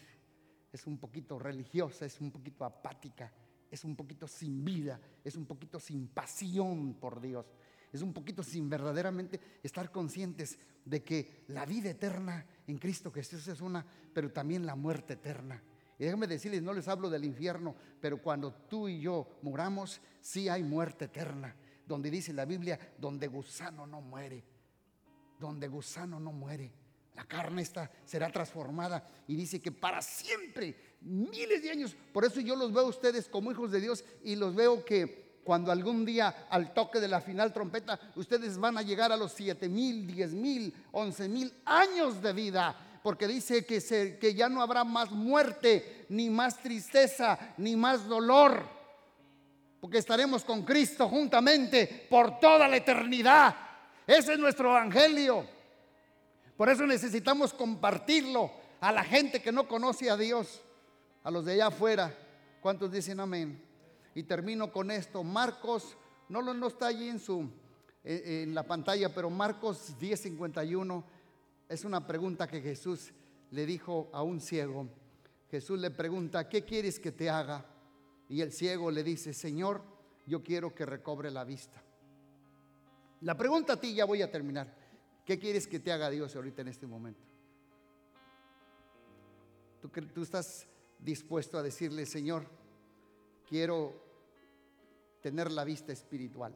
es 0.71 0.87
un 0.87 0.97
poquito 0.97 1.37
religiosa, 1.39 2.05
es 2.05 2.19
un 2.21 2.31
poquito 2.31 2.65
apática, 2.65 3.31
es 3.69 3.83
un 3.83 3.95
poquito 3.95 4.27
sin 4.27 4.63
vida, 4.63 4.99
es 5.23 5.35
un 5.35 5.45
poquito 5.45 5.79
sin 5.79 6.07
pasión 6.07 6.95
por 6.95 7.21
Dios, 7.21 7.45
es 7.91 8.01
un 8.01 8.13
poquito 8.13 8.43
sin 8.43 8.69
verdaderamente 8.69 9.39
estar 9.63 9.91
conscientes 9.91 10.57
de 10.85 11.03
que 11.03 11.43
la 11.47 11.65
vida 11.65 11.89
eterna 11.89 12.45
en 12.65 12.77
Cristo 12.77 13.11
Jesús 13.11 13.47
es 13.47 13.61
una, 13.61 13.85
pero 14.13 14.31
también 14.31 14.65
la 14.65 14.75
muerte 14.75 15.13
eterna. 15.13 15.61
Y 15.99 16.03
déjenme 16.03 16.27
decirles, 16.27 16.61
no 16.61 16.73
les 16.73 16.87
hablo 16.87 17.09
del 17.09 17.25
infierno, 17.25 17.75
pero 17.99 18.21
cuando 18.21 18.53
tú 18.53 18.87
y 18.87 18.99
yo 18.99 19.39
muramos, 19.41 19.99
sí 20.21 20.47
hay 20.47 20.63
muerte 20.63 21.05
eterna, 21.05 21.55
donde 21.85 22.11
dice 22.11 22.33
la 22.33 22.45
Biblia, 22.45 22.79
donde 22.97 23.27
gusano 23.27 23.87
no 23.87 24.01
muere, 24.01 24.43
donde 25.39 25.67
gusano 25.67 26.19
no 26.19 26.31
muere. 26.31 26.71
La 27.15 27.25
carne 27.25 27.63
esta 27.63 27.89
será 28.05 28.31
transformada 28.31 29.09
y 29.27 29.35
dice 29.35 29.59
que 29.59 29.71
para 29.71 30.03
siempre, 30.03 30.97
miles 31.01 31.63
de 31.63 31.71
años. 31.71 31.97
Por 32.13 32.23
eso 32.25 32.41
yo 32.41 32.55
los 32.55 32.71
veo 32.71 32.83
a 32.83 32.89
ustedes 32.89 33.27
como 33.27 33.51
hijos 33.51 33.71
de 33.71 33.81
Dios 33.81 34.05
y 34.23 34.35
los 34.35 34.53
veo 34.53 34.85
que 34.85 35.39
cuando 35.43 35.71
algún 35.71 36.05
día 36.05 36.45
al 36.49 36.73
toque 36.73 36.99
de 36.99 37.07
la 37.07 37.21
final 37.21 37.53
trompeta, 37.53 37.99
ustedes 38.17 38.59
van 38.59 38.77
a 38.77 38.83
llegar 38.83 39.11
a 39.11 39.17
los 39.17 39.31
siete 39.31 39.67
mil, 39.67 40.05
diez 40.05 40.33
mil, 40.33 40.73
once 40.91 41.27
mil 41.27 41.51
años 41.65 42.21
de 42.21 42.33
vida. 42.33 42.86
Porque 43.07 43.25
dice 43.25 43.65
que, 43.65 43.79
se, 43.79 44.17
que 44.17 44.33
ya 44.33 44.49
no 44.49 44.61
habrá 44.61 44.83
más 44.83 45.11
muerte, 45.11 46.05
ni 46.09 46.29
más 46.29 46.57
tristeza, 46.57 47.53
ni 47.55 47.73
más 47.77 48.05
dolor. 48.05 48.67
Porque 49.79 49.99
estaremos 49.99 50.43
con 50.43 50.65
Cristo 50.65 51.07
juntamente 51.07 52.05
por 52.09 52.37
toda 52.37 52.67
la 52.67 52.75
eternidad. 52.75 53.55
Ese 54.05 54.33
es 54.33 54.39
nuestro 54.39 54.71
evangelio. 54.71 55.47
Por 56.57 56.67
eso 56.67 56.85
necesitamos 56.85 57.53
compartirlo 57.53 58.51
a 58.81 58.91
la 58.91 59.05
gente 59.05 59.41
que 59.41 59.53
no 59.53 59.69
conoce 59.69 60.09
a 60.09 60.17
Dios, 60.17 60.59
a 61.23 61.31
los 61.31 61.45
de 61.45 61.53
allá 61.53 61.67
afuera. 61.67 62.13
¿Cuántos 62.59 62.91
dicen 62.91 63.21
amén? 63.21 63.63
Y 64.15 64.23
termino 64.23 64.69
con 64.69 64.91
esto. 64.91 65.23
Marcos, 65.23 65.95
no, 66.27 66.41
no 66.41 66.67
está 66.67 66.87
allí 66.87 67.07
en, 67.07 67.21
su, 67.21 67.49
en 68.03 68.53
la 68.53 68.63
pantalla, 68.63 69.15
pero 69.15 69.29
Marcos 69.29 69.97
10:51 69.97 71.16
es 71.69 71.83
una 71.85 72.05
pregunta 72.05 72.47
que 72.47 72.61
Jesús 72.61 73.11
le 73.51 73.65
dijo 73.65 74.09
a 74.13 74.23
un 74.23 74.39
ciego. 74.39 74.87
Jesús 75.49 75.79
le 75.79 75.91
pregunta, 75.91 76.47
¿qué 76.47 76.63
quieres 76.63 76.99
que 76.99 77.11
te 77.11 77.29
haga? 77.29 77.65
Y 78.29 78.41
el 78.41 78.51
ciego 78.51 78.91
le 78.91 79.03
dice, 79.03 79.33
Señor, 79.33 79.81
yo 80.25 80.43
quiero 80.43 80.73
que 80.73 80.85
recobre 80.85 81.31
la 81.31 81.43
vista. 81.43 81.81
La 83.21 83.35
pregunta 83.35 83.73
a 83.73 83.79
ti 83.79 83.93
ya 83.93 84.05
voy 84.05 84.21
a 84.21 84.31
terminar. 84.31 84.73
¿Qué 85.25 85.39
quieres 85.39 85.67
que 85.67 85.79
te 85.79 85.91
haga 85.91 86.09
Dios 86.09 86.35
ahorita 86.35 86.61
en 86.61 86.67
este 86.69 86.87
momento? 86.87 87.23
¿Tú, 90.13 90.21
estás 90.21 90.67
dispuesto 90.99 91.57
a 91.57 91.63
decirle, 91.63 92.05
Señor, 92.05 92.45
quiero 93.47 94.03
tener 95.21 95.51
la 95.51 95.63
vista 95.63 95.93
espiritual 95.93 96.53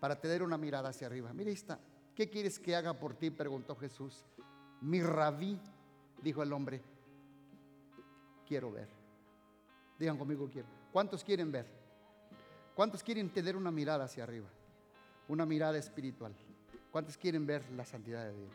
para 0.00 0.18
tener 0.18 0.42
una 0.42 0.56
mirada 0.56 0.88
hacia 0.88 1.06
arriba? 1.06 1.32
Mira, 1.32 1.50
está. 1.50 1.78
¿Qué 2.14 2.28
quieres 2.28 2.58
que 2.58 2.76
haga 2.76 2.92
por 2.94 3.14
ti? 3.14 3.30
Preguntó 3.30 3.74
Jesús. 3.76 4.24
Mi 4.80 5.02
rabí, 5.02 5.58
dijo 6.22 6.42
el 6.42 6.52
hombre, 6.52 6.82
quiero 8.46 8.70
ver. 8.70 8.88
Digan 9.98 10.18
conmigo, 10.18 10.48
quiero. 10.50 10.68
¿Cuántos 10.92 11.24
quieren 11.24 11.50
ver? 11.50 11.66
¿Cuántos 12.74 13.02
quieren 13.02 13.30
tener 13.30 13.56
una 13.56 13.70
mirada 13.70 14.04
hacia 14.04 14.24
arriba? 14.24 14.48
Una 15.28 15.46
mirada 15.46 15.78
espiritual. 15.78 16.34
¿Cuántos 16.90 17.16
quieren 17.16 17.46
ver 17.46 17.62
la 17.72 17.84
santidad 17.84 18.24
de 18.26 18.36
Dios? 18.36 18.52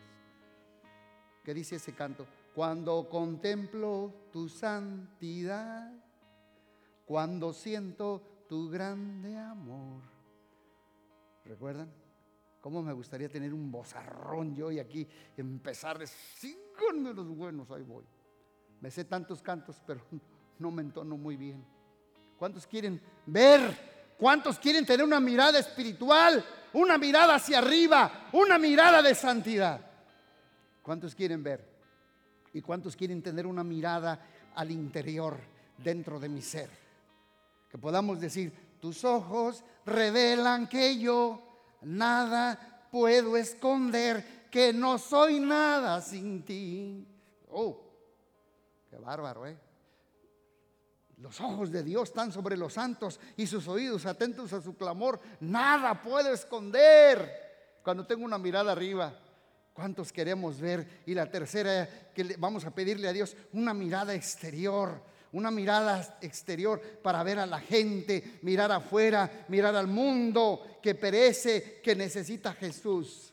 ¿Qué 1.42 1.54
dice 1.54 1.76
ese 1.76 1.94
canto? 1.94 2.26
Cuando 2.54 3.08
contemplo 3.08 4.12
tu 4.32 4.48
santidad, 4.48 5.92
cuando 7.06 7.52
siento 7.52 8.44
tu 8.48 8.68
grande 8.68 9.36
amor. 9.36 10.02
¿Recuerdan? 11.44 11.90
¿Cómo 12.60 12.82
me 12.82 12.92
gustaría 12.92 13.28
tener 13.28 13.54
un 13.54 13.70
bozarrón 13.70 14.54
yo 14.54 14.70
y 14.70 14.80
aquí 14.80 15.06
empezar 15.36 15.98
de 15.98 16.06
los 17.14 17.28
buenos? 17.28 17.70
Ahí 17.70 17.82
voy. 17.82 18.04
Me 18.80 18.90
sé 18.90 19.04
tantos 19.04 19.42
cantos, 19.42 19.80
pero 19.86 20.00
no 20.58 20.70
me 20.70 20.82
entono 20.82 21.16
muy 21.16 21.36
bien. 21.36 21.64
¿Cuántos 22.38 22.66
quieren 22.66 23.00
ver? 23.26 24.16
¿Cuántos 24.18 24.58
quieren 24.58 24.84
tener 24.84 25.04
una 25.04 25.20
mirada 25.20 25.58
espiritual? 25.58 26.44
Una 26.72 26.98
mirada 26.98 27.36
hacia 27.36 27.58
arriba, 27.58 28.28
una 28.32 28.58
mirada 28.58 29.00
de 29.02 29.14
santidad. 29.14 29.80
¿Cuántos 30.82 31.14
quieren 31.14 31.42
ver? 31.42 31.66
¿Y 32.52 32.60
cuántos 32.60 32.96
quieren 32.96 33.22
tener 33.22 33.46
una 33.46 33.62
mirada 33.62 34.26
al 34.54 34.70
interior, 34.70 35.38
dentro 35.76 36.18
de 36.18 36.28
mi 36.28 36.42
ser? 36.42 36.70
Que 37.70 37.78
podamos 37.78 38.20
decir, 38.20 38.52
tus 38.80 39.04
ojos 39.04 39.62
revelan 39.84 40.68
que 40.68 40.98
yo 40.98 41.47
nada 41.82 42.86
puedo 42.90 43.36
esconder, 43.36 44.48
que 44.50 44.72
no 44.72 44.98
soy 44.98 45.40
nada 45.40 46.00
sin 46.00 46.42
ti. 46.44 47.06
Oh, 47.50 47.80
qué 48.90 48.96
bárbaro, 48.96 49.46
¿eh? 49.46 49.58
Los 51.18 51.40
ojos 51.40 51.72
de 51.72 51.82
Dios 51.82 52.10
están 52.10 52.30
sobre 52.30 52.56
los 52.56 52.74
santos 52.74 53.18
y 53.36 53.46
sus 53.46 53.66
oídos 53.66 54.06
atentos 54.06 54.52
a 54.52 54.62
su 54.62 54.76
clamor. 54.76 55.20
Nada 55.40 56.00
puedo 56.00 56.32
esconder 56.32 57.80
cuando 57.82 58.06
tengo 58.06 58.24
una 58.24 58.38
mirada 58.38 58.72
arriba. 58.72 59.18
¿Cuántos 59.72 60.12
queremos 60.12 60.60
ver? 60.60 61.02
Y 61.06 61.14
la 61.14 61.30
tercera, 61.30 61.88
que 62.14 62.36
vamos 62.38 62.64
a 62.64 62.70
pedirle 62.70 63.08
a 63.08 63.12
Dios 63.12 63.36
una 63.52 63.74
mirada 63.74 64.14
exterior, 64.14 65.02
una 65.32 65.50
mirada 65.50 66.18
exterior 66.20 66.80
para 67.02 67.22
ver 67.22 67.38
a 67.38 67.46
la 67.46 67.60
gente, 67.60 68.38
mirar 68.42 68.72
afuera, 68.72 69.46
mirar 69.48 69.76
al 69.76 69.86
mundo 69.86 70.78
que 70.82 70.94
perece, 70.94 71.80
que 71.82 71.94
necesita 71.94 72.52
Jesús, 72.54 73.32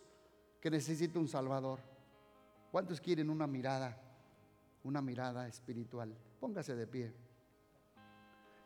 que 0.59 0.69
necesita 0.69 1.19
un 1.19 1.27
Salvador. 1.27 1.79
¿Cuántos 2.71 2.99
quieren 2.99 3.29
una 3.29 3.47
mirada, 3.47 3.97
una 4.83 5.01
mirada 5.01 5.47
espiritual? 5.47 6.13
Póngase 6.39 6.75
de 6.75 6.87
pie 6.87 7.13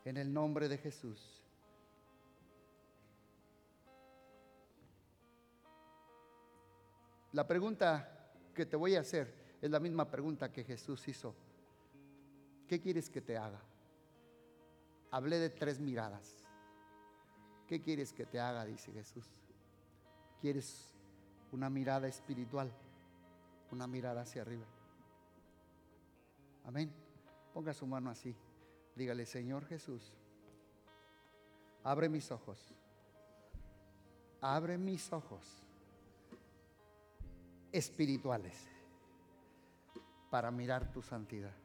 en 0.05 0.17
el 0.17 0.33
nombre 0.33 0.67
de 0.67 0.77
Jesús. 0.77 1.43
La 7.33 7.45
pregunta 7.45 8.31
que 8.55 8.65
te 8.65 8.75
voy 8.75 8.95
a 8.95 9.01
hacer 9.01 9.31
es 9.61 9.69
la 9.69 9.79
misma 9.79 10.09
pregunta 10.09 10.51
que 10.51 10.63
Jesús 10.63 11.07
hizo. 11.07 11.35
¿Qué 12.69 12.79
quieres 12.79 13.09
que 13.09 13.19
te 13.19 13.35
haga? 13.35 13.59
Hablé 15.09 15.39
de 15.39 15.49
tres 15.49 15.79
miradas. 15.79 16.45
¿Qué 17.67 17.81
quieres 17.81 18.13
que 18.13 18.27
te 18.27 18.39
haga? 18.39 18.63
Dice 18.63 18.91
Jesús. 18.91 19.25
¿Quieres 20.39 20.93
una 21.51 21.67
mirada 21.71 22.07
espiritual? 22.07 22.71
Una 23.71 23.87
mirada 23.87 24.21
hacia 24.21 24.43
arriba. 24.43 24.67
Amén. 26.63 26.93
Ponga 27.55 27.73
su 27.73 27.87
mano 27.87 28.11
así. 28.11 28.35
Dígale, 28.95 29.25
Señor 29.25 29.65
Jesús, 29.65 30.13
abre 31.83 32.07
mis 32.07 32.31
ojos. 32.31 32.75
Abre 34.41 34.77
mis 34.77 35.11
ojos 35.11 35.63
espirituales 37.71 38.67
para 40.29 40.51
mirar 40.51 40.91
tu 40.91 41.01
santidad. 41.01 41.55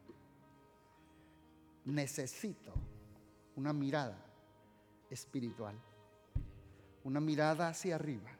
Necesito 1.84 2.72
una 3.56 3.72
mirada 3.72 4.18
espiritual, 5.10 5.76
una 7.04 7.20
mirada 7.20 7.68
hacia 7.68 7.96
arriba, 7.96 8.30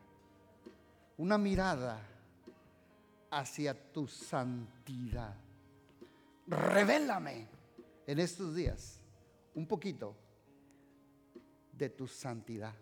una 1.19 1.39
mirada 1.39 2.01
hacia 3.31 3.75
tu 3.93 4.07
santidad. 4.07 5.37
Revélame 6.47 7.49
en 8.07 8.19
estos 8.19 8.55
días 8.55 9.01
un 9.55 9.67
poquito 9.67 10.17
de 11.73 11.89
tu 11.91 12.07
santidad. 12.07 12.75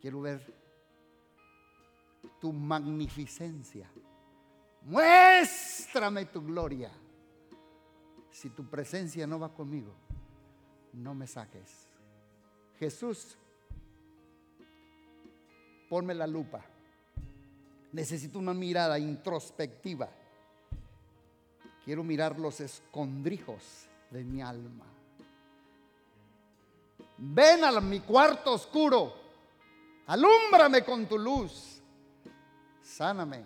Quiero 0.00 0.20
ver 0.20 0.40
tu 2.40 2.52
magnificencia. 2.52 3.90
Muéstrame 4.82 6.26
tu 6.26 6.42
gloria. 6.42 6.90
Si 8.38 8.50
tu 8.50 8.64
presencia 8.64 9.26
no 9.26 9.40
va 9.40 9.52
conmigo, 9.52 9.92
no 10.92 11.12
me 11.12 11.26
saques. 11.26 11.88
Jesús, 12.78 13.36
ponme 15.88 16.14
la 16.14 16.28
lupa. 16.28 16.64
Necesito 17.90 18.38
una 18.38 18.54
mirada 18.54 18.96
introspectiva. 18.96 20.08
Quiero 21.84 22.04
mirar 22.04 22.38
los 22.38 22.60
escondrijos 22.60 23.88
de 24.08 24.22
mi 24.22 24.40
alma. 24.40 24.84
Ven 27.16 27.64
a 27.64 27.80
mi 27.80 27.98
cuarto 27.98 28.52
oscuro, 28.52 29.14
alúmbrame 30.06 30.84
con 30.84 31.06
tu 31.06 31.18
luz, 31.18 31.80
sáname, 32.80 33.44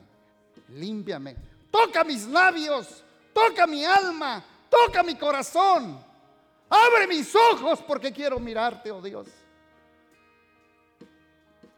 límpiame, 0.68 1.34
toca 1.70 2.05
mis 2.05 2.26
labios, 2.26 3.03
toca 3.32 3.66
mi 3.66 3.86
alma, 3.86 4.45
toca 4.73 5.03
mi 5.03 5.16
corazón, 5.16 6.03
abre 6.70 7.07
mis 7.07 7.35
ojos 7.37 7.81
porque 7.87 8.11
quiero 8.11 8.41
mirarte, 8.41 8.91
oh 8.91 9.03
Dios. 9.03 9.29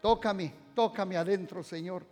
Tócame, 0.01 0.53
tócame 0.73 1.17
adentro, 1.17 1.61
Señor. 1.61 2.05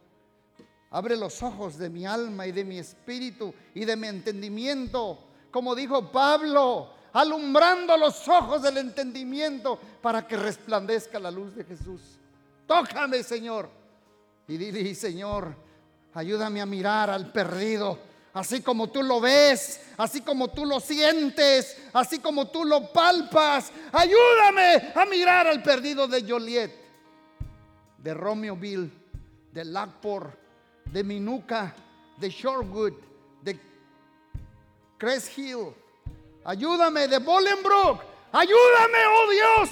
Abre 0.92 1.16
los 1.16 1.42
ojos 1.42 1.78
de 1.78 1.90
mi 1.90 2.06
alma 2.06 2.46
y 2.46 2.52
de 2.52 2.66
mi 2.66 2.80
espíritu 2.80 3.54
y 3.74 3.86
de 3.86 3.96
mi 3.96 4.08
entendimiento, 4.08 5.18
como 5.52 5.74
dijo 5.74 6.12
Pablo, 6.12 6.90
alumbrando 7.14 7.96
los 7.96 8.28
ojos 8.28 8.62
del 8.62 8.78
entendimiento 8.78 9.80
para 10.02 10.28
que 10.28 10.36
resplandezca 10.36 11.18
la 11.20 11.32
luz 11.32 11.56
de 11.56 11.64
Jesús. 11.64 12.20
Tócame, 12.68 13.24
Señor. 13.24 13.70
Y 14.48 14.58
dile, 14.58 14.94
Señor, 14.94 15.56
ayúdame 16.14 16.60
a 16.62 16.66
mirar 16.66 17.10
al 17.10 17.32
perdido, 17.32 17.98
así 18.34 18.62
como 18.62 18.90
tú 18.90 19.04
lo 19.04 19.22
ves, 19.22 19.80
así 19.98 20.22
como 20.22 20.50
tú 20.50 20.66
lo 20.66 20.80
sientes, 20.80 21.78
así 21.94 22.20
como 22.20 22.48
tú 22.48 22.66
lo 22.66 22.92
palpas. 22.92 23.72
Ayúdame 23.92 24.92
a 24.96 25.06
mirar 25.06 25.48
al 25.48 25.62
perdido 25.62 26.08
de 26.08 26.24
Joliet, 26.28 26.72
de 27.98 28.14
Romeoville, 28.14 28.92
de 29.52 29.66
Lackport, 29.66 30.34
de 30.86 31.04
Minuca, 31.04 31.76
de 32.18 32.30
Shorewood, 32.30 32.94
de 33.42 33.60
Crest 34.98 35.38
Hill. 35.38 35.74
Ayúdame 36.44 37.08
de 37.08 37.20
Bolingbrook. 37.20 38.02
Ayúdame, 38.32 38.98
oh 39.10 39.32
Dios. 39.32 39.70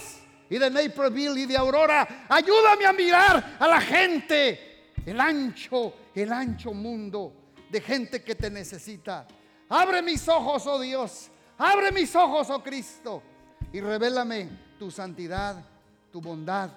Y 0.49 0.57
de 0.57 0.69
Naperville 0.69 1.41
y 1.41 1.45
de 1.45 1.57
Aurora. 1.57 2.25
Ayúdame 2.29 2.85
a 2.85 2.93
mirar 2.93 3.57
a 3.59 3.67
la 3.67 3.81
gente. 3.81 4.93
El 5.05 5.19
ancho, 5.19 5.93
el 6.13 6.31
ancho 6.31 6.73
mundo 6.73 7.40
de 7.71 7.81
gente 7.81 8.21
que 8.21 8.35
te 8.35 8.49
necesita. 8.49 9.25
Abre 9.69 10.01
mis 10.01 10.27
ojos, 10.27 10.67
oh 10.67 10.79
Dios. 10.79 11.29
Abre 11.57 11.91
mis 11.91 12.13
ojos, 12.15 12.49
oh 12.49 12.61
Cristo. 12.61 13.23
Y 13.71 13.79
revélame 13.79 14.49
tu 14.77 14.91
santidad, 14.91 15.63
tu 16.11 16.19
bondad 16.19 16.69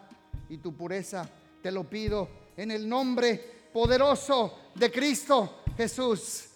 y 0.48 0.58
tu 0.58 0.76
pureza. 0.76 1.28
Te 1.60 1.72
lo 1.72 1.84
pido 1.84 2.28
en 2.56 2.70
el 2.70 2.88
nombre 2.88 3.68
poderoso 3.72 4.70
de 4.74 4.90
Cristo 4.92 5.64
Jesús. 5.76 6.50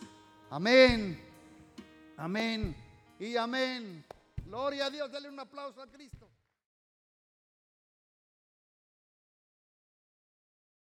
Amén. 0.51 1.21
Amén 2.17 2.77
y 3.19 3.37
amén. 3.37 4.05
Gloria 4.45 4.87
a 4.87 4.91
Dios, 4.91 5.11
dale 5.11 5.29
un 5.29 5.41
aplauso 5.41 5.83
a 5.83 5.87
Cristo. 5.89 6.28